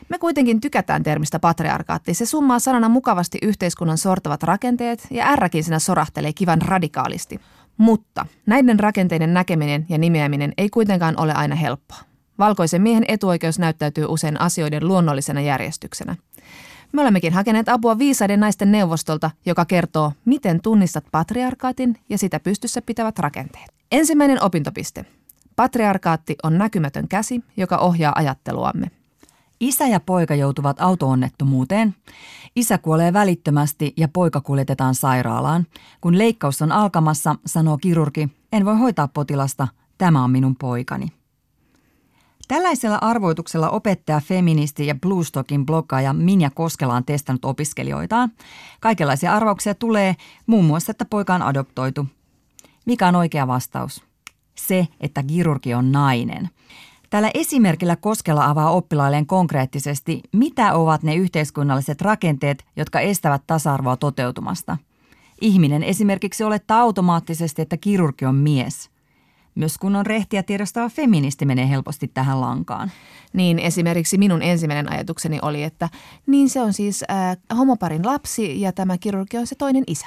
Me 0.08 0.18
kuitenkin 0.18 0.60
tykätään 0.60 1.02
termistä 1.02 1.38
patriarkaatti. 1.38 2.14
Se 2.14 2.26
summaa 2.26 2.58
sanana 2.58 2.88
mukavasti 2.88 3.38
yhteiskunnan 3.42 3.98
sortavat 3.98 4.42
rakenteet 4.42 5.06
ja 5.10 5.26
ärräkin 5.26 5.64
siinä 5.64 5.78
sorahtelee 5.78 6.32
kivan 6.32 6.62
radikaalisti. 6.62 7.40
Mutta 7.76 8.26
näiden 8.46 8.80
rakenteiden 8.80 9.34
näkeminen 9.34 9.86
ja 9.88 9.98
nimeäminen 9.98 10.52
ei 10.58 10.68
kuitenkaan 10.70 11.20
ole 11.20 11.34
aina 11.34 11.54
helppoa. 11.54 11.98
Valkoisen 12.38 12.82
miehen 12.82 13.04
etuoikeus 13.08 13.58
näyttäytyy 13.58 14.04
usein 14.08 14.40
asioiden 14.40 14.88
luonnollisena 14.88 15.40
järjestyksenä. 15.40 16.16
Me 16.92 17.02
olemmekin 17.02 17.32
hakeneet 17.32 17.68
apua 17.68 17.98
viisaiden 17.98 18.40
naisten 18.40 18.72
neuvostolta, 18.72 19.30
joka 19.46 19.64
kertoo, 19.64 20.12
miten 20.24 20.62
tunnistat 20.62 21.04
patriarkaatin 21.12 21.96
ja 22.08 22.18
sitä 22.18 22.40
pystyssä 22.40 22.82
pitävät 22.82 23.18
rakenteet. 23.18 23.70
Ensimmäinen 23.92 24.42
opintopiste. 24.42 25.04
Patriarkaatti 25.56 26.36
on 26.42 26.58
näkymätön 26.58 27.08
käsi, 27.08 27.44
joka 27.56 27.76
ohjaa 27.76 28.12
ajatteluamme. 28.16 28.90
Isä 29.60 29.86
ja 29.86 30.00
poika 30.00 30.34
joutuvat 30.34 30.80
autoonnettomuuteen. 30.80 31.94
Isä 32.56 32.78
kuolee 32.78 33.12
välittömästi 33.12 33.92
ja 33.96 34.08
poika 34.08 34.40
kuljetetaan 34.40 34.94
sairaalaan. 34.94 35.66
Kun 36.00 36.18
leikkaus 36.18 36.62
on 36.62 36.72
alkamassa, 36.72 37.36
sanoo 37.46 37.78
kirurgi, 37.78 38.28
en 38.52 38.64
voi 38.64 38.76
hoitaa 38.76 39.08
potilasta, 39.08 39.68
tämä 39.98 40.24
on 40.24 40.30
minun 40.30 40.56
poikani. 40.56 41.19
Tällaisella 42.50 42.98
arvoituksella 43.00 43.70
opettaja, 43.70 44.20
feministi 44.20 44.86
ja 44.86 44.94
Bluestockin 44.94 45.66
bloggaaja 45.66 46.12
Minja 46.12 46.50
Koskela 46.50 46.94
on 46.94 47.04
testannut 47.04 47.44
opiskelijoitaan. 47.44 48.32
Kaikenlaisia 48.80 49.32
arvauksia 49.32 49.74
tulee, 49.74 50.16
muun 50.46 50.64
muassa, 50.64 50.90
että 50.90 51.04
poika 51.04 51.34
on 51.34 51.42
adoptoitu. 51.42 52.06
Mikä 52.86 53.08
on 53.08 53.16
oikea 53.16 53.46
vastaus? 53.46 54.04
Se, 54.54 54.88
että 55.00 55.22
kirurgi 55.22 55.74
on 55.74 55.92
nainen. 55.92 56.48
Tällä 57.10 57.30
esimerkillä 57.34 57.96
Koskela 57.96 58.44
avaa 58.44 58.70
oppilailleen 58.70 59.26
konkreettisesti, 59.26 60.20
mitä 60.32 60.74
ovat 60.74 61.02
ne 61.02 61.14
yhteiskunnalliset 61.14 62.00
rakenteet, 62.00 62.64
jotka 62.76 63.00
estävät 63.00 63.42
tasa-arvoa 63.46 63.96
toteutumasta. 63.96 64.76
Ihminen 65.40 65.82
esimerkiksi 65.82 66.44
olettaa 66.44 66.80
automaattisesti, 66.80 67.62
että 67.62 67.76
kirurgi 67.76 68.24
on 68.24 68.34
mies. 68.34 68.89
Myös 69.60 69.78
kun 69.78 69.96
on 69.96 70.06
rehtiä 70.06 70.42
tiedostava 70.42 70.88
feministi 70.88 71.44
menee 71.44 71.68
helposti 71.68 72.08
tähän 72.08 72.40
lankaan. 72.40 72.90
Niin 73.32 73.58
esimerkiksi 73.58 74.18
minun 74.18 74.42
ensimmäinen 74.42 74.92
ajatukseni 74.92 75.38
oli, 75.42 75.62
että 75.62 75.88
niin 76.26 76.50
se 76.50 76.60
on 76.60 76.72
siis 76.72 77.04
äh, 77.10 77.36
homoparin 77.58 78.06
lapsi 78.06 78.60
ja 78.60 78.72
tämä 78.72 78.98
kirurgi 78.98 79.36
on 79.36 79.46
se 79.46 79.54
toinen 79.54 79.84
isä. 79.86 80.06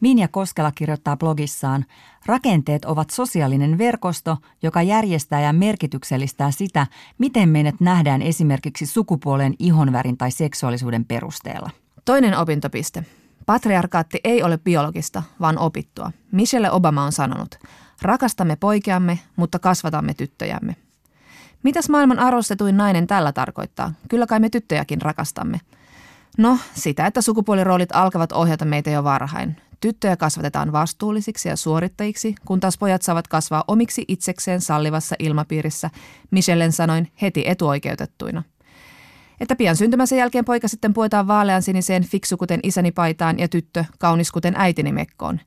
Minja 0.00 0.28
Koskela 0.28 0.72
kirjoittaa 0.72 1.16
blogissaan, 1.16 1.84
rakenteet 2.26 2.84
ovat 2.84 3.10
sosiaalinen 3.10 3.78
verkosto, 3.78 4.36
joka 4.62 4.82
järjestää 4.82 5.40
ja 5.40 5.52
merkityksellistää 5.52 6.50
sitä, 6.50 6.86
miten 7.18 7.48
meidät 7.48 7.80
nähdään 7.80 8.22
esimerkiksi 8.22 8.86
sukupuolen, 8.86 9.54
ihonvärin 9.58 10.16
tai 10.16 10.30
seksuaalisuuden 10.30 11.04
perusteella. 11.04 11.70
Toinen 12.04 12.38
opintopiste. 12.38 13.04
Patriarkaatti 13.46 14.20
ei 14.24 14.42
ole 14.42 14.58
biologista, 14.58 15.22
vaan 15.40 15.58
opittua. 15.58 16.12
Michelle 16.32 16.70
Obama 16.70 17.04
on 17.04 17.12
sanonut, 17.12 17.58
rakastamme 18.02 18.56
poikiamme, 18.56 19.18
mutta 19.36 19.58
kasvatamme 19.58 20.14
tyttöjämme. 20.14 20.76
Mitäs 21.62 21.88
maailman 21.88 22.18
arvostetuin 22.18 22.76
nainen 22.76 23.06
tällä 23.06 23.32
tarkoittaa? 23.32 23.92
Kyllä 24.08 24.26
kai 24.26 24.40
me 24.40 24.50
tyttöjäkin 24.50 25.02
rakastamme. 25.02 25.60
No, 26.38 26.58
sitä, 26.74 27.06
että 27.06 27.20
sukupuoliroolit 27.20 27.90
alkavat 27.92 28.32
ohjata 28.32 28.64
meitä 28.64 28.90
jo 28.90 29.04
varhain. 29.04 29.56
Tyttöjä 29.80 30.16
kasvatetaan 30.16 30.72
vastuullisiksi 30.72 31.48
ja 31.48 31.56
suorittajiksi, 31.56 32.34
kun 32.44 32.60
taas 32.60 32.78
pojat 32.78 33.02
saavat 33.02 33.28
kasvaa 33.28 33.64
omiksi 33.68 34.04
itsekseen 34.08 34.60
sallivassa 34.60 35.16
ilmapiirissä, 35.18 35.90
Michellen 36.30 36.72
sanoin 36.72 37.12
heti 37.22 37.44
etuoikeutettuina. 37.46 38.42
Että 39.40 39.56
pian 39.56 39.76
syntymänsä 39.76 40.16
jälkeen 40.16 40.44
poika 40.44 40.68
sitten 40.68 40.92
puetaan 40.92 41.26
vaalean 41.26 41.62
siniseen 41.62 42.04
fiksu 42.04 42.36
kuten 42.36 42.60
isäni 42.62 42.92
paitaan 42.92 43.38
ja 43.38 43.48
tyttö 43.48 43.84
kaunis 43.98 44.32
kuten 44.32 44.54
äitini 44.56 44.92
mekkoon. 44.92 45.40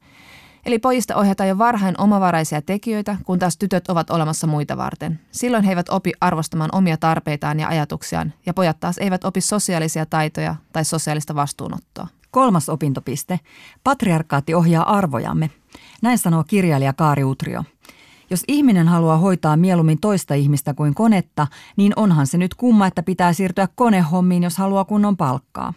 Eli 0.66 0.80
pojista 0.80 1.16
ohjataan 1.16 1.50
jo 1.50 1.58
varhain 1.58 2.02
omavaraisia 2.02 2.62
tekijöitä, 2.62 3.18
kun 3.24 3.40
taas 3.40 3.58
tytöt 3.58 3.88
ovat 3.88 4.10
olemassa 4.10 4.48
muita 4.48 4.78
varten. 4.78 5.20
Silloin 5.32 5.64
he 5.64 5.72
eivät 5.72 5.90
opi 5.90 6.12
arvostamaan 6.22 6.70
omia 6.74 6.98
tarpeitaan 6.98 7.60
ja 7.60 7.68
ajatuksiaan, 7.68 8.34
ja 8.46 8.54
pojat 8.54 8.80
taas 8.80 8.98
eivät 8.98 9.24
opi 9.24 9.42
sosiaalisia 9.42 10.06
taitoja 10.06 10.56
tai 10.74 10.86
sosiaalista 10.86 11.36
vastuunottoa. 11.36 12.08
Kolmas 12.32 12.70
opintopiste. 12.70 13.40
Patriarkaatti 13.84 14.54
ohjaa 14.54 14.96
arvojamme. 14.98 15.50
Näin 16.02 16.18
sanoo 16.18 16.44
kirjailija 16.48 16.94
Kaari 16.94 17.24
Utrio. 17.24 17.64
Jos 18.30 18.44
ihminen 18.48 18.88
haluaa 18.88 19.18
hoitaa 19.18 19.58
mieluummin 19.58 20.00
toista 20.00 20.34
ihmistä 20.34 20.74
kuin 20.74 20.94
konetta, 20.94 21.48
niin 21.78 21.94
onhan 21.96 22.28
se 22.28 22.38
nyt 22.38 22.56
kumma, 22.56 22.88
että 22.88 23.04
pitää 23.04 23.34
siirtyä 23.34 23.68
konehommiin, 23.76 24.44
jos 24.44 24.58
haluaa 24.58 24.86
kunnon 24.86 25.18
palkkaa. 25.18 25.74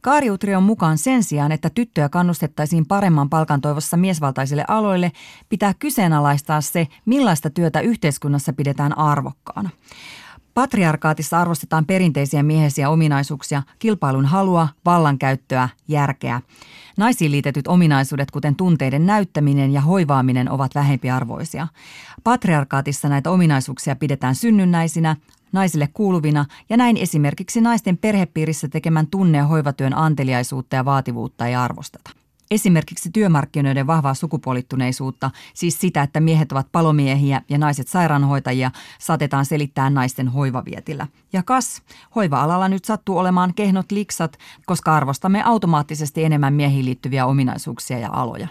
Kaariutrion 0.00 0.62
mukaan 0.62 0.98
sen 0.98 1.22
sijaan, 1.22 1.52
että 1.52 1.70
tyttöjä 1.70 2.08
kannustettaisiin 2.08 2.86
paremman 2.86 3.30
palkan 3.30 3.60
toivossa 3.60 3.96
miesvaltaisille 3.96 4.64
aloille, 4.68 5.12
pitää 5.48 5.74
kyseenalaistaa 5.74 6.60
se, 6.60 6.88
millaista 7.04 7.50
työtä 7.50 7.80
yhteiskunnassa 7.80 8.52
pidetään 8.52 8.98
arvokkaana. 8.98 9.70
Patriarkaatissa 10.54 11.40
arvostetaan 11.40 11.86
perinteisiä 11.86 12.42
miehisiä 12.42 12.90
ominaisuuksia, 12.90 13.62
kilpailun 13.78 14.26
halua, 14.26 14.68
vallankäyttöä, 14.84 15.68
järkeä. 15.88 16.40
Naisiin 16.98 17.32
liitetyt 17.32 17.68
ominaisuudet, 17.68 18.30
kuten 18.30 18.56
tunteiden 18.56 19.06
näyttäminen 19.06 19.72
ja 19.72 19.80
hoivaaminen, 19.80 20.50
ovat 20.50 20.74
vähempiarvoisia. 20.74 21.68
Patriarkaatissa 22.24 23.08
näitä 23.08 23.30
ominaisuuksia 23.30 23.96
pidetään 23.96 24.34
synnynnäisinä, 24.34 25.16
naisille 25.52 25.88
kuuluvina 25.94 26.44
ja 26.68 26.76
näin 26.76 26.96
esimerkiksi 26.96 27.60
naisten 27.60 27.98
perhepiirissä 27.98 28.68
tekemän 28.68 29.06
tunne- 29.06 29.38
ja 29.38 29.46
hoivatyön 29.46 29.96
anteliaisuutta 29.98 30.76
ja 30.76 30.84
vaativuutta 30.84 31.46
ei 31.46 31.54
arvosteta. 31.54 32.10
Esimerkiksi 32.52 33.10
työmarkkinoiden 33.10 33.86
vahvaa 33.86 34.14
sukupuolittuneisuutta, 34.14 35.30
siis 35.54 35.80
sitä, 35.80 36.02
että 36.02 36.20
miehet 36.20 36.52
ovat 36.52 36.72
palomiehiä 36.72 37.42
ja 37.48 37.58
naiset 37.58 37.88
sairaanhoitajia, 37.88 38.70
saatetaan 38.98 39.46
selittää 39.46 39.90
naisten 39.90 40.28
hoivavietillä. 40.28 41.06
Ja 41.32 41.42
kas, 41.42 41.82
hoiva-alalla 42.14 42.68
nyt 42.68 42.84
sattuu 42.84 43.18
olemaan 43.18 43.54
kehnot 43.54 43.92
liksat, 43.92 44.38
koska 44.66 44.96
arvostamme 44.96 45.42
automaattisesti 45.42 46.24
enemmän 46.24 46.54
miehiin 46.54 46.84
liittyviä 46.84 47.26
ominaisuuksia 47.26 47.98
ja 47.98 48.08
aloja. 48.12 48.48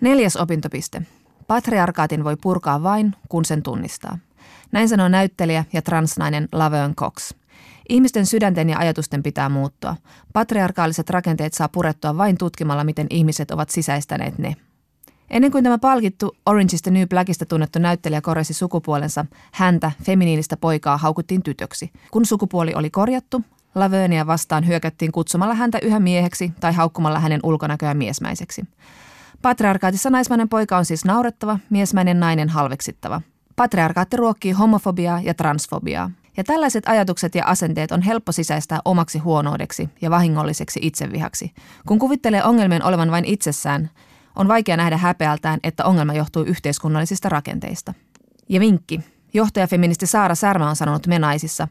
Neljäs 0.00 0.36
opintopiste. 0.36 1.02
Patriarkaatin 1.46 2.24
voi 2.24 2.36
purkaa 2.36 2.82
vain, 2.82 3.14
kun 3.28 3.44
sen 3.44 3.62
tunnistaa. 3.62 4.18
Näin 4.72 4.88
sanoo 4.88 5.08
näyttelijä 5.08 5.64
ja 5.72 5.82
transnainen 5.82 6.48
Laverne 6.52 6.94
Cox. 6.94 7.34
Ihmisten 7.88 8.26
sydänten 8.26 8.70
ja 8.70 8.78
ajatusten 8.78 9.22
pitää 9.22 9.48
muuttua. 9.48 9.96
Patriarkaaliset 10.32 11.10
rakenteet 11.10 11.54
saa 11.54 11.68
purettua 11.68 12.16
vain 12.16 12.38
tutkimalla, 12.38 12.84
miten 12.84 13.06
ihmiset 13.10 13.50
ovat 13.50 13.70
sisäistäneet 13.70 14.38
ne. 14.38 14.56
Ennen 15.30 15.50
kuin 15.50 15.64
tämä 15.64 15.78
palkittu 15.78 16.36
Orange 16.46 16.74
is 16.74 16.82
the 16.82 16.90
New 16.90 17.08
Blackista 17.08 17.46
tunnettu 17.46 17.78
näyttelijä 17.78 18.20
korjasi 18.20 18.54
sukupuolensa, 18.54 19.26
häntä, 19.52 19.92
feminiinistä 20.02 20.56
poikaa, 20.56 20.96
haukuttiin 20.96 21.42
tytöksi. 21.42 21.90
Kun 22.10 22.26
sukupuoli 22.26 22.74
oli 22.74 22.90
korjattu, 22.90 23.42
Lavernia 23.74 24.26
vastaan 24.26 24.66
hyökättiin 24.66 25.12
kutsumalla 25.12 25.54
häntä 25.54 25.78
yhä 25.82 26.00
mieheksi 26.00 26.52
tai 26.60 26.72
haukkumalla 26.72 27.20
hänen 27.20 27.40
ulkonäköä 27.42 27.94
miesmäiseksi. 27.94 28.64
Patriarkaatissa 29.42 30.10
naismainen 30.10 30.48
poika 30.48 30.76
on 30.76 30.84
siis 30.84 31.04
naurettava, 31.04 31.58
miesmäinen 31.70 32.20
nainen 32.20 32.48
halveksittava. 32.48 33.20
Patriarkaatti 33.56 34.16
ruokkii 34.16 34.52
homofobiaa 34.52 35.20
ja 35.20 35.34
transfobiaa. 35.34 36.10
Ja 36.38 36.44
tällaiset 36.44 36.88
ajatukset 36.88 37.34
ja 37.34 37.44
asenteet 37.46 37.92
on 37.92 38.02
helppo 38.02 38.32
sisäistää 38.32 38.80
omaksi 38.84 39.18
huonoudeksi 39.18 39.88
ja 40.00 40.10
vahingolliseksi 40.10 40.80
itsevihaksi. 40.82 41.52
Kun 41.86 41.98
kuvittelee 41.98 42.44
ongelmien 42.44 42.84
olevan 42.84 43.10
vain 43.10 43.24
itsessään, 43.24 43.90
on 44.36 44.48
vaikea 44.48 44.76
nähdä 44.76 44.96
häpeältään, 44.96 45.60
että 45.62 45.84
ongelma 45.84 46.14
johtuu 46.14 46.42
yhteiskunnallisista 46.42 47.28
rakenteista. 47.28 47.94
Ja 48.48 48.60
vinkki. 48.60 49.00
Johtajafeministi 49.34 50.06
Saara 50.06 50.34
Särmä 50.34 50.68
on 50.68 50.76
sanonut 50.76 51.06
menaisissa. 51.06 51.68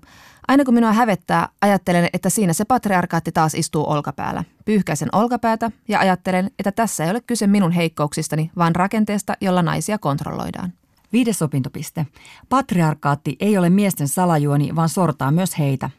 Aina 0.47 0.65
kun 0.65 0.73
minua 0.73 0.93
hävettää, 0.93 1.49
ajattelen, 1.61 2.09
että 2.13 2.29
siinä 2.29 2.53
se 2.53 2.65
patriarkaatti 2.65 3.31
taas 3.31 3.53
istuu 3.53 3.89
olkapäällä. 3.89 4.43
Pyyhkäisen 4.65 5.09
olkapäätä 5.11 5.71
ja 5.87 5.99
ajattelen, 5.99 6.51
että 6.59 6.71
tässä 6.71 7.03
ei 7.03 7.11
ole 7.11 7.21
kyse 7.21 7.47
minun 7.47 7.71
heikkouksistani, 7.71 8.51
vaan 8.57 8.75
rakenteesta, 8.75 9.33
jolla 9.41 9.61
naisia 9.61 9.97
kontrolloidaan. 9.97 10.73
Viides 11.13 11.41
opintopiste. 11.41 12.05
Patriarkaatti 12.49 13.35
ei 13.39 13.57
ole 13.57 13.69
miesten 13.69 14.07
salajuoni, 14.07 14.75
vaan 14.75 14.89
sortaa 14.89 15.31
myös 15.31 15.59
heitä. 15.59 15.89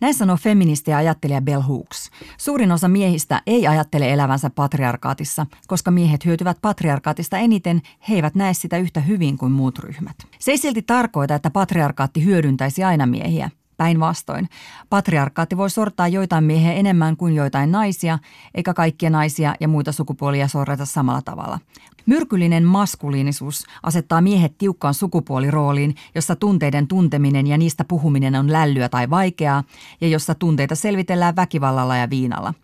Näin 0.00 0.14
sanoo 0.14 0.36
feministi 0.36 0.90
ja 0.90 0.96
ajattelija 0.96 1.40
Bell 1.40 1.62
Hooks. 1.62 2.10
Suurin 2.36 2.72
osa 2.72 2.88
miehistä 2.88 3.42
ei 3.46 3.66
ajattele 3.66 4.12
elävänsä 4.12 4.50
patriarkaatissa, 4.50 5.46
koska 5.66 5.90
miehet 5.90 6.24
hyötyvät 6.24 6.58
patriarkaatista 6.62 7.38
eniten, 7.38 7.82
he 8.08 8.14
eivät 8.14 8.34
näe 8.34 8.54
sitä 8.54 8.78
yhtä 8.78 9.00
hyvin 9.00 9.38
kuin 9.38 9.52
muut 9.52 9.78
ryhmät. 9.78 10.16
Se 10.38 10.50
ei 10.50 10.58
silti 10.58 10.82
tarkoita, 10.82 11.34
että 11.34 11.50
patriarkaatti 11.50 12.24
hyödyntäisi 12.24 12.84
aina 12.84 13.06
miehiä. 13.06 13.50
Päinvastoin, 13.80 14.48
patriarkaatti 14.90 15.56
voi 15.56 15.70
sortaa 15.70 16.08
joitain 16.08 16.44
miehiä 16.44 16.72
enemmän 16.72 17.16
kuin 17.16 17.34
joitain 17.34 17.72
naisia, 17.72 18.18
eikä 18.54 18.74
kaikkia 18.74 19.10
naisia 19.10 19.54
ja 19.60 19.68
muita 19.68 19.92
sukupuolia 19.92 20.48
sorreta 20.48 20.84
samalla 20.84 21.22
tavalla. 21.22 21.58
Myrkyllinen 22.06 22.64
maskuliinisuus 22.64 23.64
asettaa 23.82 24.20
miehet 24.20 24.58
tiukkaan 24.58 24.94
sukupuolirooliin, 24.94 25.94
jossa 26.14 26.36
tunteiden 26.36 26.88
tunteminen 26.88 27.46
ja 27.46 27.58
niistä 27.58 27.84
puhuminen 27.84 28.34
on 28.34 28.52
lällyä 28.52 28.88
tai 28.88 29.10
vaikeaa, 29.10 29.64
ja 30.00 30.08
jossa 30.08 30.34
tunteita 30.34 30.74
selvitellään 30.74 31.36
väkivallalla 31.36 31.96
ja 31.96 32.10
viinalla. 32.10 32.54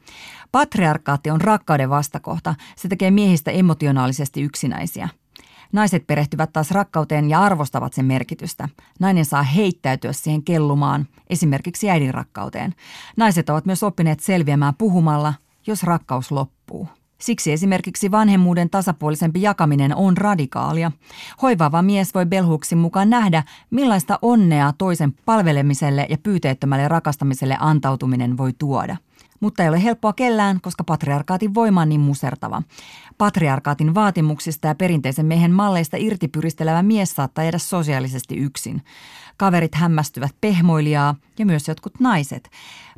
Patriarkaatti 0.52 1.30
on 1.30 1.40
rakkauden 1.40 1.90
vastakohta, 1.90 2.54
se 2.76 2.88
tekee 2.88 3.10
miehistä 3.10 3.50
emotionaalisesti 3.50 4.42
yksinäisiä– 4.42 5.08
Naiset 5.72 6.06
perehtyvät 6.06 6.52
taas 6.52 6.70
rakkauteen 6.70 7.30
ja 7.30 7.42
arvostavat 7.42 7.92
sen 7.92 8.04
merkitystä. 8.04 8.68
Nainen 9.00 9.24
saa 9.24 9.42
heittäytyä 9.42 10.12
siihen 10.12 10.42
kellumaan, 10.42 11.06
esimerkiksi 11.30 11.90
äidin 11.90 12.14
rakkauteen. 12.14 12.74
Naiset 13.16 13.50
ovat 13.50 13.66
myös 13.66 13.82
oppineet 13.82 14.20
selviämään 14.20 14.74
puhumalla, 14.78 15.34
jos 15.66 15.82
rakkaus 15.82 16.32
loppuu. 16.32 16.88
Siksi 17.18 17.52
esimerkiksi 17.52 18.10
vanhemmuuden 18.10 18.70
tasapuolisempi 18.70 19.42
jakaminen 19.42 19.96
on 19.96 20.16
radikaalia. 20.16 20.92
Hoivaava 21.42 21.82
mies 21.82 22.14
voi 22.14 22.26
Belhuksin 22.26 22.78
mukaan 22.78 23.10
nähdä, 23.10 23.42
millaista 23.70 24.18
onnea 24.22 24.72
toisen 24.78 25.12
palvelemiselle 25.12 26.06
ja 26.10 26.18
pyyteettömälle 26.22 26.88
rakastamiselle 26.88 27.56
antautuminen 27.60 28.36
voi 28.36 28.52
tuoda. 28.58 28.96
Mutta 29.40 29.62
ei 29.62 29.68
ole 29.68 29.82
helppoa 29.82 30.12
kellään, 30.12 30.60
koska 30.60 30.84
patriarkaatin 30.84 31.54
voima 31.54 31.82
on 31.82 31.88
niin 31.88 32.00
musertava. 32.00 32.62
Patriarkaatin 33.18 33.94
vaatimuksista 33.94 34.68
ja 34.68 34.74
perinteisen 34.74 35.26
miehen 35.26 35.52
malleista 35.52 35.96
irtipyristelevä 35.96 36.82
mies 36.82 37.14
saattaa 37.14 37.44
jäädä 37.44 37.58
sosiaalisesti 37.58 38.36
yksin. 38.36 38.82
Kaverit 39.36 39.74
hämmästyvät 39.74 40.34
pehmoilijaa 40.40 41.14
ja 41.38 41.46
myös 41.46 41.68
jotkut 41.68 42.00
naiset. 42.00 42.50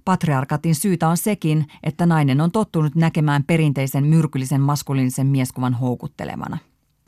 Patriarkaatin 0.05 0.75
syytä 0.75 1.09
on 1.09 1.16
sekin, 1.16 1.66
että 1.83 2.07
nainen 2.07 2.41
on 2.41 2.51
tottunut 2.51 2.95
näkemään 2.95 3.45
perinteisen 3.45 4.05
myrkyllisen 4.05 4.61
maskuliinisen 4.61 5.27
mieskuvan 5.27 5.75
houkuttelevana. 5.75 6.59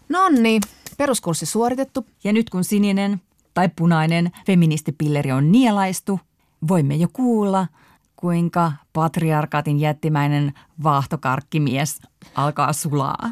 Nonni, 0.09 0.61
peruskurssi 0.99 1.47
suoritettu. 1.47 2.07
Ja 2.25 2.33
nyt 2.33 2.51
kun 2.51 2.65
sininen 2.65 3.21
tai 3.55 3.69
punainen 3.77 4.31
feministipilleri 4.47 5.33
on 5.33 5.53
nielaistu, 5.53 6.21
voimme 6.69 6.95
jo 6.95 7.09
kuulla– 7.13 7.67
kuinka 8.21 8.73
patriarkaatin 8.93 9.81
jättimäinen 9.81 10.53
vaahtokarkkimies 10.83 12.01
alkaa 12.35 12.73
sulaa. 12.73 13.31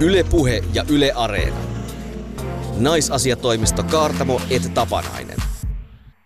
Yle 0.00 0.24
Puhe 0.24 0.64
ja 0.74 0.84
Yle 0.88 1.12
Areena. 1.14 1.56
Naisasiatoimisto 2.78 3.82
Kaartamo 3.82 4.40
et 4.50 4.74
Tapanainen. 4.74 5.27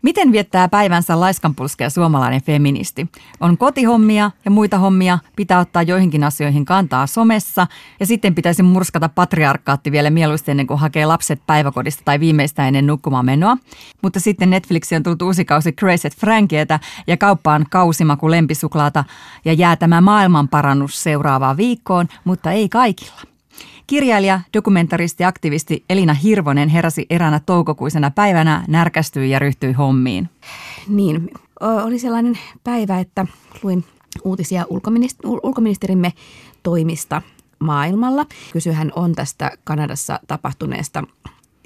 Miten 0.02 0.32
viettää 0.32 0.68
päivänsä 0.68 1.20
laiskanpulskea 1.20 1.90
suomalainen 1.90 2.42
feministi? 2.42 3.06
On 3.40 3.58
kotihommia 3.58 4.30
ja 4.44 4.50
muita 4.50 4.78
hommia, 4.78 5.18
pitää 5.36 5.58
ottaa 5.58 5.82
joihinkin 5.82 6.24
asioihin 6.24 6.64
kantaa 6.64 7.06
somessa 7.06 7.66
ja 8.00 8.06
sitten 8.06 8.34
pitäisi 8.34 8.62
murskata 8.62 9.08
patriarkkaatti 9.08 9.92
vielä 9.92 10.10
mieluusti 10.10 10.50
ennen 10.50 10.66
kuin 10.66 10.80
hakee 10.80 11.06
lapset 11.06 11.42
päiväkodista 11.46 12.02
tai 12.04 12.20
viimeistään 12.20 12.68
ennen 12.68 12.86
nukkumaan 12.86 13.24
menoa. 13.24 13.56
Mutta 14.02 14.20
sitten 14.20 14.50
Netflixiin 14.50 14.96
on 14.96 15.02
tullut 15.02 15.22
uusi 15.22 15.44
kausi 15.44 15.72
Crazy 15.72 16.08
Frankietä 16.08 16.80
ja 17.06 17.16
kauppaan 17.16 17.66
kausimaku 17.70 18.30
lempisuklaata 18.30 19.04
ja 19.44 19.52
jää 19.52 19.76
tämä 19.76 20.00
maailmanparannus 20.00 21.02
seuraavaan 21.02 21.56
viikkoon, 21.56 22.08
mutta 22.24 22.52
ei 22.52 22.68
kaikilla. 22.68 23.31
Kirjailija, 23.86 24.40
dokumentaristi 24.54 25.22
ja 25.22 25.28
aktivisti 25.28 25.84
Elina 25.90 26.14
Hirvonen 26.14 26.68
heräsi 26.68 27.06
eräänä 27.10 27.40
toukokuisena 27.46 28.10
päivänä, 28.10 28.64
närkästyi 28.68 29.30
ja 29.30 29.38
ryhtyi 29.38 29.72
hommiin. 29.72 30.28
Niin, 30.88 31.30
oli 31.60 31.98
sellainen 31.98 32.38
päivä, 32.64 32.98
että 32.98 33.26
luin 33.62 33.84
uutisia 34.24 34.64
ulkoministerimme 35.42 36.12
toimista 36.62 37.22
maailmalla. 37.58 38.26
Kysyhän 38.52 38.92
on 38.96 39.12
tästä 39.12 39.50
Kanadassa 39.64 40.20
tapahtuneesta 40.26 41.04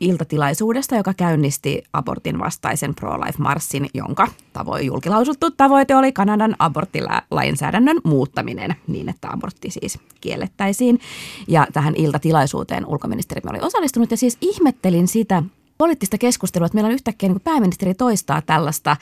iltatilaisuudesta, 0.00 0.96
joka 0.96 1.14
käynnisti 1.14 1.82
abortin 1.92 2.38
vastaisen 2.38 2.94
pro-life-marssin, 2.94 3.90
jonka 3.94 4.28
tavoin 4.52 4.86
julkilausuttu 4.86 5.50
tavoite 5.50 5.96
oli 5.96 6.12
Kanadan 6.12 6.56
aborttilainsäädännön 6.58 8.00
muuttaminen 8.04 8.76
niin, 8.86 9.08
että 9.08 9.28
abortti 9.32 9.70
siis 9.70 9.98
kiellettäisiin. 10.20 11.00
Ja 11.48 11.66
tähän 11.72 11.94
iltatilaisuuteen 11.96 12.86
ulkoministerimme 12.86 13.50
oli 13.50 13.60
osallistunut 13.62 14.10
ja 14.10 14.16
siis 14.16 14.38
ihmettelin 14.40 15.08
sitä, 15.08 15.42
poliittista 15.78 16.18
keskustelua, 16.18 16.66
että 16.66 16.76
meillä 16.76 16.88
on 16.88 16.94
yhtäkkiä 16.94 17.28
niin 17.28 17.40
pääministeri 17.40 17.94
toistaa 17.94 18.42
tällaista 18.42 18.96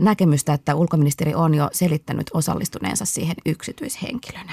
näkemystä, 0.00 0.52
että 0.52 0.74
ulkoministeri 0.74 1.34
on 1.34 1.54
jo 1.54 1.68
selittänyt 1.72 2.30
osallistuneensa 2.34 3.04
siihen 3.04 3.36
yksityishenkilönä 3.46 4.52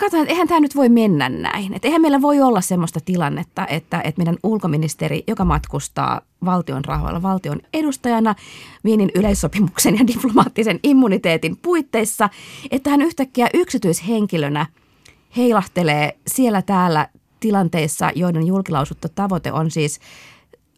katsotaan, 0.00 0.22
että 0.22 0.32
eihän 0.32 0.48
tämä 0.48 0.60
nyt 0.60 0.76
voi 0.76 0.88
mennä 0.88 1.28
näin. 1.28 1.74
Että 1.74 1.88
eihän 1.88 2.02
meillä 2.02 2.22
voi 2.22 2.40
olla 2.40 2.60
sellaista 2.60 3.00
tilannetta, 3.04 3.66
että, 3.66 4.00
että 4.00 4.18
meidän 4.18 4.36
ulkoministeri, 4.42 5.24
joka 5.26 5.44
matkustaa 5.44 6.20
valtion 6.44 6.84
rahoilla 6.84 7.22
valtion 7.22 7.60
edustajana 7.74 8.34
Viinin 8.84 9.10
yleissopimuksen 9.14 9.98
ja 9.98 10.06
diplomaattisen 10.06 10.80
immuniteetin 10.82 11.56
puitteissa, 11.56 12.28
että 12.70 12.90
hän 12.90 13.02
yhtäkkiä 13.02 13.48
yksityishenkilönä 13.54 14.66
heilahtelee 15.36 16.16
siellä 16.26 16.62
täällä 16.62 17.08
tilanteissa, 17.40 18.10
joiden 18.14 18.46
julkilausuttu 18.46 19.08
tavoite 19.14 19.52
on 19.52 19.70
siis 19.70 20.00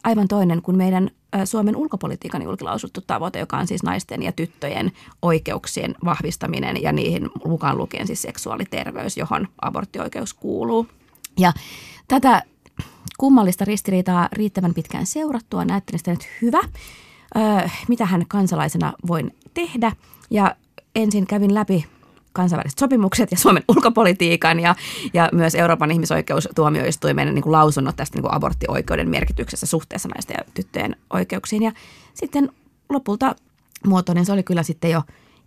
aivan 0.05 0.27
toinen 0.27 0.61
kuin 0.61 0.77
meidän 0.77 1.09
Suomen 1.45 1.75
ulkopolitiikan 1.75 2.41
julkilausuttu 2.41 3.01
tavoite, 3.07 3.39
joka 3.39 3.57
on 3.57 3.67
siis 3.67 3.83
naisten 3.83 4.23
ja 4.23 4.31
tyttöjen 4.31 4.91
oikeuksien 5.21 5.95
vahvistaminen 6.05 6.81
ja 6.81 6.91
niihin 6.91 7.29
mukaan 7.45 7.77
lukien 7.77 8.07
siis 8.07 8.21
seksuaaliterveys, 8.21 9.17
johon 9.17 9.47
aborttioikeus 9.61 10.33
kuuluu. 10.33 10.87
Ja 11.39 11.53
tätä 12.07 12.43
kummallista 13.17 13.65
ristiriitaa 13.65 14.29
riittävän 14.31 14.73
pitkään 14.73 15.05
seurattua 15.05 15.65
näyttelin 15.65 15.99
sitä, 15.99 16.11
että 16.11 16.25
hyvä, 16.41 16.61
mitä 17.87 18.05
hän 18.05 18.25
kansalaisena 18.27 18.93
voin 19.07 19.35
tehdä. 19.53 19.91
Ja 20.29 20.55
ensin 20.95 21.27
kävin 21.27 21.53
läpi 21.53 21.85
kansainväliset 22.35 22.79
sopimukset 22.79 23.31
ja 23.31 23.37
Suomen 23.37 23.63
ulkopolitiikan 23.67 24.59
ja, 24.59 24.75
ja 25.13 25.29
myös 25.33 25.55
Euroopan 25.55 25.91
ihmisoikeustuomioistuimen 25.91 27.33
niin 27.35 27.43
kuin 27.43 27.51
lausunnot 27.51 27.95
tästä 27.95 28.15
niin 28.15 28.23
kuin 28.23 28.33
aborttioikeuden 28.33 29.09
merkityksessä 29.09 29.65
suhteessa 29.65 30.09
naisten 30.09 30.35
ja 30.37 30.51
tyttöjen 30.53 30.95
oikeuksiin. 31.09 31.63
Ja 31.63 31.71
sitten 32.13 32.51
lopulta 32.89 33.35
muotoinen, 33.87 34.25
se 34.25 34.31
oli 34.31 34.43
kyllä 34.43 34.63
sitten 34.63 34.91
jo 34.91 35.01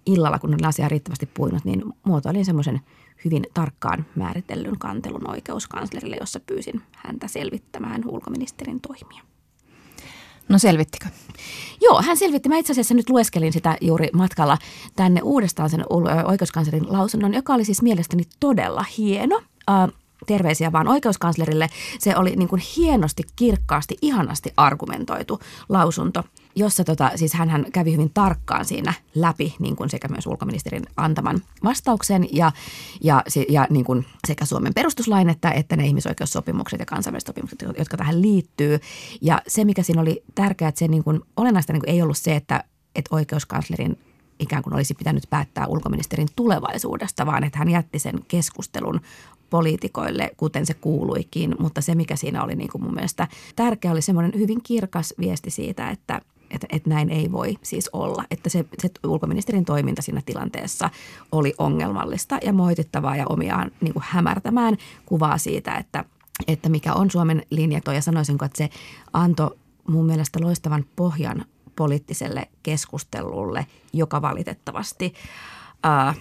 illalla, 0.07 0.39
kun 0.39 0.55
olin 0.55 0.67
asiaa 0.67 0.89
riittävästi 0.89 1.27
puinut, 1.35 1.65
niin 1.65 1.85
muotoilin 2.05 2.45
semmoisen 2.45 2.81
hyvin 3.25 3.47
tarkkaan 3.55 4.07
määritellyn 4.15 4.79
kantelun 4.79 5.31
oikeuskanslerille, 5.31 6.17
jossa 6.21 6.41
pyysin 6.41 6.83
häntä 6.93 7.29
selvittämään 7.29 8.03
ulkoministerin 8.07 8.81
toimia. 8.81 9.23
No 10.49 10.59
selvittikö? 10.59 11.07
Joo, 11.81 12.03
hän 12.03 12.17
selvitti. 12.17 12.49
Mä 12.49 12.59
itse 12.59 12.73
asiassa 12.73 12.95
nyt 12.95 13.11
lueskelin 13.11 13.53
sitä 13.53 13.77
juuri 13.81 14.09
matkalla 14.13 14.59
tänne 14.97 15.23
uudestaan 15.23 15.71
sen 15.71 15.85
oikeuskanslerin 16.25 16.93
lausunnon, 16.93 17.35
joka 17.35 17.55
oli 17.55 17.65
siis 17.65 17.83
mielestäni 17.83 18.23
todella 18.41 18.85
hieno 18.99 19.43
terveisiä 20.27 20.73
vaan 20.73 20.89
oikeuskanslerille. 20.89 21.69
Se 21.99 22.17
oli 22.17 22.37
niin 22.37 22.49
kuin 22.49 22.63
hienosti, 22.77 23.23
kirkkaasti, 23.37 23.99
ihanasti 24.03 24.53
argumentoitu 24.57 25.41
lausunto, 25.69 26.25
jossa 26.59 26.85
tota, 26.85 27.11
siis 27.15 27.35
hän 27.35 27.67
kävi 27.73 27.93
hyvin 27.93 28.11
tarkkaan 28.15 28.65
siinä 28.65 28.95
läpi 29.15 29.55
niin 29.59 29.77
kuin 29.77 29.91
sekä 29.91 30.09
myös 30.09 30.27
ulkoministerin 30.27 30.83
antaman 30.97 31.41
vastauksen 31.65 32.29
ja, 32.33 32.53
ja, 33.03 33.23
ja 33.49 33.67
niin 33.71 33.85
kuin 33.85 34.07
sekä 34.27 34.45
Suomen 34.45 34.75
perustuslain 34.75 35.29
että, 35.29 35.51
että 35.51 35.77
ne 35.77 35.87
ihmisoikeussopimukset 35.87 36.81
ja 36.81 36.87
kansainväliset 36.87 37.27
sopimukset, 37.27 37.63
jotka 37.79 37.97
tähän 37.97 38.23
liittyy. 38.23 38.81
Ja 39.21 39.43
se, 39.47 39.65
mikä 39.65 39.83
siinä 39.83 40.03
oli 40.03 40.23
tärkeää, 40.35 40.69
että 40.69 40.79
se 40.79 40.89
niin 40.89 41.05
kuin, 41.05 41.21
olennaista 41.37 41.73
niin 41.73 41.83
kuin 41.83 41.91
ei 41.91 42.03
ollut 42.03 42.19
se, 42.19 42.37
että, 42.37 42.65
että 42.95 43.17
oikeuskanslerin 43.17 43.99
ikään 44.39 44.63
kuin 44.63 44.75
olisi 44.75 44.95
pitänyt 44.95 45.23
päättää 45.31 45.67
ulkoministerin 45.67 46.29
tulevaisuudesta, 46.37 47.27
vaan 47.27 47.45
että 47.45 47.59
hän 47.59 47.71
jätti 47.71 47.99
sen 47.99 48.21
keskustelun 48.29 49.01
poliitikoille, 49.51 50.31
kuten 50.37 50.67
se 50.67 50.75
kuuluikin. 50.75 51.55
Mutta 51.59 51.81
se, 51.81 51.95
mikä 51.95 52.17
siinä 52.17 52.45
oli 52.45 52.55
niin 52.55 52.71
kuin 52.73 52.83
mun 52.83 52.95
mielestä 52.95 53.29
tärkeä, 53.57 53.93
oli 53.93 54.03
semmoinen 54.03 54.41
hyvin 54.41 54.63
kirkas 54.63 55.15
viesti 55.21 55.51
siitä, 55.51 55.91
että, 55.91 56.21
että, 56.51 56.67
että 56.71 56.91
näin 56.91 57.11
ei 57.11 57.33
voi 57.33 57.59
siis 57.63 57.91
olla. 57.93 58.25
Että 58.31 58.49
se, 58.49 58.65
se 58.79 58.91
ulkoministerin 59.07 59.65
toiminta 59.65 60.03
siinä 60.03 60.23
tilanteessa 60.27 60.91
oli 61.33 61.55
ongelmallista 61.59 62.39
ja 62.43 62.53
moitittavaa 62.53 63.17
ja 63.17 63.27
omiaan 63.29 63.71
niin 63.81 63.93
kuin 63.93 64.05
hämärtämään 64.09 64.77
kuvaa 65.07 65.39
siitä, 65.39 65.75
että, 65.75 66.05
että 66.49 66.69
mikä 66.69 66.95
on 66.95 67.11
Suomen 67.11 67.43
linja. 67.51 67.81
Ja 67.95 68.03
sanoisinko, 68.03 68.45
että 68.45 68.59
se 68.59 68.69
antoi 69.13 69.57
mun 69.89 70.07
mielestä 70.07 70.41
loistavan 70.41 70.85
pohjan 70.97 71.45
poliittiselle 71.77 72.49
keskustelulle, 72.63 73.67
joka 73.93 74.23
valitettavasti 74.23 75.15
ää, 75.83 76.15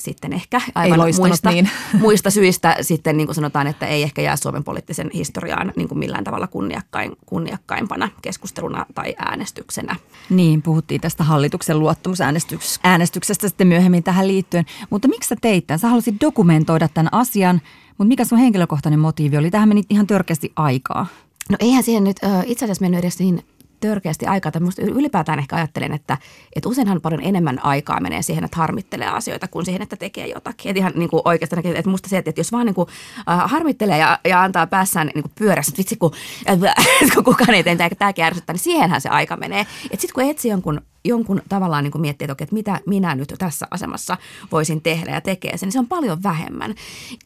sitten 0.00 0.32
ehkä 0.32 0.60
aivan 0.74 0.98
muista, 1.18 1.50
niin. 1.50 1.70
muista 2.00 2.30
syistä 2.30 2.76
sitten 2.80 3.16
niin 3.16 3.26
kuin 3.26 3.34
sanotaan, 3.34 3.66
että 3.66 3.86
ei 3.86 4.02
ehkä 4.02 4.22
jää 4.22 4.36
Suomen 4.36 4.64
poliittisen 4.64 5.10
historiaan 5.14 5.72
niin 5.76 5.88
kuin 5.88 5.98
millään 5.98 6.24
tavalla 6.24 6.46
kunniakkain, 6.46 7.12
kunniakkaimpana 7.26 8.08
keskusteluna 8.22 8.86
tai 8.94 9.14
äänestyksenä. 9.18 9.96
Niin, 10.30 10.62
puhuttiin 10.62 11.00
tästä 11.00 11.24
hallituksen 11.24 11.78
luottamusäänestyksestä 11.78 13.48
sitten 13.48 13.66
myöhemmin 13.66 14.02
tähän 14.02 14.28
liittyen. 14.28 14.66
Mutta 14.90 15.08
miksi 15.08 15.28
sä 15.28 15.36
teit 15.40 15.66
tämän? 15.66 15.78
Sä 15.78 15.88
halusit 15.88 16.14
dokumentoida 16.20 16.88
tämän 16.88 17.14
asian, 17.14 17.60
mutta 17.88 18.08
mikä 18.08 18.24
sun 18.24 18.38
henkilökohtainen 18.38 19.00
motiivi 19.00 19.36
oli? 19.36 19.50
Tähän 19.50 19.68
meni 19.68 19.82
ihan 19.90 20.06
törkeästi 20.06 20.52
aikaa. 20.56 21.06
No 21.50 21.56
eihän 21.60 21.82
siihen 21.82 22.04
nyt 22.04 22.16
itse 22.44 22.64
asiassa 22.64 22.82
mennyt 22.82 23.00
edes 23.00 23.18
niin 23.18 23.44
törkeästi 23.80 24.26
aikaa. 24.26 24.52
Tai 24.52 24.62
ylipäätään 24.78 25.38
ehkä 25.38 25.56
ajattelen, 25.56 25.92
että, 25.92 26.18
että 26.56 26.68
useinhan 26.68 27.00
paljon 27.00 27.22
enemmän 27.22 27.64
aikaa 27.64 28.00
menee 28.00 28.22
siihen, 28.22 28.44
että 28.44 28.56
harmittelee 28.56 29.08
asioita 29.08 29.48
kuin 29.48 29.64
siihen, 29.64 29.82
että 29.82 29.96
tekee 29.96 30.26
jotakin. 30.26 30.70
Että 30.70 30.78
ihan 30.80 30.92
niin 30.94 31.10
kuin 31.10 31.22
oikeastaan, 31.24 31.66
että 31.66 31.90
musta 31.90 32.08
se, 32.08 32.18
että 32.18 32.32
jos 32.36 32.52
vaan 32.52 32.66
niin 32.66 32.74
kuin, 32.74 32.88
äh, 33.30 33.50
harmittelee 33.50 33.98
ja, 33.98 34.18
ja 34.24 34.42
antaa 34.42 34.66
päässään 34.66 35.06
niin 35.14 35.22
kuin 35.22 35.32
pyörässä, 35.38 35.70
että 35.70 35.78
vitsi 35.78 35.96
kun, 35.96 36.12
äh, 36.48 36.86
kun 37.14 37.24
kukaan 37.24 37.54
ei 37.54 37.62
tee 37.62 37.76
tämäkin 37.98 38.24
ärsyttää, 38.24 38.52
niin 38.52 38.60
siihenhän 38.60 39.00
se 39.00 39.08
aika 39.08 39.36
menee. 39.36 39.60
Että 39.60 40.00
sitten 40.00 40.14
kun 40.14 40.24
etsi 40.24 40.48
jonkun 40.48 40.80
jonkun 41.04 41.42
tavallaan 41.48 41.84
niin 41.84 41.92
kuin 41.92 42.02
miettii, 42.02 42.24
että, 42.24 42.32
okei, 42.32 42.44
että 42.44 42.54
mitä 42.54 42.80
minä 42.86 43.14
nyt 43.14 43.34
tässä 43.38 43.66
asemassa 43.70 44.16
voisin 44.52 44.82
tehdä 44.82 45.12
ja 45.12 45.20
tekee 45.20 45.56
sen, 45.56 45.66
niin 45.66 45.72
se 45.72 45.78
on 45.78 45.86
paljon 45.86 46.22
vähemmän. 46.22 46.74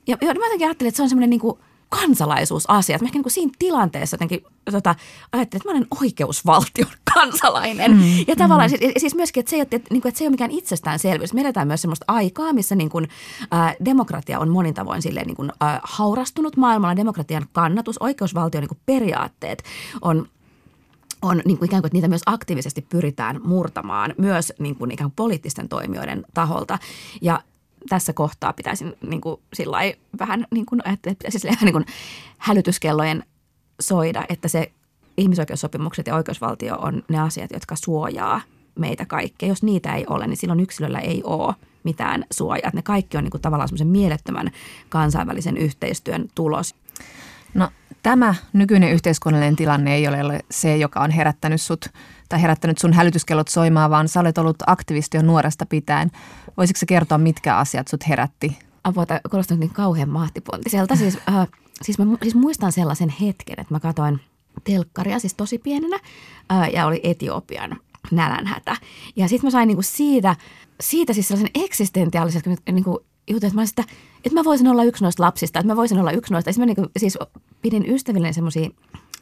Ja, 0.06 0.16
jotenkin 0.20 0.66
ajattelin, 0.66 0.88
että 0.88 0.96
se 0.96 1.02
on 1.02 1.08
semmoinen 1.08 1.30
niin 1.30 1.40
kuin– 1.40 1.58
kansalaisuusasia. 2.00 2.98
Mä 3.00 3.04
ehkä 3.04 3.16
niin 3.16 3.22
kuin 3.22 3.32
siinä 3.32 3.52
tilanteessa 3.58 4.14
jotenkin 4.14 4.44
tota, 4.70 4.94
ajattelin, 5.32 5.60
että 5.60 5.68
mä 5.68 5.70
olen 5.70 5.86
oikeusvaltion 6.02 6.88
kansalainen. 7.14 7.90
Mm, 7.90 8.24
ja 8.28 8.36
tavallaan 8.36 8.70
mm. 8.70 8.78
siis, 8.78 8.92
siis 8.96 9.14
myöskin, 9.14 9.40
että 9.40 9.50
se, 9.50 9.56
ei 9.56 9.60
ole, 9.60 9.68
että, 9.70 9.88
niin 9.90 10.02
kuin, 10.02 10.08
että 10.08 10.18
se 10.18 10.24
ei 10.24 10.28
ole 10.28 10.32
mikään 10.32 10.50
itsestäänselvyys. 10.50 11.34
Me 11.34 11.40
eletään 11.40 11.66
myös 11.66 11.82
sellaista 11.82 12.04
aikaa, 12.08 12.52
missä 12.52 12.74
niin 12.74 12.90
kuin, 12.90 13.08
ä, 13.54 13.74
demokratia 13.84 14.38
on 14.38 14.48
monin 14.48 14.74
tavoin 14.74 15.02
silleen, 15.02 15.26
niin 15.26 15.36
kuin, 15.36 15.50
ä, 15.62 15.80
haurastunut 15.82 16.56
maailmalla. 16.56 16.96
Demokratian 16.96 17.46
kannatus, 17.52 17.98
oikeusvaltion 18.00 18.62
niin 18.62 18.68
kuin 18.68 18.80
periaatteet 18.86 19.62
on 20.02 20.28
on 21.22 21.42
niin 21.44 21.58
kuin 21.58 21.66
ikään 21.66 21.82
kuin, 21.82 21.88
että 21.88 21.96
niitä 21.96 22.08
myös 22.08 22.22
aktiivisesti 22.26 22.86
pyritään 22.88 23.40
murtamaan 23.44 24.14
myös 24.18 24.52
niin 24.58 24.76
kuin 24.76 24.90
ikään 24.90 25.10
kuin 25.10 25.16
poliittisten 25.16 25.68
toimijoiden 25.68 26.24
taholta. 26.34 26.78
Ja 27.22 27.40
tässä 27.88 28.12
kohtaa 28.12 28.52
pitäisi 28.52 28.84
niin 29.08 29.20
kuin 29.20 29.40
sillä 29.52 29.78
vähän 30.18 30.46
niin 30.50 30.66
kuin, 30.66 30.80
että 30.84 31.10
pitäisi 31.10 31.48
niin 31.64 31.72
kuin 31.72 31.86
hälytyskellojen 32.38 33.24
soida, 33.80 34.24
että 34.28 34.48
se 34.48 34.72
ihmisoikeussopimukset 35.16 36.06
ja 36.06 36.14
oikeusvaltio 36.14 36.76
on 36.76 37.02
ne 37.08 37.20
asiat, 37.20 37.50
jotka 37.50 37.76
suojaa 37.76 38.40
meitä 38.78 39.06
kaikkea. 39.06 39.48
Jos 39.48 39.62
niitä 39.62 39.94
ei 39.94 40.04
ole, 40.08 40.26
niin 40.26 40.36
silloin 40.36 40.60
yksilöllä 40.60 40.98
ei 40.98 41.22
ole 41.24 41.54
mitään 41.84 42.24
suojaa. 42.30 42.70
Ne 42.74 42.82
kaikki 42.82 43.16
on 43.16 43.24
niin 43.24 43.30
kuin 43.30 43.40
tavallaan 43.40 43.68
semmoisen 43.68 43.88
mielettömän 43.88 44.50
kansainvälisen 44.88 45.56
yhteistyön 45.56 46.28
tulos. 46.34 46.74
No 47.54 47.68
tämä 48.04 48.34
nykyinen 48.52 48.92
yhteiskunnallinen 48.92 49.56
tilanne 49.56 49.94
ei 49.94 50.08
ole 50.08 50.40
se, 50.50 50.76
joka 50.76 51.00
on 51.00 51.10
herättänyt 51.10 51.60
sut 51.60 51.86
tai 52.28 52.42
herättänyt 52.42 52.78
sun 52.78 52.92
hälytyskellot 52.92 53.48
soimaan, 53.48 53.90
vaan 53.90 54.08
sä 54.08 54.20
olet 54.20 54.38
ollut 54.38 54.56
aktivisti 54.66 55.16
jo 55.16 55.22
nuoresta 55.22 55.66
pitäen. 55.66 56.10
Voisitko 56.56 56.78
se 56.78 56.86
kertoa, 56.86 57.18
mitkä 57.18 57.56
asiat 57.56 57.88
sut 57.88 58.08
herätti? 58.08 58.58
Apua, 58.84 59.06
tämä 59.06 59.20
kuulostaa 59.30 59.56
niin 59.56 59.70
kauhean 59.70 60.08
mahtipontiselta. 60.08 60.96
Siis, 60.96 61.18
äh, 61.28 61.48
siis 61.82 61.98
mä 61.98 62.04
siis 62.22 62.34
muistan 62.34 62.72
sellaisen 62.72 63.14
hetken, 63.20 63.60
että 63.60 63.74
mä 63.74 63.80
katsoin 63.80 64.20
telkkaria 64.64 65.18
siis 65.18 65.34
tosi 65.34 65.58
pienenä 65.58 65.98
äh, 66.52 66.70
ja 66.72 66.86
oli 66.86 67.00
Etiopian 67.02 67.76
nälänhätä. 68.10 68.76
Ja 69.16 69.28
sitten 69.28 69.46
mä 69.46 69.50
sain 69.50 69.66
niinku 69.66 69.82
siitä, 69.82 70.36
siitä 70.80 71.12
siis 71.12 71.28
sellaisen 71.28 71.64
eksistentiaalisen 71.64 72.42
niinku, 72.72 73.04
jutun, 73.30 73.46
että 73.46 73.60
mä, 73.60 73.66
sitä, 73.66 73.84
että 74.24 74.40
mä 74.40 74.44
voisin 74.44 74.68
olla 74.68 74.84
yksi 74.84 75.04
noista 75.04 75.22
lapsista, 75.22 75.58
että 75.58 75.72
mä 75.72 75.76
voisin 75.76 75.98
olla 75.98 76.10
yksi 76.10 76.32
noista. 76.32 76.50
Ja 76.50 76.54
mä 76.58 76.66
niinku, 76.66 76.86
siis 76.96 77.18
pidin 77.64 77.94
ystävillinen 77.94 78.34
semmoisia 78.34 78.70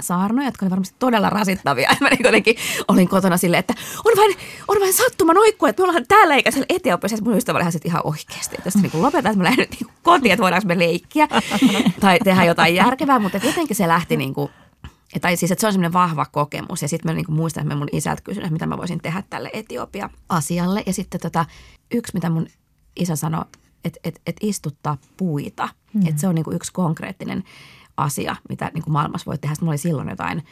saarnoja, 0.00 0.48
jotka 0.48 0.66
oli 0.66 0.70
varmasti 0.70 0.96
todella 0.98 1.30
rasittavia. 1.30 1.90
Ja 1.90 1.96
mä 2.00 2.08
niin 2.08 2.24
jotenkin 2.24 2.56
olin 2.88 3.08
kotona 3.08 3.36
silleen, 3.36 3.58
että 3.58 3.74
on 4.04 4.12
vain, 4.16 4.36
on 4.68 4.80
vain 4.80 4.92
sattuma 4.92 5.32
noikkua, 5.32 5.68
että 5.68 5.82
me 5.82 5.88
ollaan 5.88 6.06
täällä 6.08 6.34
eikä 6.34 6.50
siellä 6.50 6.66
Etiopiassa. 6.68 7.24
Mun 7.24 7.36
ystävä 7.36 7.58
oli 7.58 7.80
ihan 7.84 8.00
oikeasti, 8.04 8.56
että 8.58 8.78
niin 8.82 9.02
lopetan, 9.02 9.32
että 9.32 9.38
mä 9.38 9.44
lähden 9.44 9.66
niin 9.70 9.90
kotiin, 10.02 10.32
että 10.32 10.42
voidaanko 10.42 10.68
me 10.68 10.78
leikkiä 10.78 11.28
tai 12.00 12.18
tehdä 12.24 12.44
jotain 12.44 12.74
järkevää. 12.74 13.18
Mutta 13.18 13.40
jotenkin 13.44 13.76
se 13.76 13.88
lähti 13.88 14.16
niin 14.16 14.34
kuin, 14.34 14.50
tai 15.20 15.36
siis, 15.36 15.52
että 15.52 15.60
se 15.60 15.66
on 15.66 15.72
semmoinen 15.72 15.92
vahva 15.92 16.26
kokemus. 16.32 16.82
Ja 16.82 16.88
sitten 16.88 17.10
mä 17.10 17.14
niin 17.14 17.34
muistan, 17.34 17.62
että 17.62 17.74
mä 17.74 17.78
mun 17.78 17.88
isältä 17.92 18.22
kysyin, 18.22 18.44
että 18.44 18.52
mitä 18.52 18.66
mä 18.66 18.78
voisin 18.78 19.00
tehdä 19.02 19.22
tälle 19.30 19.50
Etiopia-asialle. 19.52 20.82
Ja 20.86 20.92
sitten 20.92 21.20
tota, 21.20 21.44
yksi, 21.94 22.14
mitä 22.14 22.30
mun 22.30 22.46
isä 22.96 23.16
sanoi, 23.16 23.44
että, 23.84 24.00
että, 24.04 24.20
että 24.26 24.46
istuttaa 24.46 24.96
puita. 25.16 25.68
Mm. 25.94 26.06
Että 26.06 26.20
se 26.20 26.28
on 26.28 26.34
niin 26.34 26.44
kuin 26.44 26.56
yksi 26.56 26.72
konkreettinen 26.72 27.44
asia, 27.96 28.36
mitä 28.48 28.70
niin 28.74 28.82
kuin 28.82 28.92
maailmassa 28.92 29.26
voi 29.26 29.38
tehdä. 29.38 29.54
Sitten 29.54 29.64
mulla 29.64 29.72
oli 29.72 29.78
silloin 29.78 30.08
jotain, 30.08 30.42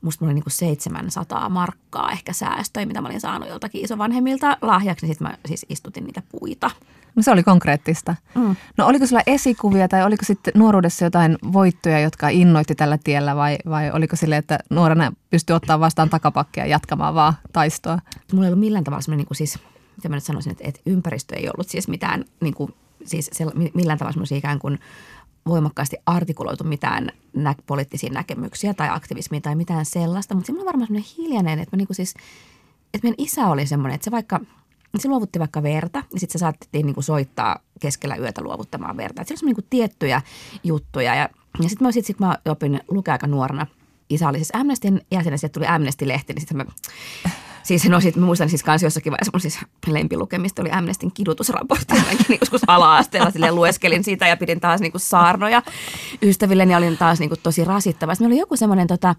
musta 0.00 0.24
mulla 0.24 0.30
oli 0.30 0.34
niin 0.34 0.44
kuin 0.44 0.52
700 0.52 1.48
markkaa 1.48 2.12
ehkä 2.12 2.32
säästöjä, 2.32 2.86
mitä 2.86 3.00
mä 3.00 3.08
olin 3.08 3.20
saanut 3.20 3.48
joltakin 3.48 3.84
isovanhemmilta 3.84 4.56
lahjaksi, 4.62 5.06
niin 5.06 5.14
sitten 5.14 5.28
mä 5.28 5.38
siis 5.46 5.66
istutin 5.68 6.04
niitä 6.04 6.22
puita. 6.32 6.70
No 7.18 7.22
se 7.22 7.30
oli 7.30 7.42
konkreettista. 7.42 8.14
Mm. 8.34 8.56
No 8.76 8.86
oliko 8.86 9.06
sulla 9.06 9.22
esikuvia 9.26 9.88
tai 9.88 10.04
oliko 10.04 10.24
sitten 10.24 10.52
nuoruudessa 10.56 11.04
jotain 11.04 11.38
voittoja, 11.52 12.00
jotka 12.00 12.28
innoitti 12.28 12.74
tällä 12.74 12.98
tiellä 13.04 13.36
vai, 13.36 13.58
vai 13.68 13.90
oliko 13.90 14.16
sille, 14.16 14.36
että 14.36 14.58
nuorena 14.70 15.12
pystyi 15.30 15.56
ottaa 15.56 15.80
vastaan 15.80 16.10
takapakkia 16.10 16.64
ja 16.64 16.70
jatkamaan 16.70 17.14
vaan 17.14 17.34
taistoa? 17.52 17.98
Mulla 18.32 18.46
ei 18.46 18.48
ollut 18.48 18.60
millään 18.60 18.84
tavalla 18.84 19.02
semmoinen 19.02 19.18
niin 19.18 19.26
kuin 19.26 19.36
siis, 19.36 19.58
mitä 19.96 20.08
mä 20.08 20.16
nyt 20.16 20.24
sanoisin, 20.24 20.52
että, 20.52 20.64
että 20.68 20.80
ympäristö 20.86 21.36
ei 21.36 21.48
ollut 21.48 21.68
siis 21.68 21.88
mitään 21.88 22.24
niin 22.40 22.54
kuin, 22.54 22.74
siis 23.04 23.30
millään 23.74 23.98
tavalla 23.98 24.12
semmoisia 24.12 24.38
ikään 24.38 24.58
kuin 24.58 24.78
voimakkaasti 25.48 25.96
artikuloitu 26.06 26.64
mitään 26.64 27.12
nä- 27.34 27.54
poliittisia 27.66 28.12
näkemyksiä 28.12 28.74
tai 28.74 28.88
aktivismia 28.90 29.40
tai 29.40 29.54
mitään 29.54 29.86
sellaista, 29.86 30.34
mutta 30.34 30.46
siinä 30.46 30.60
on 30.60 30.66
varmaan 30.66 30.86
semmoinen 30.86 31.10
hiljainen, 31.18 31.58
että, 31.58 31.76
niinku 31.76 31.94
siis, 31.94 32.14
että 32.94 33.06
meidän 33.06 33.24
isä 33.24 33.46
oli 33.46 33.66
semmoinen, 33.66 33.94
että 33.94 34.04
se 34.04 34.10
vaikka 34.10 34.40
se 34.98 35.08
luovutti 35.08 35.38
vaikka 35.38 35.62
verta 35.62 35.98
ja 35.98 36.20
sitten 36.20 36.32
se 36.32 36.38
saatettiin 36.38 36.86
niinku 36.86 37.02
soittaa 37.02 37.58
keskellä 37.80 38.16
yötä 38.16 38.42
luovuttamaan 38.42 38.96
verta. 38.96 39.22
Että 39.22 39.34
se 39.34 39.44
oli 39.44 39.48
niinku 39.48 39.66
tiettyjä 39.70 40.22
juttuja 40.64 41.14
ja, 41.14 41.28
ja 41.62 41.68
sitten 41.68 41.86
mä, 41.86 41.92
sit, 41.92 42.06
sit 42.06 42.20
mä 42.20 42.38
opin 42.44 42.80
lukea 42.88 43.14
aika 43.14 43.26
nuorena. 43.26 43.66
Isä 44.10 44.28
oli 44.28 44.38
siis 44.38 44.50
Amnestyn 44.52 45.00
jäsen 45.10 45.38
ja 45.42 45.48
tuli 45.48 45.66
Amnesty-lehti, 45.66 46.32
niin 46.32 46.40
sitten 46.40 46.56
mä 46.56 46.64
Siis 47.68 47.88
no 47.88 48.00
sit 48.00 48.16
muistan 48.16 48.48
siis 48.48 48.62
kans 48.62 48.82
jossakin 48.82 49.10
vaiheessa 49.10 49.30
mun 49.34 49.40
siis 49.40 49.58
lempilukemista 49.86 50.62
oli 50.62 50.70
Amnestin 50.70 51.12
kidutusraportti. 51.12 51.94
niin 52.28 52.38
joskus 52.40 52.60
ala-asteella 52.66 53.30
silleen 53.30 53.54
lueskelin 53.54 54.04
sitä 54.04 54.28
ja 54.28 54.36
pidin 54.36 54.60
taas 54.60 54.80
niinku 54.80 54.98
saarnoja 54.98 55.62
ystävilleni 56.22 56.76
olin 56.76 56.98
taas 56.98 57.18
niinku 57.18 57.36
tosi 57.42 57.64
rasittava. 57.64 58.14
Sitten 58.14 58.26
oli 58.26 58.38
joku 58.38 58.56
semmoinen 58.56 58.86
tota, 58.86 59.14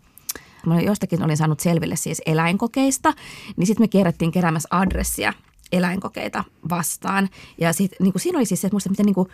Mä 0.65 0.81
jostakin 0.81 1.23
olin 1.23 1.37
saanut 1.37 1.59
selville 1.59 1.95
siis 1.95 2.21
eläinkokeista, 2.25 3.13
niin 3.57 3.67
sitten 3.67 3.83
me 3.83 3.87
kierrettiin 3.87 4.31
keräämässä 4.31 4.67
adressia 4.71 5.33
eläinkokeita 5.71 6.43
vastaan. 6.69 7.29
Ja 7.57 7.73
sit, 7.73 7.91
niin 7.99 8.13
kuin 8.13 8.21
siinä 8.21 8.37
oli 8.37 8.45
siis 8.45 8.61
se, 8.61 8.67
että 8.67 8.89
miten 8.89 9.05
niin 9.05 9.15
kuin, 9.15 9.27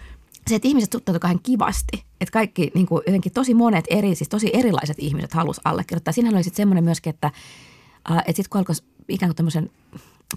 se, 0.48 0.56
että 0.56 0.68
ihmiset 0.68 0.92
suhtautuivat 0.92 1.22
kauhean 1.22 1.40
kivasti. 1.44 2.04
Että 2.22 2.32
kaikki 2.32 2.72
niin 2.74 2.86
kuin, 2.86 3.04
jotenkin 3.08 3.32
tosi 3.32 3.54
monet 3.54 3.86
eri, 3.90 4.16
siis 4.16 4.30
tosi 4.30 4.50
erilaiset 4.54 4.98
ihmiset 5.00 5.34
halusi 5.34 5.62
allekirjoittaa. 5.64 6.12
Siinähän 6.12 6.36
oli 6.36 6.44
sitten 6.44 6.58
semmoinen 6.58 6.84
myöskin, 6.84 7.10
että, 7.10 7.32
että 8.10 8.36
sitten 8.36 8.50
kun 8.50 8.60
alkoi 8.60 8.76
ikään 9.10 9.30
kuin 9.30 9.36
tämmöisen 9.36 9.70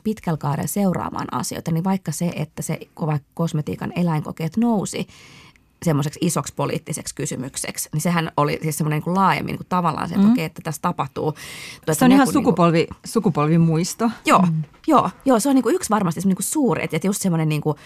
pitkällä 0.04 0.36
kaaren 0.36 0.68
seuraamaan 0.68 1.34
asioita, 1.34 1.70
niin 1.70 1.84
vaikka 1.84 2.12
se, 2.12 2.32
että 2.36 2.62
se 2.62 2.78
kova 2.94 3.18
kosmetiikan 3.34 3.92
eläinkokeet 3.96 4.56
nousi 4.56 5.06
semmoiseksi 5.84 6.18
isoksi 6.22 6.54
poliittiseksi 6.56 7.14
kysymykseksi, 7.14 7.88
niin 7.92 8.00
sehän 8.00 8.32
oli 8.36 8.58
siis 8.62 8.78
semmoinen 8.78 9.02
niin 9.06 9.14
laajemmin 9.14 9.52
niin 9.52 9.58
kuin 9.58 9.66
tavallaan 9.68 10.08
se, 10.08 10.14
että 10.14 10.26
mm. 10.26 10.32
okei, 10.32 10.44
että 10.44 10.62
tässä 10.64 10.82
tapahtuu. 10.82 11.34
Se 11.92 12.04
on 12.04 12.12
ihan 12.12 12.32
sukupolvi, 12.32 12.78
niin 12.78 12.88
kuin, 12.88 12.96
sukupolvimuisto. 13.06 14.10
Joo, 14.24 14.42
mm. 14.42 14.62
joo, 14.86 15.10
joo, 15.24 15.40
se 15.40 15.48
on 15.48 15.54
niin 15.54 15.62
kuin 15.62 15.74
yksi 15.74 15.90
varmasti 15.90 16.20
niin 16.24 16.36
kuin 16.36 16.44
suuri, 16.44 16.84
että 16.84 17.06
just 17.06 17.22
semmoinen 17.22 17.48
niin 17.48 17.60
kuin, 17.60 17.76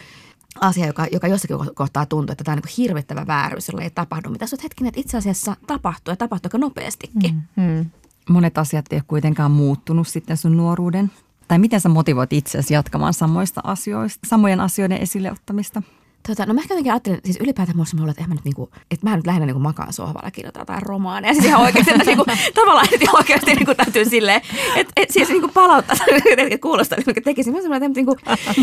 asia, 0.60 0.86
joka, 0.86 1.06
joka 1.12 1.28
jossakin 1.28 1.56
kohtaa 1.74 2.06
tuntuu, 2.06 2.32
että 2.32 2.44
tämä 2.44 2.52
on 2.52 2.62
niin 2.64 2.74
hirvittävä 2.78 3.26
vääryys, 3.26 3.68
jolla 3.68 3.82
ei 3.82 3.90
tapahdu. 3.90 4.30
Mitä 4.30 4.46
sä 4.46 4.56
hetkinen, 4.62 4.88
että 4.88 5.00
itse 5.00 5.16
asiassa 5.16 5.56
tapahtuu 5.66 6.12
ja 6.12 6.16
tapahtuu 6.16 6.48
aika 6.48 6.58
nopeastikin. 6.58 7.42
Mm. 7.56 7.62
Mm 7.62 7.90
monet 8.28 8.58
asiat 8.58 8.86
ei 8.90 8.96
ole 8.96 9.04
kuitenkaan 9.06 9.50
muuttunut 9.50 10.08
sitten 10.08 10.36
sun 10.36 10.56
nuoruuden? 10.56 11.10
Tai 11.48 11.58
miten 11.58 11.80
sä 11.80 11.88
motivoit 11.88 12.32
itseäsi 12.32 12.74
jatkamaan 12.74 13.14
samoista 13.14 13.60
asioista, 13.64 14.28
samojen 14.28 14.60
asioiden 14.60 14.98
esille 14.98 15.32
ottamista? 15.32 15.82
Tota, 16.28 16.46
no 16.46 16.54
mä 16.54 16.60
ehkä 16.60 16.74
jotenkin 16.74 16.92
ajattelin, 16.92 17.20
siis 17.24 17.36
ylipäätään 17.40 17.76
mulla 17.76 18.02
on 18.02 18.10
että, 18.10 18.26
mä 18.26 18.34
nyt 18.34 18.44
niinku, 18.44 18.70
että 18.90 19.08
mä 19.08 19.16
nyt 19.16 19.26
lähinnä 19.26 19.46
niinku 19.46 19.60
makaan 19.60 19.92
sohvalla 19.92 20.30
kirjoitan 20.30 20.60
jotain 20.60 20.82
romaaneja. 20.82 21.34
Siis 21.34 21.46
ihan 21.46 21.60
oikeasti, 21.60 21.90
että 21.90 22.04
niinku, 22.04 22.24
tavallaan 22.54 22.88
että 22.92 23.10
oikeasti 23.12 23.54
niinku 23.54 23.74
täytyy 23.74 24.04
silleen, 24.04 24.40
että 24.76 24.92
et, 24.96 25.10
siis 25.10 25.28
niinku 25.28 25.48
palauttaa, 25.48 25.96
että 26.36 26.58
kuulostaa, 26.58 26.98
että 27.06 27.20
tekisin. 27.20 27.54
Mä 27.54 27.62
sanoin, 27.62 27.82
että 27.82 27.98
niinku, 27.98 28.16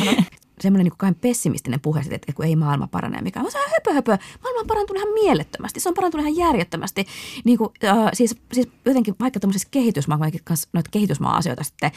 semmoinen 0.62 0.84
niin 0.84 0.98
kuin 1.00 1.16
pessimistinen 1.16 1.80
puhe, 1.80 2.00
että, 2.00 2.16
että 2.16 2.34
kun 2.34 2.46
ei 2.46 2.56
maailma 2.56 2.88
parane, 2.88 3.22
mikä 3.22 3.40
on 3.40 3.52
se 3.52 3.58
on 3.58 3.72
höpö, 3.72 3.94
höpö. 3.94 4.18
Maailma 4.44 4.62
on 4.62 4.68
parantunut 4.68 5.04
ihan 5.04 5.14
mielettömästi, 5.14 5.80
se 5.80 5.90
on 5.90 5.96
parantunut 5.96 6.28
ihan 6.28 6.38
järjettömästi. 6.38 7.06
Niin 7.44 7.58
kuin, 7.58 7.70
äh, 7.84 8.10
siis, 8.14 8.36
siis 8.54 8.68
jotenkin 8.86 9.16
vaikka 9.20 9.40
tämmöisessä 9.40 9.68
kehitysmaa, 9.72 10.20
kanssa 10.44 10.70
noita 10.74 10.90
kehitysmaa-asioita 10.92 11.64
sitten 11.64 11.92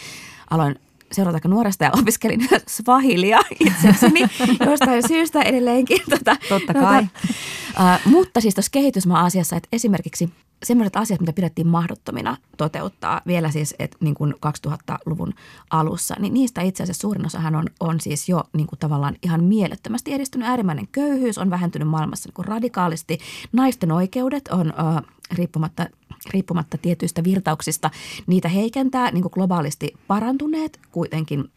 aloin 0.51 0.79
seurata 1.13 1.37
aika 1.37 1.49
nuoresta 1.49 1.85
ja 1.85 1.91
opiskelin 2.01 2.49
swahilia 2.77 3.41
itsessäni 3.61 4.21
jostain 4.71 5.09
syystä 5.09 5.43
edelleenkin. 5.43 6.01
Tota, 6.11 6.37
Totta 6.49 6.75
kai. 6.75 7.03
Tota, 7.03 8.05
uh, 8.07 8.13
mutta 8.13 8.41
siis 8.41 8.55
tuossa 8.55 8.71
kehitysmaa-asiassa, 8.73 9.57
että 9.57 9.69
esimerkiksi 9.73 10.29
semmoiset 10.63 10.97
asiat, 10.97 11.21
mitä 11.21 11.33
pidettiin 11.33 11.67
mahdottomina 11.67 12.37
toteuttaa 12.57 13.21
vielä 13.27 13.51
siis 13.51 13.75
et 13.79 13.97
niin 14.01 14.15
kuin 14.15 14.35
2000-luvun 14.67 15.35
alussa, 15.71 16.17
niin 16.19 16.35
niistä 16.35 16.63
itse 16.63 16.83
asiassa 16.83 17.01
suurin 17.01 17.27
osahan 17.27 17.55
on, 17.55 17.67
on 17.81 18.01
siis 18.01 18.29
jo 18.29 18.45
niin 18.53 18.67
kuin 18.67 18.79
tavallaan 18.79 19.17
ihan 19.23 19.45
mielettömästi 19.45 20.13
edistynyt. 20.13 20.49
Äärimmäinen 20.49 20.89
köyhyys 20.93 21.39
on 21.39 21.51
vähentynyt 21.51 21.89
maailmassa 21.89 22.29
niin 22.29 22.35
kuin 22.35 22.49
radikaalisti. 22.49 23.19
Naisten 23.53 23.93
oikeudet 23.93 24.49
on 24.49 24.67
uh, 24.67 25.09
riippumatta 25.33 25.87
riippumatta 26.31 26.79
tietyistä 26.79 27.25
virtauksista, 27.25 27.91
niitä 28.27 28.49
heikentää 28.49 29.11
niin 29.11 29.23
kuin 29.23 29.33
globaalisti 29.35 29.95
parantuneet 30.07 30.81
kuitenkin 30.93 31.51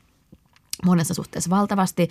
monessa 0.86 1.14
suhteessa 1.14 1.50
valtavasti. 1.50 2.10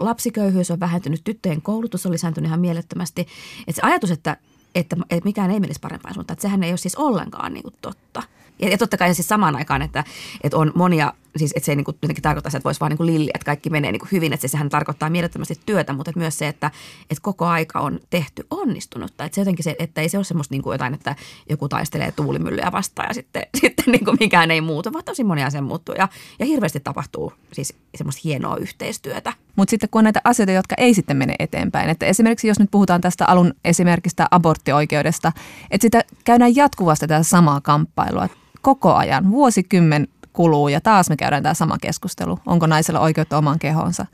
Lapsiköyhyys 0.00 0.70
on 0.70 0.80
vähentynyt, 0.80 1.20
tyttöjen 1.24 1.62
koulutus 1.62 2.06
on 2.06 2.12
lisääntynyt 2.12 2.48
ihan 2.48 2.60
mielettömästi. 2.60 3.26
Et 3.66 3.74
se 3.74 3.82
ajatus, 3.82 4.10
että, 4.10 4.36
että, 4.78 4.96
että 5.10 5.24
mikään 5.24 5.50
ei 5.50 5.60
menisi 5.60 5.80
parempaan 5.80 6.14
suuntaan, 6.14 6.34
että 6.34 6.42
sehän 6.42 6.62
ei 6.62 6.70
ole 6.70 6.76
siis 6.76 6.96
ollenkaan 6.96 7.54
niin 7.54 7.62
kuin 7.62 7.74
totta. 7.82 8.22
Ja, 8.58 8.68
ja 8.68 8.78
totta 8.78 8.96
kai 8.96 9.14
siis 9.14 9.28
samaan 9.28 9.56
aikaan, 9.56 9.82
että, 9.82 10.04
että 10.42 10.56
on 10.58 10.72
monia 10.74 11.12
siis 11.38 11.52
että 11.56 11.64
se 11.64 11.72
ei 11.72 11.76
niin 11.76 11.84
kuin, 11.84 11.96
jotenkin 12.02 12.22
tarkoita 12.22 12.48
että 12.48 12.64
voisi 12.64 12.80
vaan 12.80 12.92
niin 12.92 13.06
lilli, 13.06 13.30
että 13.34 13.44
kaikki 13.44 13.70
menee 13.70 13.92
niin 13.92 14.00
hyvin, 14.12 14.32
että 14.32 14.48
se, 14.48 14.48
sehän 14.48 14.68
tarkoittaa 14.68 15.10
mielettömästi 15.10 15.60
työtä, 15.66 15.92
mutta 15.92 16.10
että 16.10 16.18
myös 16.18 16.38
se, 16.38 16.48
että, 16.48 16.70
että 17.00 17.22
koko 17.22 17.46
aika 17.46 17.80
on 17.80 18.00
tehty 18.10 18.46
onnistunutta. 18.50 19.24
Että 19.24 19.34
se 19.34 19.40
jotenkin 19.40 19.64
se, 19.64 19.76
että 19.78 20.00
ei 20.00 20.08
se 20.08 20.18
ole 20.18 20.24
semmoista 20.24 20.54
niin 20.54 20.62
jotain, 20.72 20.94
että 20.94 21.16
joku 21.50 21.68
taistelee 21.68 22.12
tuulimyllyä 22.12 22.72
vastaan 22.72 23.08
ja 23.08 23.14
sitten, 23.14 23.42
sitten 23.60 23.84
niin 23.86 24.18
mikään 24.20 24.50
ei 24.50 24.60
muutu, 24.60 24.92
vaan 24.92 25.04
tosi 25.04 25.24
moni 25.24 25.44
asia 25.44 25.62
muuttuu 25.62 25.94
ja, 25.94 26.08
ja 26.38 26.46
hirveästi 26.46 26.80
tapahtuu 26.80 27.32
siis 27.52 27.74
semmoista 27.94 28.20
hienoa 28.24 28.56
yhteistyötä. 28.56 29.32
Mutta 29.56 29.70
sitten 29.70 29.88
kun 29.88 29.98
on 29.98 30.04
näitä 30.04 30.20
asioita, 30.24 30.52
jotka 30.52 30.74
ei 30.78 30.94
sitten 30.94 31.16
mene 31.16 31.34
eteenpäin, 31.38 31.90
että 31.90 32.06
esimerkiksi 32.06 32.48
jos 32.48 32.58
nyt 32.58 32.70
puhutaan 32.70 33.00
tästä 33.00 33.26
alun 33.26 33.54
esimerkistä 33.64 34.28
aborttioikeudesta, 34.30 35.32
että 35.70 35.84
sitä 35.84 36.04
käydään 36.24 36.56
jatkuvasti 36.56 37.06
tätä 37.06 37.22
samaa 37.22 37.60
kamppailua 37.60 38.28
koko 38.62 38.94
ajan, 38.94 39.30
vuosikymmen 39.30 40.08
kuluu 40.38 40.68
ja 40.68 40.80
taas 40.80 41.10
me 41.10 41.16
käydään 41.16 41.42
tämä 41.42 41.54
sama 41.54 41.78
keskustelu. 41.78 42.38
Onko 42.46 42.66
naisella 42.66 43.00
oikeutta 43.00 43.38
omaan 43.38 43.58
kehonsa? 43.58 44.06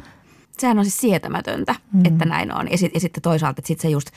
Sehän 0.59 0.79
on 0.79 0.85
siis 0.85 1.01
sietämätöntä, 1.01 1.75
mm. 1.93 2.05
että 2.05 2.25
näin 2.25 2.55
on. 2.55 2.71
Ja, 2.71 2.79
sit, 2.79 2.95
ja 2.95 3.01
sitten 3.01 3.23
toisaalta, 3.23 3.61
että 3.61 3.69
sit 3.69 3.81
se 3.81 3.89
just, 3.89 4.11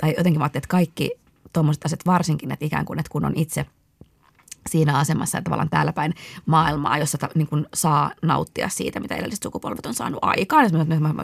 tai 0.00 0.14
jotenkin 0.16 0.40
mä 0.40 0.46
että 0.46 0.60
kaikki 0.68 1.10
tuommoiset 1.52 1.84
asiat 1.84 2.06
varsinkin, 2.06 2.52
että 2.52 2.64
ikään 2.64 2.84
kuin, 2.84 2.98
että 2.98 3.10
kun 3.10 3.24
on 3.24 3.32
itse– 3.36 3.66
siinä 4.68 4.98
asemassa, 4.98 5.38
että 5.38 5.44
tavallaan 5.44 5.70
täällä 5.70 5.92
päin 5.92 6.14
maailmaa, 6.46 6.98
jossa 6.98 7.18
ta, 7.18 7.28
niin 7.34 7.46
kuin 7.46 7.66
saa 7.74 8.10
nauttia 8.22 8.68
siitä, 8.68 9.00
mitä 9.00 9.14
edelliset 9.16 9.42
sukupolvet 9.42 9.86
on 9.86 9.94
saanut 9.94 10.18
aikaan. 10.22 10.64
Ja 10.64 10.70
mä, 10.70 10.84
mä, 10.84 11.00
mä, 11.00 11.12
mä 11.12 11.22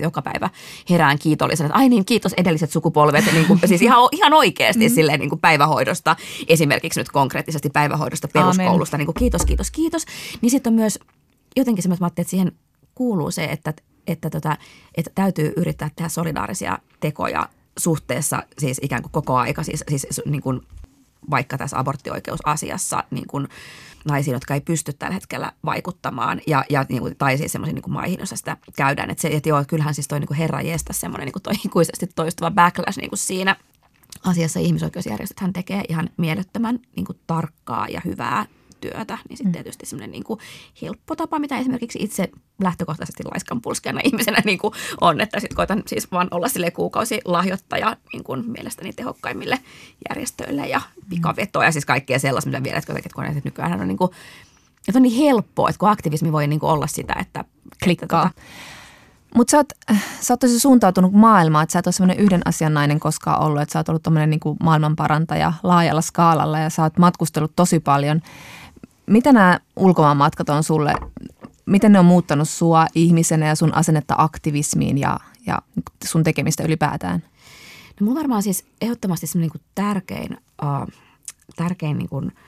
joka 0.00 0.22
päivä 0.22 0.50
herään 0.90 1.18
kiitollisena, 1.18 1.66
että 1.66 1.78
ai 1.78 1.88
niin, 1.88 2.04
kiitos 2.04 2.32
edelliset 2.32 2.70
sukupolvet, 2.70 3.24
niin 3.32 3.46
kuin, 3.46 3.60
siis 3.64 3.82
ihan, 3.82 4.08
ihan 4.12 4.32
oikeasti 4.32 4.88
mm. 4.88 4.94
silleen, 4.94 5.20
niin 5.20 5.30
kuin 5.30 5.40
päivähoidosta, 5.40 6.16
esimerkiksi 6.48 7.00
nyt 7.00 7.08
konkreettisesti 7.08 7.70
päivähoidosta, 7.70 8.28
peruskoulusta, 8.28 8.96
niin 8.96 9.06
kuin, 9.06 9.14
kiitos, 9.14 9.44
kiitos, 9.44 9.70
kiitos. 9.70 10.04
Niin 10.40 10.50
sitten 10.50 10.70
on 10.70 10.74
myös 10.74 10.98
jotenkin 11.56 11.82
semmoista, 11.82 12.06
että 12.06 12.24
siihen 12.24 12.52
kuuluu 12.94 13.30
se, 13.30 13.44
että, 13.44 13.74
että, 14.06 14.30
tota, 14.30 14.56
että 14.94 15.10
täytyy 15.14 15.52
yrittää 15.56 15.90
tehdä 15.96 16.08
solidaarisia 16.08 16.78
tekoja 17.00 17.48
suhteessa 17.78 18.42
siis 18.58 18.80
ikään 18.82 19.02
kuin 19.02 19.12
koko 19.12 19.36
aika, 19.36 19.62
siis, 19.62 19.84
siis 19.88 20.20
niin 20.26 20.42
kuin 20.42 20.60
vaikka 21.30 21.58
tässä 21.58 21.78
aborttioikeusasiassa 21.78 23.04
niin 23.10 23.26
kuin 23.26 23.48
naisiin, 24.04 24.32
jotka 24.32 24.54
ei 24.54 24.60
pysty 24.60 24.92
tällä 24.92 25.14
hetkellä 25.14 25.52
vaikuttamaan, 25.64 26.40
ja, 26.46 26.64
ja 26.70 26.86
niin 26.88 27.02
kuin, 27.02 27.16
tai 27.16 27.38
siis 27.38 27.52
semmoisiin 27.52 27.74
niin 27.74 27.92
maihin, 27.92 28.18
joissa 28.18 28.36
sitä 28.36 28.56
käydään. 28.76 29.10
Että, 29.10 29.22
se, 29.22 29.28
että 29.28 29.48
joo, 29.48 29.64
kyllähän 29.68 29.94
siis 29.94 30.08
toi 30.08 30.20
niin 30.20 30.28
kuin 30.28 30.38
herra 30.38 30.62
jestä 30.62 30.92
semmoinen 30.92 31.26
niin 31.26 31.32
kuin 31.32 31.42
toi 31.42 31.54
ikuisesti 31.66 32.06
toistuva 32.14 32.50
backlash 32.50 32.98
niin 32.98 33.10
kuin 33.10 33.18
siinä 33.18 33.56
asiassa 34.24 34.60
ihmisoikeusjärjestöt 34.60 35.40
hän 35.40 35.52
tekee 35.52 35.82
ihan 35.88 36.10
mielettömän 36.16 36.78
niin 36.96 37.06
kuin 37.06 37.18
tarkkaa 37.26 37.88
ja 37.88 38.00
hyvää 38.04 38.46
työtä, 38.90 39.18
niin 39.28 39.36
sitten 39.36 39.50
mm. 39.50 39.52
tietysti 39.52 39.86
semmoinen 39.86 40.10
niin 40.10 40.24
kuin 40.24 40.40
helppo 40.82 41.16
tapa, 41.16 41.38
mitä 41.38 41.58
esimerkiksi 41.58 41.98
itse 42.02 42.28
lähtökohtaisesti 42.62 43.22
laiskan 43.24 43.60
pulskeana 43.60 44.00
ihmisenä 44.08 44.38
niin 44.44 44.58
kuin 44.58 44.74
on, 45.00 45.20
että 45.20 45.40
sitten 45.40 45.56
koitan 45.56 45.82
siis 45.86 46.12
vaan 46.12 46.28
olla 46.30 46.48
sille 46.48 46.70
kuukausi 46.70 47.20
lahjoittaja 47.24 47.96
niin 48.12 48.24
kuin 48.24 48.44
mielestäni 48.50 48.92
tehokkaimmille 48.92 49.58
järjestöille 50.08 50.66
ja 50.66 50.78
mm. 50.78 51.08
pikavetoja, 51.08 51.72
siis 51.72 51.86
kaikkea 51.86 52.18
sellaista, 52.18 52.50
mitä 52.50 52.62
vielä, 52.62 52.78
että 52.78 52.94
kun 53.14 53.24
nykyään 53.44 53.80
on 53.80 53.88
niin 53.88 53.98
kuin, 53.98 54.10
että 54.88 54.98
on 54.98 55.02
niin 55.02 55.26
helppoa, 55.26 55.68
että 55.68 55.78
kun 55.78 55.88
aktivismi 55.90 56.32
voi 56.32 56.46
niin 56.46 56.60
kuin 56.60 56.70
olla 56.70 56.86
sitä, 56.86 57.14
että 57.20 57.44
klikkaa. 57.84 58.26
Että, 58.26 58.42
mutta 59.34 59.50
sä, 59.50 59.56
oot, 59.56 59.68
sä 60.20 60.34
oot 60.34 60.40
tosi 60.40 60.60
suuntautunut 60.60 61.12
maailmaan, 61.12 61.62
että 61.62 61.72
sä 61.72 61.78
et 61.78 61.86
ole 61.86 61.92
semmoinen 61.92 62.24
yhden 62.24 62.42
asian 62.44 62.74
nainen 62.74 63.00
koskaan 63.00 63.42
ollut, 63.42 63.62
että 63.62 63.72
sä 63.72 63.78
oot 63.78 63.88
ollut 63.88 64.02
tämmöinen 64.02 64.30
niin 64.30 64.40
maailmanparantaja 64.62 65.52
laajalla 65.62 66.02
skaalalla 66.02 66.58
ja 66.58 66.70
sä 66.70 66.82
oot 66.82 66.98
matkustellut 66.98 67.52
tosi 67.56 67.80
paljon– 67.80 68.20
mitä 69.06 69.32
nämä 69.32 69.60
ulkomaanmatkat 69.76 70.48
on 70.48 70.62
sulle, 70.62 70.94
miten 71.66 71.92
ne 71.92 71.98
on 71.98 72.04
muuttanut 72.04 72.48
sua 72.48 72.86
ihmisenä 72.94 73.46
ja 73.46 73.54
sun 73.54 73.74
asennetta 73.74 74.14
aktivismiin 74.18 74.98
ja, 74.98 75.20
ja 75.46 75.62
sun 76.04 76.22
tekemistä 76.22 76.64
ylipäätään? 76.64 77.22
No 78.00 78.04
mulla 78.04 78.18
varmaan 78.18 78.42
siis 78.42 78.64
ehdottomasti 78.80 79.26
semmoinen 79.26 79.50
niin 79.54 79.64
tärkein, 79.74 80.38
uh, 80.62 80.88
tärkein 81.56 81.98
niin 81.98 82.08
kuin– 82.08 82.32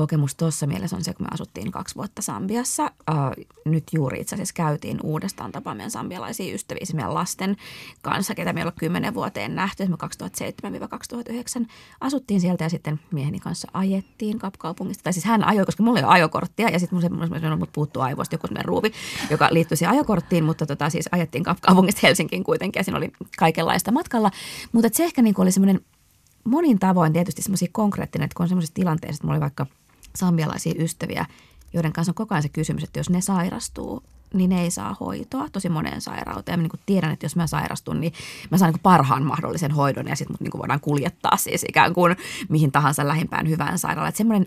kokemus 0.00 0.34
tuossa 0.34 0.66
mielessä 0.66 0.96
on 0.96 1.04
se, 1.04 1.14
kun 1.14 1.26
me 1.26 1.28
asuttiin 1.32 1.70
kaksi 1.70 1.94
vuotta 1.94 2.22
Sambiassa. 2.22 2.90
Uh, 3.10 3.44
nyt 3.64 3.84
juuri 3.92 4.20
itse 4.20 4.36
asiassa 4.36 4.54
käytiin 4.54 4.98
uudestaan 5.02 5.52
tapaa 5.52 5.74
meidän 5.74 5.90
sambialaisia 5.90 6.54
ystäviä, 6.54 6.84
siis 6.84 6.94
meidän 6.94 7.14
lasten 7.14 7.56
kanssa, 8.02 8.34
ketä 8.34 8.52
me 8.52 8.60
ei 8.60 8.64
ole 8.64 8.72
kymmenen 8.78 9.14
vuoteen 9.14 9.54
nähty. 9.54 9.86
Me 9.86 9.96
2007-2009 11.62 11.66
asuttiin 12.00 12.40
sieltä 12.40 12.64
ja 12.64 12.70
sitten 12.70 13.00
mieheni 13.10 13.40
kanssa 13.40 13.68
ajettiin 13.74 14.38
kapkaupungista. 14.38 15.04
Tai 15.04 15.12
siis 15.12 15.24
hän 15.24 15.44
ajoi, 15.44 15.66
koska 15.66 15.82
mulla 15.82 15.98
ei 15.98 16.04
ole 16.04 16.12
ajokorttia 16.12 16.68
ja 16.68 16.78
sitten 16.78 16.98
mulla 17.12 17.56
mut 17.56 17.72
puuttuu 17.72 18.02
aivoista 18.02 18.34
joku 18.34 18.48
ruuvi, 18.62 18.92
joka 19.30 19.48
liittyi 19.50 19.76
siihen 19.76 19.94
ajokorttiin, 19.94 20.44
mutta 20.44 20.66
tota, 20.66 20.90
siis 20.90 21.08
ajettiin 21.12 21.44
kapkaupungista 21.44 22.00
Helsinkiin 22.02 22.44
kuitenkin 22.44 22.80
ja 22.80 22.84
siinä 22.84 22.98
oli 22.98 23.12
kaikenlaista 23.38 23.92
matkalla. 23.92 24.30
Mutta 24.72 24.90
se 24.92 25.04
ehkä 25.04 25.22
niin 25.22 25.34
oli 25.38 25.52
semmoinen 25.52 25.80
monin 26.44 26.78
tavoin 26.78 27.12
tietysti 27.12 27.42
semmoisia 27.42 27.68
konkreettinen, 27.72 28.24
että 28.24 28.34
kun 28.34 28.44
on 28.44 28.48
semmoisessa 28.48 28.74
tilanteessa, 28.74 29.16
että 29.16 29.26
mulla 29.26 29.34
oli 29.34 29.40
vaikka– 29.40 29.66
sambialaisia 30.16 30.74
ystäviä, 30.78 31.26
joiden 31.72 31.92
kanssa 31.92 32.10
on 32.10 32.14
koko 32.14 32.34
ajan 32.34 32.42
se 32.42 32.48
kysymys, 32.48 32.84
että 32.84 33.00
jos 33.00 33.10
ne 33.10 33.20
sairastuu, 33.20 34.02
niin 34.34 34.50
ne 34.50 34.62
ei 34.62 34.70
saa 34.70 34.96
hoitoa 35.00 35.48
tosi 35.52 35.68
moneen 35.68 36.00
sairauteen. 36.00 36.58
Mä 36.58 36.62
niin 36.62 36.80
tiedän, 36.86 37.12
että 37.12 37.24
jos 37.24 37.36
mä 37.36 37.46
sairastun, 37.46 38.00
niin 38.00 38.12
mä 38.50 38.58
saan 38.58 38.72
niin 38.72 38.80
parhaan 38.82 39.22
mahdollisen 39.22 39.70
hoidon 39.70 40.08
ja 40.08 40.16
sitten 40.16 40.34
mut 40.34 40.40
niin 40.40 40.60
voidaan 40.60 40.80
kuljettaa 40.80 41.36
siis 41.36 41.64
ikään 41.68 41.94
kuin 41.94 42.16
mihin 42.48 42.72
tahansa 42.72 43.08
lähimpään 43.08 43.48
hyvään 43.48 43.78
sairaalaan. 43.78 44.08
Että 44.08 44.18
semmoinen 44.18 44.46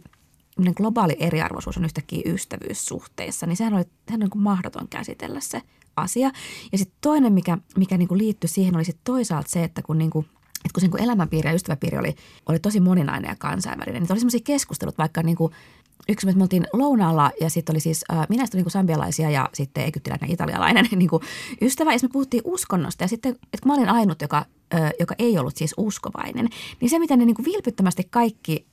globaali 0.76 1.16
eriarvoisuus 1.20 1.78
on 1.78 1.86
yhtäkkiä 1.86 2.22
ystävyyssuhteissa, 2.26 3.45
niin 3.45 3.57
sehän 3.57 3.74
oli, 3.74 3.84
sehän 3.84 4.20
oli 4.20 4.20
niin 4.20 4.30
kuin 4.30 4.43
mahdoton 4.43 4.88
käsitellä 4.88 5.39
se 5.39 5.61
asia. 5.95 6.32
Ja 6.72 6.78
sitten 6.78 6.97
toinen, 7.01 7.34
mikä, 7.34 7.57
mikä 7.78 7.97
niin 7.97 8.07
kuin 8.07 8.18
liittyi 8.18 8.47
siihen, 8.47 8.76
oli 8.76 8.86
sitten 8.86 9.03
toisaalta 9.03 9.49
se, 9.49 9.64
että 9.64 9.82
kun 9.82 9.97
niin 9.97 10.09
kuin– 10.09 10.28
että 10.66 10.82
kun 10.82 10.89
kun 10.89 10.99
elämänpiiri 10.99 11.49
ja 11.49 11.55
ystäväpiiri 11.55 11.97
oli, 11.97 12.16
oli 12.49 12.59
tosi 12.59 12.80
moninainen 12.80 13.30
ja 13.30 13.36
kansainvälinen, 13.36 14.01
niin 14.01 14.11
oli 14.11 14.20
semmoisia 14.20 14.39
keskustelut 14.43 14.97
vaikka 14.97 15.24
niin 15.24 15.38
kuin 15.38 15.53
yksi, 16.09 16.26
me 16.36 16.41
oltiin 16.41 16.68
lounaalla 16.74 17.32
ja 17.41 17.49
sitten 17.49 17.74
oli 17.74 17.80
siis, 17.80 18.05
äh, 18.11 18.26
minä 18.30 18.45
sitten 18.45 18.61
niin 18.64 18.72
sambialaisia 18.72 19.30
ja 19.30 19.49
sitten 19.53 19.86
egyptiläinen 19.86 20.32
italialainen 20.32 20.88
niin 20.95 21.09
kuin 21.09 21.24
ystävä. 21.61 21.93
Ja 21.93 21.99
me 22.01 22.09
puhuttiin 22.11 22.43
uskonnosta 22.45 23.03
ja 23.03 23.07
sitten, 23.07 23.32
että 23.32 23.57
kun 23.61 23.72
mä 23.72 23.76
olin 23.76 23.89
ainut, 23.89 24.22
joka, 24.22 24.45
äh, 24.74 24.91
joka 24.99 25.16
ei 25.20 25.38
ollut 25.38 25.57
siis 25.57 25.74
uskovainen, 25.78 26.49
niin 26.82 26.89
se, 26.89 26.99
miten 26.99 27.20
ne 27.20 27.26
niin 27.26 27.36
kuin 27.36 27.45
vilpittömästi 27.45 28.07
kaikki 28.09 28.66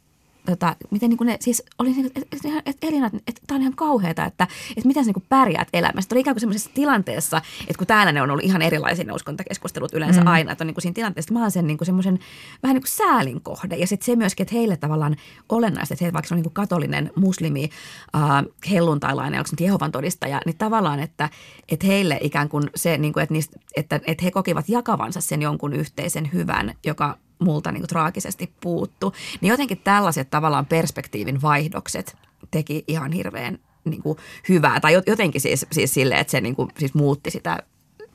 tota, 0.46 0.76
miten 0.90 1.10
niin 1.10 1.18
kuin 1.18 1.26
ne 1.26 1.36
siis 1.40 1.62
oli, 1.78 1.94
että 2.06 2.48
et, 2.66 2.76
Elina, 2.82 3.06
että 3.06 3.18
et, 3.26 3.40
tämä 3.46 3.56
on 3.56 3.62
ihan 3.62 3.76
kauheata, 3.76 4.24
että 4.24 4.46
et 4.76 4.84
miten 4.84 5.04
sä 5.04 5.12
niin 5.16 5.26
pärjäät 5.28 5.68
elämässä. 5.72 6.14
Oli 6.14 6.20
ikään 6.20 6.34
kuin 6.34 6.40
semmoisessa 6.40 6.70
tilanteessa, 6.74 7.42
että 7.60 7.78
kun 7.78 7.86
täällä 7.86 8.12
ne 8.12 8.22
on 8.22 8.30
ollut 8.30 8.44
ihan 8.44 8.62
erilaisia 8.62 9.04
ne 9.04 9.12
uskontakeskustelut 9.12 9.94
yleensä 9.94 10.20
mm. 10.20 10.26
aina, 10.26 10.52
että 10.52 10.64
on 10.64 10.66
niin 10.66 10.74
kuin 10.74 10.82
siinä 10.82 10.94
tilanteessa, 10.94 11.26
että 11.26 11.38
mä 11.38 11.40
oon 11.40 11.50
sen 11.50 11.66
niin 11.66 11.78
kuin 11.78 11.86
semmoisen 11.86 12.18
vähän 12.62 12.74
niin 12.74 12.82
kuin 12.82 12.90
säälin 12.90 13.40
kohde. 13.40 13.76
Ja 13.76 13.86
sitten 13.86 14.06
se 14.06 14.16
myöskin, 14.16 14.44
että 14.44 14.54
heille 14.54 14.76
tavallaan 14.76 15.16
olennaista, 15.48 15.94
että 15.94 16.04
he, 16.04 16.12
vaikka 16.12 16.28
se 16.28 16.34
on 16.34 16.36
niin 16.36 16.44
kuin 16.44 16.54
katolinen, 16.54 17.10
muslimi, 17.16 17.70
äh, 18.14 18.44
helluntailainen, 18.70 19.40
onko 19.40 19.48
se 19.48 19.64
Jehovan 19.64 19.92
todistaja, 19.92 20.40
niin 20.46 20.58
tavallaan, 20.58 21.00
että, 21.00 21.30
että 21.68 21.86
heille 21.86 22.18
ikään 22.20 22.48
kuin 22.48 22.70
se, 22.76 22.98
niin 22.98 23.12
kuin, 23.12 23.22
että, 23.22 23.32
niistä, 23.32 23.56
että, 23.76 24.00
että 24.06 24.24
he 24.24 24.30
kokivat 24.30 24.68
jakavansa 24.68 25.20
sen 25.20 25.42
jonkun 25.42 25.72
yhteisen 25.72 26.32
hyvän, 26.32 26.74
joka 26.84 27.18
multa 27.40 27.72
niin 27.72 27.80
kuin 27.80 27.88
traagisesti 27.88 28.52
puuttu. 28.60 29.12
Niin 29.40 29.50
jotenkin 29.50 29.80
tällaiset 29.84 30.30
tavallaan 30.30 30.66
perspektiivin 30.66 31.42
vaihdokset 31.42 32.16
teki 32.50 32.84
ihan 32.88 33.12
hirveän 33.12 33.58
niin 33.84 34.02
kuin 34.02 34.18
hyvää. 34.48 34.80
Tai 34.80 35.02
jotenkin 35.06 35.40
siis, 35.40 35.66
siis 35.72 35.94
silleen, 35.94 36.20
että 36.20 36.30
se 36.30 36.40
niin 36.40 36.56
kuin, 36.56 36.68
siis 36.78 36.94
muutti 36.94 37.30
sitä 37.30 37.58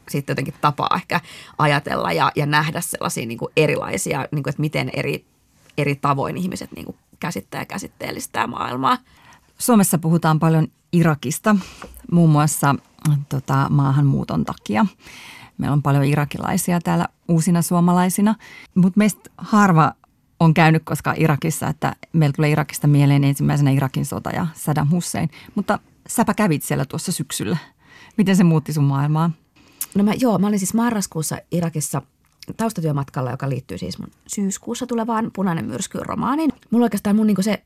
sitten 0.09 0.33
jotenkin 0.33 0.53
tapaa 0.61 0.89
ehkä 0.95 1.21
ajatella 1.57 2.11
ja, 2.11 2.31
ja 2.35 2.45
nähdä 2.45 2.81
sellaisia 2.81 3.25
niin 3.25 3.37
kuin 3.37 3.51
erilaisia, 3.57 4.27
niin 4.31 4.43
kuin, 4.43 4.51
että 4.51 4.61
miten 4.61 4.89
eri, 4.93 5.25
eri 5.77 5.95
tavoin 5.95 6.37
ihmiset 6.37 6.71
niin 6.71 6.85
kuin 6.85 6.97
käsittää 7.19 7.61
ja 7.61 7.65
käsitteellistää 7.65 8.47
maailmaa. 8.47 8.97
Suomessa 9.57 9.97
puhutaan 9.97 10.39
paljon 10.39 10.67
Irakista, 10.93 11.55
muun 12.11 12.29
muassa 12.29 12.75
tota, 13.29 13.67
maahanmuuton 13.69 14.45
takia. 14.45 14.85
Meillä 15.57 15.73
on 15.73 15.81
paljon 15.81 16.03
irakilaisia 16.03 16.79
täällä 16.81 17.07
uusina 17.27 17.61
suomalaisina, 17.61 18.35
mutta 18.75 18.97
meistä 18.97 19.29
harva 19.37 19.93
on 20.39 20.53
käynyt 20.53 20.83
koskaan 20.85 21.17
Irakissa, 21.19 21.67
että 21.67 21.95
meillä 22.13 22.33
tulee 22.33 22.49
Irakista 22.49 22.87
mieleen 22.87 23.23
ensimmäisenä 23.23 23.71
Irakin 23.71 24.05
sota 24.05 24.29
ja 24.29 24.47
Saddam 24.53 24.91
Hussein. 24.91 25.29
Mutta 25.55 25.79
säpä 26.07 26.33
kävit 26.33 26.63
siellä 26.63 26.85
tuossa 26.85 27.11
syksyllä. 27.11 27.57
Miten 28.17 28.35
se 28.35 28.43
muutti 28.43 28.73
sun 28.73 28.83
maailmaa? 28.83 29.31
No 29.95 30.03
mä, 30.03 30.13
joo, 30.19 30.37
mä 30.37 30.47
olin 30.47 30.59
siis 30.59 30.73
marraskuussa 30.73 31.37
Irakissa 31.51 32.01
taustatyömatkalla, 32.57 33.31
joka 33.31 33.49
liittyy 33.49 33.77
siis 33.77 33.99
mun 33.99 34.11
syyskuussa 34.27 34.87
tulevaan 34.87 35.31
Punainen 35.35 35.65
myrsky 35.65 35.99
romaaniin. 36.01 36.51
Mulla 36.71 36.83
oikeastaan 36.83 37.15
mun 37.15 37.27
niinku 37.27 37.41
se 37.41 37.63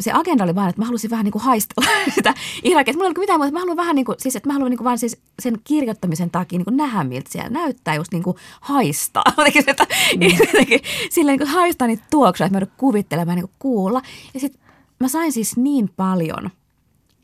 se 0.00 0.12
agenda 0.12 0.44
oli 0.44 0.54
vaan, 0.54 0.68
että 0.68 0.80
mä 0.80 0.86
halusin 0.86 1.10
vähän 1.10 1.24
niin 1.24 1.32
kuin 1.32 1.42
haistella 1.42 1.90
sitä 2.14 2.34
Irakia. 2.62 2.94
Mulla 2.94 3.04
ei 3.04 3.08
ollut 3.08 3.18
mitään 3.18 3.40
muuta, 3.40 3.52
mä 3.52 3.58
haluan 3.58 3.76
vähän 3.76 3.96
niin 3.96 4.04
kuin, 4.04 4.16
siis, 4.20 4.36
että 4.36 4.48
mä 4.48 4.52
haluan 4.52 4.70
niin 4.70 4.78
kuin 4.78 4.84
vaan 4.84 4.98
siis 4.98 5.20
sen 5.38 5.58
kirjoittamisen 5.64 6.30
takia 6.30 6.58
niin 6.58 6.64
kuin 6.64 6.76
nähdä, 6.76 7.04
miltä 7.04 7.30
siellä 7.30 7.50
näyttää, 7.50 7.94
just 7.94 8.12
niin 8.12 8.22
kuin 8.22 8.36
haistaa. 8.60 9.24
Jotenkin, 9.36 9.64
että, 9.66 9.86
mm. 10.16 10.22
jotenkin, 10.46 10.80
silleen 11.10 11.38
niin 11.38 11.48
kuin 11.48 11.54
haistaa 11.54 11.88
niitä 11.88 12.04
tuoksuja, 12.10 12.46
että 12.46 12.58
mä 12.58 12.60
joudun 12.60 12.74
kuvittelemaan 12.76 13.36
niin 13.36 13.48
kuin 13.48 13.56
kuulla. 13.58 14.02
Ja 14.34 14.40
sitten 14.40 14.60
mä 15.00 15.08
sain 15.08 15.32
siis 15.32 15.56
niin 15.56 15.90
paljon 15.96 16.50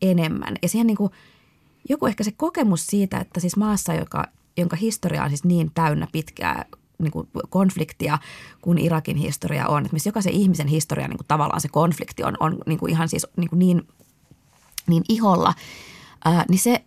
enemmän. 0.02 0.56
Ja 0.62 0.68
siihen 0.68 0.86
niin 0.86 0.96
kuin, 0.96 1.12
joku 1.88 2.06
ehkä 2.06 2.24
se 2.24 2.32
kokemus 2.36 2.86
siitä, 2.86 3.18
että 3.18 3.40
siis 3.40 3.56
maassa, 3.56 3.94
joka, 3.94 4.24
jonka 4.56 4.76
historia 4.76 5.22
on 5.22 5.30
siis 5.30 5.44
niin 5.44 5.70
täynnä 5.74 6.08
pitkää 6.12 6.64
niin 6.98 7.12
kuin 7.12 7.28
konfliktia 7.48 8.18
kuin 8.62 8.78
Irakin 8.78 9.16
historia 9.16 9.68
on. 9.68 9.82
Että 9.82 9.92
missä 9.92 10.08
jokaisen 10.08 10.32
ihmisen 10.32 10.66
historia 10.66 11.08
niin 11.08 11.18
kuin 11.18 11.26
tavallaan 11.26 11.60
se 11.60 11.68
konflikti 11.68 12.24
on, 12.24 12.36
on 12.40 12.58
niin 12.66 12.78
kuin 12.78 12.90
ihan 12.90 13.08
siis 13.08 13.26
niin, 13.36 13.48
kuin 13.48 13.58
niin, 13.58 13.88
niin 14.86 15.04
iholla, 15.08 15.54
ää, 16.24 16.44
niin 16.48 16.58
se 16.58 16.84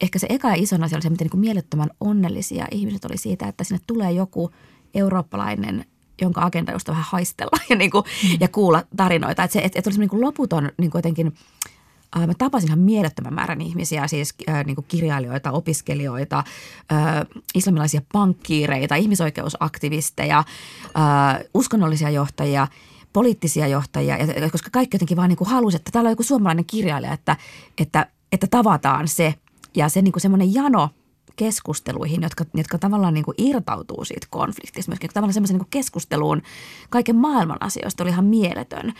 ehkä 0.00 0.18
se 0.18 0.26
eka 0.30 0.48
ja 0.48 0.54
iso 0.54 0.76
asia 0.82 0.96
oli 0.96 1.02
se, 1.02 1.10
miten 1.10 1.24
niin 1.24 1.30
kuin 1.30 1.40
mielettömän 1.40 1.90
onnellisia 2.00 2.66
ihmiset 2.70 3.04
oli 3.04 3.16
siitä, 3.16 3.48
että 3.48 3.64
sinne 3.64 3.80
tulee 3.86 4.12
joku 4.12 4.50
eurooppalainen 4.94 5.84
jonka 6.20 6.42
agenda 6.42 6.72
josta 6.72 6.92
vähän 6.92 7.06
haistella 7.08 7.58
ja, 7.70 7.76
niin 7.76 7.90
kuin, 7.90 8.04
mm. 8.04 8.36
ja 8.40 8.48
kuulla 8.48 8.82
tarinoita. 8.96 9.44
Että 9.44 9.52
se 9.52 9.58
että, 9.58 9.78
että 9.78 9.88
olisi 9.88 10.00
niin 10.00 10.10
kuin 10.10 10.20
loputon 10.20 10.70
niin 10.78 10.90
kuin 10.90 10.98
jotenkin– 10.98 11.32
Äh, 11.77 11.77
mä 12.16 12.34
tapasin 12.38 12.68
ihan 12.68 12.78
mielettömän 12.78 13.34
määrän 13.34 13.60
ihmisiä, 13.60 14.06
siis 14.06 14.34
äh, 14.48 14.64
niin 14.64 14.76
kirjailijoita, 14.88 15.52
opiskelijoita, 15.52 16.38
äh, 16.38 17.26
islamilaisia 17.54 18.02
pankkiireita, 18.12 18.94
ihmisoikeusaktivisteja, 18.94 20.38
äh, 20.38 21.44
uskonnollisia 21.54 22.10
johtajia, 22.10 22.66
poliittisia 23.12 23.66
johtajia, 23.66 24.16
koska 24.52 24.70
kaikki 24.72 24.94
jotenkin 24.94 25.16
vaan 25.16 25.28
niin 25.28 25.36
kuin 25.36 25.48
halusi, 25.48 25.76
että 25.76 25.90
täällä 25.92 26.08
on 26.08 26.12
joku 26.12 26.22
suomalainen 26.22 26.64
kirjailija, 26.64 27.12
että, 27.12 27.36
että, 27.78 28.06
että 28.32 28.46
tavataan 28.46 29.08
se. 29.08 29.34
Ja 29.76 29.88
se 29.88 30.02
niin 30.02 30.12
semmoinen 30.16 30.54
jano 30.54 30.90
keskusteluihin, 31.36 32.22
jotka, 32.22 32.44
jotka 32.54 32.78
tavallaan 32.78 33.14
niin 33.14 33.24
kuin 33.24 33.34
irtautuu 33.38 34.04
siitä 34.04 34.26
konfliktista, 34.30 34.90
myöskin 34.90 35.10
tavallaan 35.14 35.34
semmoisen 35.34 35.56
niin 35.56 35.66
keskusteluun 35.70 36.42
kaiken 36.90 37.16
maailman 37.16 37.56
asioista 37.60 38.04
oli 38.04 38.10
ihan 38.10 38.24
mieletön. 38.24 38.92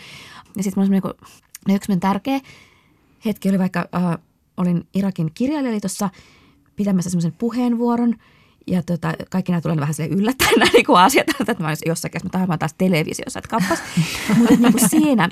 Ja 0.56 0.62
sitten 0.62 0.90
niin 0.90 1.76
yksi 1.76 1.96
tärkeä– 1.96 2.40
hetki 3.24 3.48
oli 3.48 3.58
vaikka, 3.58 3.88
äh, 3.94 4.18
olin 4.56 4.86
Irakin 4.94 5.30
kirjailijaliitossa 5.34 6.10
pitämässä 6.76 7.10
semmoisen 7.10 7.32
puheenvuoron 7.38 8.14
ja 8.66 8.82
tota, 8.82 9.14
kaikki 9.30 9.52
nämä 9.52 9.60
tulee 9.60 9.76
vähän 9.76 9.94
sille 9.94 10.08
yllättäen 10.08 10.52
nämä 10.58 10.70
niin 10.72 10.84
asiat, 10.96 11.26
että 11.40 11.56
mä 11.58 11.68
olisin 11.68 11.88
jossakin, 11.88 12.20
mä 12.48 12.58
taas 12.58 12.74
televisiossa, 12.78 13.38
että 13.38 13.48
kappas. 13.48 13.78
Mutta 14.38 14.54
niin 14.54 14.88
siinä 14.90 15.28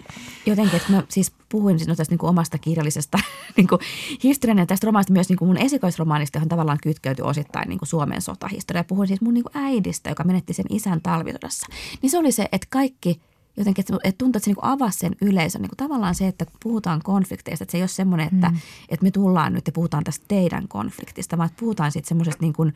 jotenkin, 0.47 0.77
että 0.77 0.93
mä 0.93 1.03
siis 1.09 1.33
puhuin 1.49 1.79
siis 1.79 1.89
no 1.89 1.95
tästä 1.97 2.13
niin 2.13 2.19
kuin 2.19 2.31
omasta 2.31 2.59
kirjallisesta 2.59 3.19
niin 3.57 3.69
kuin 3.69 3.81
historian 4.23 4.59
ja 4.59 4.67
tästä 4.67 4.87
romaanista 4.87 5.13
myös 5.13 5.29
niin 5.29 5.37
kuin 5.37 5.49
mun 5.49 5.57
esikoisromaanista, 5.57 6.39
johon 6.39 6.49
tavallaan 6.49 6.79
kytkeytyi 6.83 7.23
osittain 7.23 7.69
niin 7.69 7.79
kuin 7.79 7.89
Suomen 7.89 8.23
sotahistoria. 8.23 8.85
Puhuin 8.85 9.09
siis 9.09 9.21
mun 9.21 9.35
niin 9.35 9.45
kuin 9.45 9.65
äidistä, 9.65 10.11
joka 10.11 10.25
menetti 10.25 10.53
sen 10.53 10.67
isän 10.71 11.01
talvisodassa. 11.03 11.67
Niin 12.03 12.11
se 12.11 12.19
oli 12.19 12.33
se, 12.33 12.49
että 12.53 12.67
kaikki– 12.71 13.21
jotenkin, 13.57 13.83
että, 13.83 13.97
että 14.05 14.19
tuntuu, 14.19 14.39
että 14.39 14.45
se 14.45 14.51
niin 14.51 14.65
avasi 14.65 14.99
sen 14.99 15.17
yleisön. 15.21 15.63
Niin 15.63 15.71
tavallaan 15.77 16.15
se, 16.15 16.27
että 16.27 16.47
puhutaan 16.63 17.03
konflikteista, 17.03 17.63
että 17.63 17.73
se 17.73 17.79
ei 17.79 17.83
ole 17.83 17.89
semmoinen, 17.89 18.29
että, 18.35 18.49
mm. 18.49 18.57
että 18.89 19.05
me 19.05 19.11
tullaan 19.11 19.53
nyt 19.53 19.67
ja 19.67 19.73
puhutaan 19.73 20.05
tästä 20.05 20.25
teidän 20.29 20.69
konfliktista, 20.69 21.39
vaan 21.39 21.47
että 21.47 21.61
puhutaan 21.61 21.93
sitten 21.93 22.09
semmoisesta 22.09 22.43
niin 22.43 22.53
kuin 22.53 22.75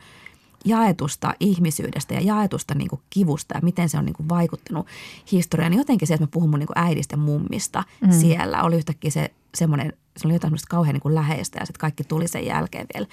jaetusta 0.65 1.33
ihmisyydestä 1.39 2.13
ja 2.13 2.21
jaetusta 2.21 2.75
niin 2.75 2.89
kuin 2.89 3.01
kivusta 3.09 3.55
ja 3.55 3.61
miten 3.63 3.89
se 3.89 3.97
on 3.97 4.05
niin 4.05 4.13
kuin 4.13 4.29
vaikuttanut 4.29 4.87
historiaan. 5.31 5.71
Niin 5.71 5.77
jotenkin 5.77 6.07
se, 6.07 6.13
että 6.13 6.23
mä 6.23 6.31
puhun 6.31 6.49
mun 6.49 6.59
niin 6.59 6.67
kuin 6.67 6.79
äidistä 6.79 7.17
mummista 7.17 7.83
mm. 8.01 8.11
siellä, 8.11 8.63
oli 8.63 8.75
yhtäkkiä 8.75 9.11
se 9.11 9.31
semmoinen, 9.55 9.93
se 10.17 10.27
oli 10.27 10.33
jotain 10.33 10.49
semmoista 10.49 10.67
kauhean 10.69 10.93
niin 10.93 11.01
kuin 11.01 11.15
läheistä 11.15 11.59
ja 11.59 11.65
sitten 11.65 11.79
kaikki 11.79 12.03
tuli 12.03 12.27
sen 12.27 12.45
jälkeen 12.45 12.87
vielä 12.93 13.07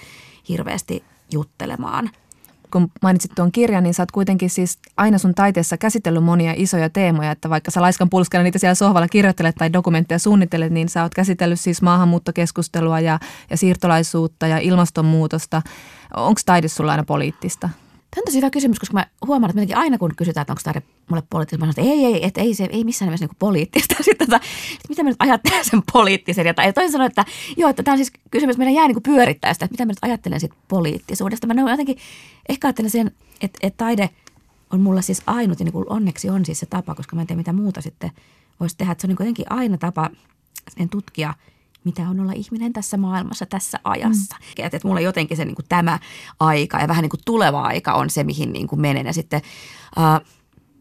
hirveästi 0.49 1.05
juttelemaan– 1.33 2.11
kun 2.71 2.91
mainitsit 3.03 3.33
tuon 3.35 3.53
kirjan, 3.53 3.83
niin 3.83 3.95
sä 3.95 4.03
oot 4.03 4.11
kuitenkin 4.11 4.51
siis 4.51 4.79
aina 4.97 5.19
sun 5.19 5.35
taiteessa 5.35 5.77
käsitellyt 5.77 6.25
monia 6.25 6.53
isoja 6.57 6.91
teemoja, 6.91 7.31
että 7.31 7.51
vaikka 7.51 7.71
sä 7.71 7.81
laiskan 7.81 8.11
pulskana 8.11 8.45
niitä 8.45 8.59
siellä 8.59 8.75
sohvalla 8.75 9.09
kirjoittelet 9.09 9.57
tai 9.57 9.73
dokumentteja 9.73 10.19
suunnittelet, 10.19 10.73
niin 10.73 10.89
sä 10.89 11.03
oot 11.03 11.15
käsitellyt 11.15 11.61
siis 11.61 11.83
maahanmuuttokeskustelua 11.83 13.01
ja, 13.01 13.19
ja 13.51 13.57
siirtolaisuutta 13.57 14.47
ja 14.47 14.59
ilmastonmuutosta. 14.59 15.63
Onko 16.17 16.41
taide 16.47 16.69
sulla 16.69 16.91
aina 16.91 17.05
poliittista? 17.05 17.69
Tämä 18.11 18.21
on 18.21 18.25
tosi 18.25 18.37
hyvä 18.37 18.51
kysymys, 18.51 18.79
koska 18.79 18.95
mä 18.95 19.07
huomaan, 19.27 19.59
että 19.59 19.79
aina 19.79 19.99
kun 19.99 20.17
kysytään, 20.17 20.43
että 20.43 20.53
onko 20.53 20.61
taide 20.65 20.83
mulle 21.11 21.23
poliittista, 21.31 21.67
mä 21.67 21.73
sanon, 21.73 21.89
että 21.89 21.95
ei, 21.95 22.05
ei, 22.05 22.27
että 22.27 22.41
ei, 22.41 22.55
se, 22.55 22.69
ei 22.71 22.85
missään 22.85 23.07
nimessä 23.07 23.27
niin 23.27 23.37
poliittista. 23.39 23.95
Sitten 24.03 24.27
tota, 24.27 24.37
että 24.37 24.89
mitä 24.89 25.03
mä 25.03 25.09
nyt 25.09 25.23
ajattelen 25.23 25.65
sen 25.65 25.83
poliittisen. 25.93 26.47
Ja 26.47 26.55
toisin 26.75 26.93
sanoen, 26.93 27.09
että 27.09 27.25
joo, 27.57 27.71
että 27.71 27.83
tämä 27.83 27.93
on 27.93 27.99
siis 27.99 28.13
kysymys, 28.31 28.59
meidän 28.59 28.75
jää 28.75 28.89
niin 28.89 29.03
pyörittää 29.03 29.53
sitä, 29.53 29.65
että 29.65 29.73
mitä 29.73 29.87
mä 29.87 29.91
nyt 29.91 29.99
ajattelen 30.03 30.41
siitä 30.41 30.57
poliittisuudesta. 30.69 31.47
Mä 31.47 31.71
jotenkin 31.71 31.99
ehkä 32.49 32.69
ajattelen 32.69 32.91
sen, 32.91 33.11
että, 33.41 33.59
että 33.63 33.85
taide 33.85 34.11
on 34.71 34.81
mulla 34.81 35.03
siis 35.03 35.23
ainut 35.27 35.61
ja 35.61 35.65
niin 35.65 35.91
onneksi 35.91 36.31
on 36.31 36.45
siis 36.45 36.61
se 36.61 36.67
tapa, 36.67 36.95
koska 36.95 37.17
mä 37.17 37.23
en 37.23 37.27
tiedä 37.27 37.39
mitä 37.39 37.53
muuta 37.53 37.81
sitten 37.81 38.11
voisi 38.61 38.77
tehdä. 38.77 38.93
Että 38.93 39.03
se 39.03 39.07
on 39.07 39.09
niin 39.09 39.17
jotenkin 39.21 39.53
aina 39.53 39.79
tapa 39.79 40.11
tutkia– 40.91 41.35
mitä 41.85 42.09
on 42.09 42.21
olla 42.21 42.33
ihminen 42.33 42.73
tässä 42.73 42.97
maailmassa, 42.97 43.47
tässä 43.47 43.79
ajassa. 43.85 44.37
Mm. 44.41 44.65
Että, 44.65 44.77
että 44.77 44.89
mulla 44.89 45.01
jotenkin 45.01 45.37
se 45.37 45.45
niin 45.45 45.55
kuin 45.55 45.67
tämä 45.69 45.99
aika 46.41 46.79
ja 46.79 46.89
vähän 46.89 47.03
niin 47.03 47.11
kuin 47.11 47.21
tuleva 47.25 47.63
aika 47.63 47.95
on 47.95 48.11
se, 48.11 48.25
mihin 48.25 48.53
niin 48.53 48.67
kuin 48.67 48.81
menen. 48.81 49.07
Ja 49.07 49.13
sitten, 49.13 49.41
uh, 49.97 50.27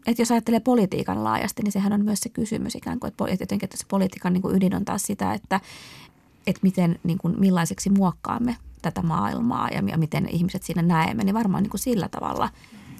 että 0.06 0.22
jos 0.22 0.30
ajattelee 0.30 0.60
politiikan 0.60 1.24
laajasti, 1.24 1.62
niin 1.62 1.72
sehän 1.72 1.92
on 1.92 2.04
myös 2.04 2.20
se 2.20 2.28
kysymys 2.28 2.74
ikään 2.74 3.00
kuin, 3.00 3.08
että 3.08 3.24
jotenkin 3.30 3.64
että 3.64 3.76
se 3.76 3.84
politiikan 3.88 4.32
niin 4.32 4.42
kuin 4.42 4.56
ydin 4.56 4.74
on 4.74 4.84
taas 4.84 5.02
sitä, 5.02 5.34
että, 5.34 5.60
että 6.46 6.60
miten, 6.62 6.98
niin 7.04 7.18
kuin, 7.18 7.40
millaiseksi 7.40 7.90
muokkaamme 7.90 8.56
tätä 8.82 9.02
maailmaa 9.02 9.68
ja 9.68 9.98
miten 9.98 10.28
ihmiset 10.28 10.62
siinä 10.62 10.82
näemme, 10.82 11.24
niin 11.24 11.34
varmaan 11.34 11.62
niin 11.62 11.70
kuin 11.70 11.80
sillä 11.80 12.08
tavalla 12.08 12.50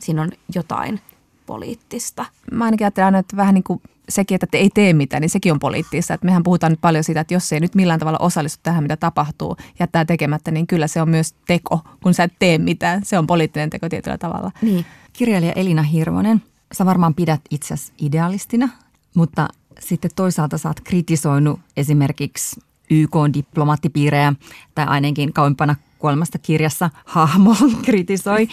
siinä 0.00 0.22
on 0.22 0.30
jotain 0.54 1.00
poliittista. 1.48 2.26
Mä 2.52 2.64
ainakin 2.64 2.84
ajattelen 2.84 3.06
aina, 3.06 3.18
että 3.18 3.36
vähän 3.36 3.54
niin 3.54 3.64
kuin 3.64 3.80
sekin, 4.08 4.34
että 4.34 4.46
te 4.46 4.58
ei 4.58 4.70
tee 4.74 4.92
mitään, 4.92 5.20
niin 5.20 5.30
sekin 5.30 5.52
on 5.52 5.58
poliittista. 5.58 6.14
Että 6.14 6.24
mehän 6.26 6.42
puhutaan 6.42 6.72
nyt 6.72 6.80
paljon 6.80 7.04
siitä, 7.04 7.20
että 7.20 7.34
jos 7.34 7.52
ei 7.52 7.60
nyt 7.60 7.74
millään 7.74 8.00
tavalla 8.00 8.18
osallistu 8.18 8.60
tähän, 8.62 8.84
mitä 8.84 8.96
tapahtuu, 8.96 9.56
jättää 9.80 10.04
tekemättä, 10.04 10.50
niin 10.50 10.66
kyllä 10.66 10.86
se 10.86 11.02
on 11.02 11.08
myös 11.08 11.34
teko, 11.46 11.80
kun 12.02 12.14
sä 12.14 12.24
et 12.24 12.32
tee 12.38 12.58
mitään. 12.58 13.04
Se 13.04 13.18
on 13.18 13.26
poliittinen 13.26 13.70
teko 13.70 13.88
tietyllä 13.88 14.18
tavalla. 14.18 14.50
Niin. 14.62 14.84
Kirjailija 15.12 15.52
Elina 15.52 15.82
Hirvonen, 15.82 16.42
sä 16.72 16.86
varmaan 16.86 17.14
pidät 17.14 17.40
itsesi 17.50 17.92
idealistina, 17.98 18.68
mutta 19.14 19.48
sitten 19.80 20.10
toisaalta 20.16 20.58
sä 20.58 20.68
oot 20.68 20.80
kritisoinut 20.80 21.60
esimerkiksi 21.76 22.60
YK-diplomaattipiirejä 22.90 24.32
tai 24.74 24.86
ainakin 24.86 25.32
kauempana 25.32 25.74
kuolemasta 25.98 26.38
kirjassa 26.38 26.90
hahmo 27.04 27.56
kritisoi, 27.84 28.48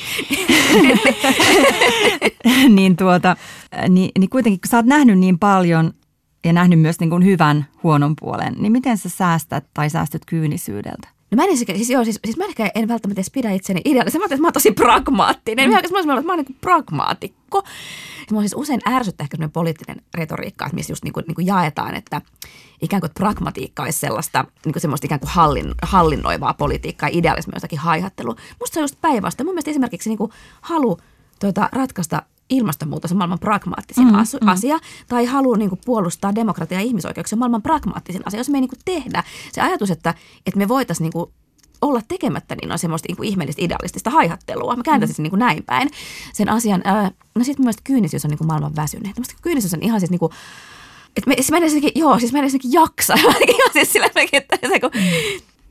niin, 2.75 2.95
tuota, 2.95 3.35
niin, 3.89 4.11
niin 4.19 4.29
kuitenkin 4.29 4.61
kun 4.61 4.69
sä 4.69 4.77
oot 4.77 4.85
nähnyt 4.85 5.19
niin 5.19 5.39
paljon 5.39 5.93
ja 6.45 6.53
nähnyt 6.53 6.79
myös 6.79 6.99
niin 6.99 7.09
kuin 7.09 7.25
hyvän 7.25 7.65
huonon 7.83 8.15
puolen, 8.19 8.55
niin 8.57 8.71
miten 8.71 8.97
sä 8.97 9.09
säästät 9.09 9.65
tai 9.73 9.89
säästyt 9.89 10.25
kyynisyydeltä? 10.25 11.14
No 11.31 11.35
mä 11.35 11.43
en, 11.43 11.57
siis, 11.57 11.89
joo, 11.89 12.03
siis, 12.03 12.19
siis 12.25 12.37
mä 12.37 12.45
ehkä 12.45 12.71
en 12.75 12.87
välttämättä 12.87 13.19
edes 13.19 13.31
pidä 13.31 13.51
itseni 13.51 13.81
ideaalisesti. 13.85 14.19
Mä, 14.19 14.25
että 14.25 14.37
mä 14.37 14.47
oon 14.47 14.53
tosi 14.53 14.71
pragmaattinen. 14.71 15.69
Mm. 15.69 15.73
Mä, 15.73 15.81
mä, 16.05 16.13
mä, 16.13 16.21
mä 16.21 16.33
oon 16.33 16.45
niin 16.45 16.57
pragmaatikko. 16.61 17.63
Mä 18.31 18.39
siis 18.39 18.55
usein 18.55 18.81
ärsyttää 18.89 19.27
ehkä 19.33 19.49
poliittinen 19.49 20.01
retoriikka, 20.13 20.69
missä 20.73 20.91
just 20.91 21.03
niin 21.03 21.13
kuin, 21.13 21.23
niin 21.27 21.35
kuin 21.35 21.47
jaetaan, 21.47 21.95
että 21.95 22.21
ikään 22.81 23.01
kuin 23.01 23.09
että 23.09 23.19
pragmatiikka 23.19 23.83
olisi 23.83 23.99
sellaista 23.99 24.45
niin 24.65 24.73
kuin 24.73 24.81
semmoista 24.81 25.05
ikään 25.05 25.19
kuin 25.19 25.29
hallin, 25.29 25.73
hallinnoivaa 25.81 26.53
politiikkaa, 26.53 27.09
idealismi 27.11 27.51
jostakin 27.55 27.79
haihattelu. 27.79 28.35
Musta 28.59 28.73
se 28.73 28.79
on 28.79 28.83
just 28.83 29.01
päinvastoin. 29.01 29.47
Mun 29.47 29.53
mielestä 29.53 29.71
esimerkiksi 29.71 30.09
niin 30.09 30.17
kuin 30.17 30.31
halu 30.61 30.97
tuota, 31.39 31.69
ratkaista 31.71 32.21
ilmastonmuutos 32.49 33.11
on 33.11 33.17
maailman 33.17 33.39
pragmaattisin 33.39 34.07
mm, 34.07 34.15
asu, 34.15 34.37
mm. 34.41 34.47
asia, 34.47 34.79
tai 35.07 35.25
haluaa 35.25 35.57
niin 35.57 35.69
kuin, 35.69 35.81
puolustaa 35.85 36.35
demokratiaa 36.35 36.81
ja 36.81 36.87
ihmisoikeuksia 36.87 37.37
maailman 37.37 37.61
pragmaattisin 37.61 38.21
asia, 38.25 38.39
jos 38.39 38.49
me 38.49 38.57
ei 38.57 38.61
niin 38.61 38.69
kuin, 38.69 38.79
tehdä 38.85 39.23
se 39.51 39.61
ajatus, 39.61 39.91
että, 39.91 40.13
että 40.45 40.57
me 40.57 40.67
voitaisiin 40.67 41.05
niin 41.05 41.13
kuin, 41.13 41.31
olla 41.81 42.01
tekemättä, 42.07 42.55
niin 42.55 42.71
on 42.71 42.79
semmoista 42.79 43.07
niin 43.09 43.17
kuin 43.17 43.29
ihmeellistä 43.29 43.61
idealistista 43.65 44.09
haihattelua. 44.09 44.75
Mä 44.75 44.83
kääntäisin 44.83 45.15
mm. 45.17 45.23
niin 45.23 45.29
kuin 45.29 45.39
näin 45.39 45.63
päin 45.63 45.89
sen 46.33 46.49
asian. 46.49 46.81
Ää, 46.83 47.11
no 47.35 47.43
sitten 47.43 47.61
mun 47.61 47.65
mielestä 47.65 47.81
kyynisyys 47.83 48.25
on 48.25 48.29
niin 48.29 48.37
kuin 48.37 48.47
maailman 48.47 48.75
väsyneet. 48.75 49.15
Mielestäni 49.15 49.39
kyynisyys 49.41 49.73
on 49.73 49.83
ihan 49.83 49.99
siis 49.99 50.11
niin 50.11 50.19
kuin, 50.19 50.31
että 51.15 51.27
me, 51.29 51.35
siis 51.35 51.51
mä 51.51 51.57
en 51.57 51.63
joo, 51.95 52.19
siis 52.19 52.33
mä 52.33 52.39
en 52.39 52.49
jaksa. 52.71 53.13
ihan 53.57 53.69
siis 53.73 53.93
sillä 53.93 54.09
että 54.31 54.57
se, 54.67 54.79
kun, 54.79 54.91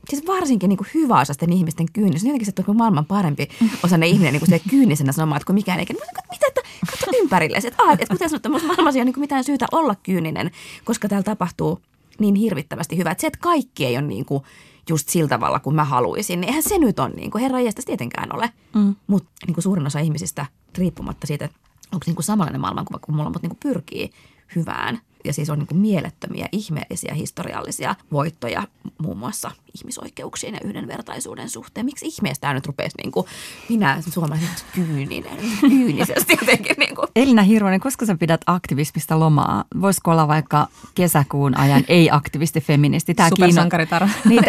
siis 0.09 0.27
varsinkin 0.27 0.69
niin 0.69 0.79
hyvä 0.93 1.19
osasten 1.19 1.53
ihmisten 1.53 1.85
kyynis. 1.93 2.23
Jotenkin 2.23 2.45
se 2.45 2.63
on 2.67 2.77
maailman 2.77 3.05
parempi 3.05 3.47
osa 3.83 3.95
ihminen 3.95 4.33
niin 4.33 4.49
se 4.49 4.61
kyynisenä 4.69 5.11
sanomaan, 5.11 5.37
että 5.37 5.45
kun 5.45 5.55
mikään 5.55 5.79
ei. 5.79 5.85
Mitä, 6.31 6.47
että 6.47 6.61
katso 6.91 7.11
ympärille. 7.21 7.57
Että, 7.57 7.83
ah, 7.83 7.93
että 7.93 8.05
kuten 8.13 8.29
sanottu, 8.29 8.49
maailmassa 8.49 8.99
ei 8.99 9.01
ole 9.01 9.05
niin 9.05 9.19
mitään 9.19 9.43
syytä 9.43 9.65
olla 9.71 9.95
kyyninen, 10.03 10.51
koska 10.83 11.07
täällä 11.09 11.23
tapahtuu 11.23 11.81
niin 12.19 12.35
hirvittävästi 12.35 12.97
hyvää. 12.97 13.11
Että 13.11 13.21
se, 13.21 13.27
että 13.27 13.39
kaikki 13.41 13.85
ei 13.85 13.97
ole 13.97 14.07
niin 14.07 14.25
kuin 14.25 14.43
just 14.89 15.09
sillä 15.09 15.29
tavalla 15.29 15.59
kuin 15.59 15.75
mä 15.75 15.83
haluaisin, 15.83 16.41
niin 16.41 16.49
eihän 16.49 16.63
se 16.63 16.77
nyt 16.77 16.99
ole 16.99 17.09
niin 17.09 17.31
kuin 17.31 17.41
herra 17.41 17.57
tietenkään 17.85 18.35
ole. 18.35 18.49
Mm. 18.75 18.95
Mutta 19.07 19.29
niin 19.47 19.63
suurin 19.63 19.87
osa 19.87 19.99
ihmisistä, 19.99 20.45
riippumatta 20.77 21.27
siitä, 21.27 21.45
että 21.45 21.57
onko 21.91 22.03
niin 22.05 22.15
kuin 22.15 22.25
samanlainen 22.25 22.61
maailmankuva 22.61 22.99
kuin 22.99 23.15
mulla, 23.15 23.29
mutta 23.29 23.47
niin 23.47 23.57
kuin 23.57 23.73
pyrkii 23.73 24.11
hyvään– 24.55 24.99
ja 25.25 25.33
siis 25.33 25.49
on 25.49 25.59
niin 25.59 25.67
kuin 25.67 25.77
mielettömiä, 25.77 26.49
ihmeellisiä 26.51 27.13
historiallisia 27.13 27.95
voittoja 28.11 28.67
muun 28.97 29.17
muassa 29.17 29.51
ihmisoikeuksien 29.79 30.53
ja 30.53 30.59
yhdenvertaisuuden 30.63 31.49
suhteen. 31.49 31.85
Miksi 31.85 32.05
ihmeestä 32.05 32.41
tämä 32.41 32.53
nyt 32.53 32.65
rupesi 32.65 32.97
niin 32.97 33.11
kuin, 33.11 33.25
minä 33.69 33.97
suomalaisen 34.09 34.49
kyyninen, 34.75 35.37
kyynisesti 35.61 36.37
jotenkin. 36.41 36.75
Niin 36.77 36.95
kuin. 36.95 37.07
Elina 37.15 37.41
Hirvonen, 37.41 37.79
koska 37.79 38.05
sä 38.05 38.15
pidät 38.15 38.41
aktivismista 38.45 39.19
lomaa? 39.19 39.63
Voisiko 39.81 40.11
olla 40.11 40.27
vaikka 40.27 40.67
kesäkuun 40.95 41.57
ajan 41.57 41.83
ei-aktivisti 41.87 42.61
feministi? 42.61 43.13
Tämä 43.13 43.29
Supersankaritar. 43.29 44.07
Niin, 44.25 44.43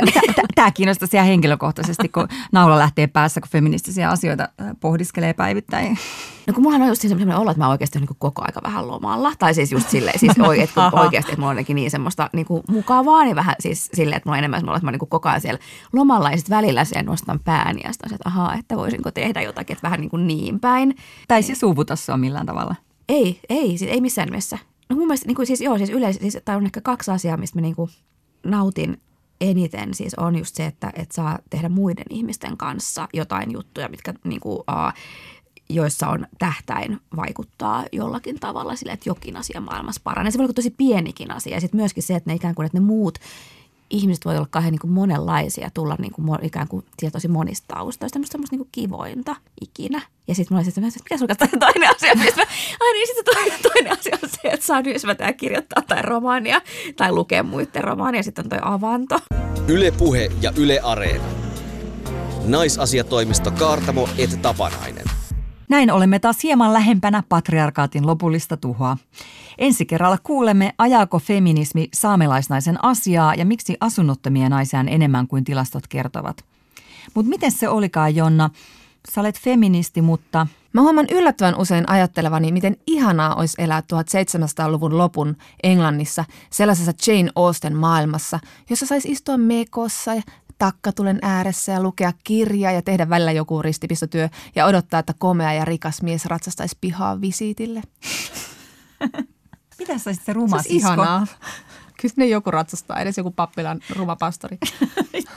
tämä 0.54 0.70
kiinnostaa 0.70 1.08
ihan 1.12 1.26
henkilökohtaisesti, 1.26 2.08
kun 2.08 2.28
naula 2.52 2.78
lähtee 2.78 3.06
päässä, 3.06 3.40
kun 3.40 3.50
feministisiä 3.50 4.10
asioita 4.10 4.48
pohdiskelee 4.80 5.32
päivittäin. 5.32 5.98
No 6.46 6.54
kun 6.54 6.62
mulla 6.62 6.76
on 6.76 6.88
just 6.88 7.02
sellainen 7.02 7.36
olo, 7.36 7.50
että 7.50 7.62
mä 7.62 7.68
oikeasti 7.68 7.98
niin 7.98 8.08
koko 8.18 8.42
aika 8.44 8.60
vähän 8.64 8.88
lomalla. 8.88 9.32
Tai 9.38 9.54
siis 9.54 9.72
just 9.72 9.88
silleen, 9.88 10.18
siis 10.18 10.38
oikeasti, 10.38 11.32
että 11.32 11.36
mulla 11.40 11.50
on 11.50 11.64
niin 11.68 11.90
semmoista 11.90 12.30
niin 12.32 12.46
kuin 12.46 12.62
mukavaa, 12.68 13.24
niin 13.24 13.36
vähän 13.36 13.54
siis 13.60 13.90
silleen, 13.94 14.16
että 14.16 14.28
mulla 14.28 14.34
on 14.34 14.38
enemmän 14.38 14.60
semmoista, 14.60 14.76
että 14.76 14.86
mä 14.86 14.90
niin 14.90 15.08
koko 15.16 15.28
ajan 15.28 15.40
siellä 15.40 15.60
lomalla 15.92 16.30
ja 16.30 16.36
sitten 16.36 16.56
välillä 16.56 16.84
sen 16.84 17.06
nostan 17.06 17.40
pääni 17.44 17.80
ja 17.84 17.92
sitten 17.92 18.14
että 18.14 18.28
ahaa, 18.28 18.54
että 18.54 18.76
voisinko 18.76 19.10
tehdä 19.10 19.42
jotakin, 19.42 19.74
että 19.74 19.82
vähän 19.82 20.00
niin, 20.00 20.10
kuin 20.10 20.26
niin 20.26 20.60
päin. 20.60 20.96
Tai 21.28 21.42
se 21.42 21.54
suuvuta 21.54 21.96
sua 21.96 22.16
millään 22.16 22.46
tavalla? 22.46 22.74
Ei, 23.08 23.40
ei, 23.48 23.78
siis 23.78 23.90
ei 23.90 24.00
missään 24.00 24.28
nimessä. 24.28 24.58
No 24.88 24.96
mun 24.96 25.06
mielestä 25.06 25.26
niin 25.26 25.36
kuin 25.36 25.46
siis, 25.46 25.60
joo, 25.60 25.78
siis 25.78 25.90
yleensä, 25.90 26.20
siis, 26.20 26.38
tai 26.44 26.56
on 26.56 26.64
ehkä 26.64 26.80
kaksi 26.80 27.10
asiaa, 27.10 27.36
mistä 27.36 27.58
mä 27.58 27.62
niin 27.62 27.76
kuin 27.76 27.90
nautin 28.44 29.00
eniten 29.40 29.94
siis 29.94 30.14
on 30.14 30.38
just 30.38 30.54
se, 30.54 30.66
että, 30.66 30.92
että 30.94 31.14
saa 31.14 31.38
tehdä 31.50 31.68
muiden 31.68 32.04
ihmisten 32.10 32.56
kanssa 32.56 33.08
jotain 33.12 33.52
juttuja, 33.52 33.88
mitkä 33.88 34.14
niin 34.24 34.40
kuin, 34.40 34.58
uh, 34.58 34.92
joissa 35.68 36.08
on 36.08 36.26
tähtäin 36.38 37.00
vaikuttaa 37.16 37.84
jollakin 37.92 38.40
tavalla 38.40 38.76
sille, 38.76 38.92
että 38.92 39.08
jokin 39.08 39.36
asia 39.36 39.60
maailmassa 39.60 40.00
paranee. 40.04 40.30
Se 40.30 40.38
voi 40.38 40.44
olla 40.44 40.52
tosi 40.52 40.70
pienikin 40.70 41.30
asia. 41.30 41.54
Ja 41.56 41.60
sitten 41.60 41.80
myöskin 41.80 42.02
se, 42.02 42.14
että 42.14 42.30
ne 42.30 42.34
ikään 42.34 42.54
kuin, 42.54 42.66
että 42.66 42.78
ne 42.78 42.84
muut 42.84 43.18
ihmiset 43.90 44.24
voi 44.24 44.36
olla 44.36 44.46
kauhean 44.50 44.72
niin 44.72 44.80
kuin 44.80 44.90
monenlaisia, 44.90 45.70
tulla 45.74 45.96
niin 45.98 46.12
kuin 46.12 46.44
ikään 46.44 46.68
kuin 46.68 46.84
tosi 47.12 47.28
monista 47.28 47.74
taustoista, 47.74 48.14
semmoista, 48.14 48.32
semmoista 48.32 48.56
niin 48.56 48.68
kivointa 48.72 49.36
ikinä. 49.60 50.02
Ja 50.28 50.34
sitten 50.34 50.54
mulla 50.54 50.60
oli 50.60 50.72
se, 50.72 50.80
että 50.80 51.02
mikä 51.04 51.18
sun 51.18 51.58
toinen 51.60 51.96
asia, 51.96 52.14
mistä 52.14 52.40
mä, 52.40 52.46
ai 52.80 52.92
niin, 52.92 53.06
sitten 53.06 53.34
toinen, 53.34 53.58
toinen 53.62 53.92
asia 53.92 54.18
on 54.22 54.28
se, 54.28 54.48
että 54.48 54.66
saa 54.66 54.80
yhdessä 54.80 55.32
kirjoittaa 55.36 55.82
tai 55.82 56.02
romaania 56.02 56.60
tai 56.96 57.12
lukea 57.12 57.42
muiden 57.42 57.84
romaania, 57.84 58.22
sitten 58.22 58.44
on 58.44 58.48
toi 58.48 58.58
avanto. 58.62 59.20
Yle 59.68 59.90
Puhe 59.90 60.30
ja 60.40 60.52
Yle 60.56 60.80
Areena. 60.82 61.24
Naisasiatoimisto 62.44 63.50
Kaartamo 63.50 64.08
et 64.18 64.42
Tapanainen. 64.42 65.15
Näin 65.68 65.90
olemme 65.90 66.18
taas 66.18 66.42
hieman 66.42 66.72
lähempänä 66.72 67.22
patriarkaatin 67.28 68.06
lopullista 68.06 68.56
tuhoa. 68.56 68.96
Ensi 69.58 69.86
kerralla 69.86 70.18
kuulemme, 70.22 70.74
ajaako 70.78 71.18
feminismi 71.18 71.88
saamelaisnaisen 71.94 72.84
asiaa 72.84 73.34
ja 73.34 73.44
miksi 73.44 73.76
asunnottomia 73.80 74.48
naisia 74.48 74.80
on 74.80 74.88
enemmän 74.88 75.26
kuin 75.26 75.44
tilastot 75.44 75.86
kertovat. 75.88 76.44
Mutta 77.14 77.30
miten 77.30 77.52
se 77.52 77.68
olikaan, 77.68 78.16
Jonna? 78.16 78.50
Sä 79.12 79.20
olet 79.20 79.40
feministi, 79.40 80.02
mutta... 80.02 80.46
Mä 80.72 80.82
huomaan 80.82 81.06
yllättävän 81.10 81.58
usein 81.58 81.90
ajattelevani, 81.90 82.52
miten 82.52 82.76
ihanaa 82.86 83.34
olisi 83.34 83.62
elää 83.62 83.80
1700-luvun 83.80 84.98
lopun 84.98 85.36
Englannissa 85.62 86.24
sellaisessa 86.50 86.92
Jane 87.06 87.30
Austen 87.34 87.76
maailmassa, 87.76 88.40
jossa 88.70 88.86
saisi 88.86 89.10
istua 89.10 89.36
mekossa 89.36 90.14
ja 90.14 90.22
takkatulen 90.58 91.18
ääressä 91.22 91.72
ja 91.72 91.82
lukea 91.82 92.12
kirjaa 92.24 92.72
ja 92.72 92.82
tehdä 92.82 93.08
välillä 93.08 93.32
joku 93.32 93.62
ristipistotyö 93.62 94.28
ja 94.54 94.66
odottaa, 94.66 95.00
että 95.00 95.14
komea 95.18 95.52
ja 95.52 95.64
rikas 95.64 96.02
mies 96.02 96.24
ratsastaisi 96.24 96.78
pihaa 96.80 97.20
visiitille. 97.20 97.82
Mitä 99.78 99.98
sä 99.98 100.14
se 100.14 100.32
ruma 100.32 100.62
se 100.62 100.68
ihanaa. 100.68 101.26
Kyllä 102.00 102.14
ne 102.16 102.26
joku 102.26 102.50
ratsastaa, 102.50 103.00
edes 103.00 103.18
joku 103.18 103.30
pappilan 103.30 103.80
ruma 103.90 104.16
pastori. 104.16 104.58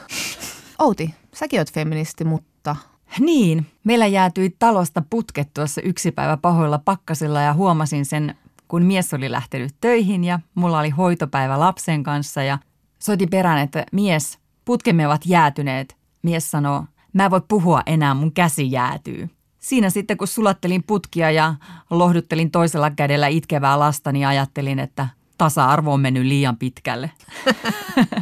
Outi, 0.80 1.16
säkin 1.34 1.60
oot 1.60 1.72
feministi, 1.74 2.24
mutta... 2.24 2.76
Niin, 3.20 3.66
meillä 3.84 4.08
jäätyi 4.08 4.56
talosta 4.60 5.04
putket 5.10 5.54
tuossa 5.54 5.82
yksi 5.82 6.12
päivä 6.12 6.38
pahoilla 6.38 6.80
pakkasilla 6.86 7.42
ja 7.42 7.54
huomasin 7.54 8.06
sen, 8.06 8.36
kun 8.68 8.84
mies 8.84 9.14
oli 9.14 9.32
lähtenyt 9.32 9.76
töihin 9.82 10.24
ja 10.24 10.40
mulla 10.56 10.80
oli 10.80 10.90
hoitopäivä 10.90 11.60
lapsen 11.60 12.04
kanssa 12.04 12.44
ja 12.44 12.58
soitin 13.00 13.30
perään, 13.30 13.60
että 13.60 13.86
mies, 13.92 14.40
putkemme 14.70 15.08
ovat 15.08 15.22
jäätyneet. 15.26 15.98
Mies 16.22 16.52
sanoo, 16.52 16.86
mä 17.14 17.26
en 17.26 17.32
voi 17.32 17.42
puhua 17.48 17.82
enää, 17.86 18.14
mun 18.14 18.34
käsi 18.34 18.72
jäätyy. 18.72 19.30
Siinä 19.60 19.90
sitten 19.90 20.18
kun 20.18 20.28
sulattelin 20.28 20.84
putkia 20.88 21.32
ja 21.32 21.56
lohduttelin 21.90 22.52
toisella 22.52 22.90
kädellä 22.90 23.28
itkevää 23.28 23.80
lasta, 23.80 24.12
niin 24.12 24.28
ajattelin, 24.28 24.80
että 24.80 25.08
tasa-arvo 25.38 25.94
on 25.94 26.00
mennyt 26.00 26.26
liian 26.26 26.58
pitkälle. 26.58 27.12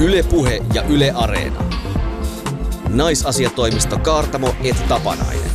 Ylepuhe 0.00 0.62
ja 0.74 0.82
Yle 0.82 1.12
Areena. 1.14 1.60
Naisasiatoimisto 2.88 3.98
Kaartamo 3.98 4.54
et 4.64 4.88
Tapanainen. 4.88 5.50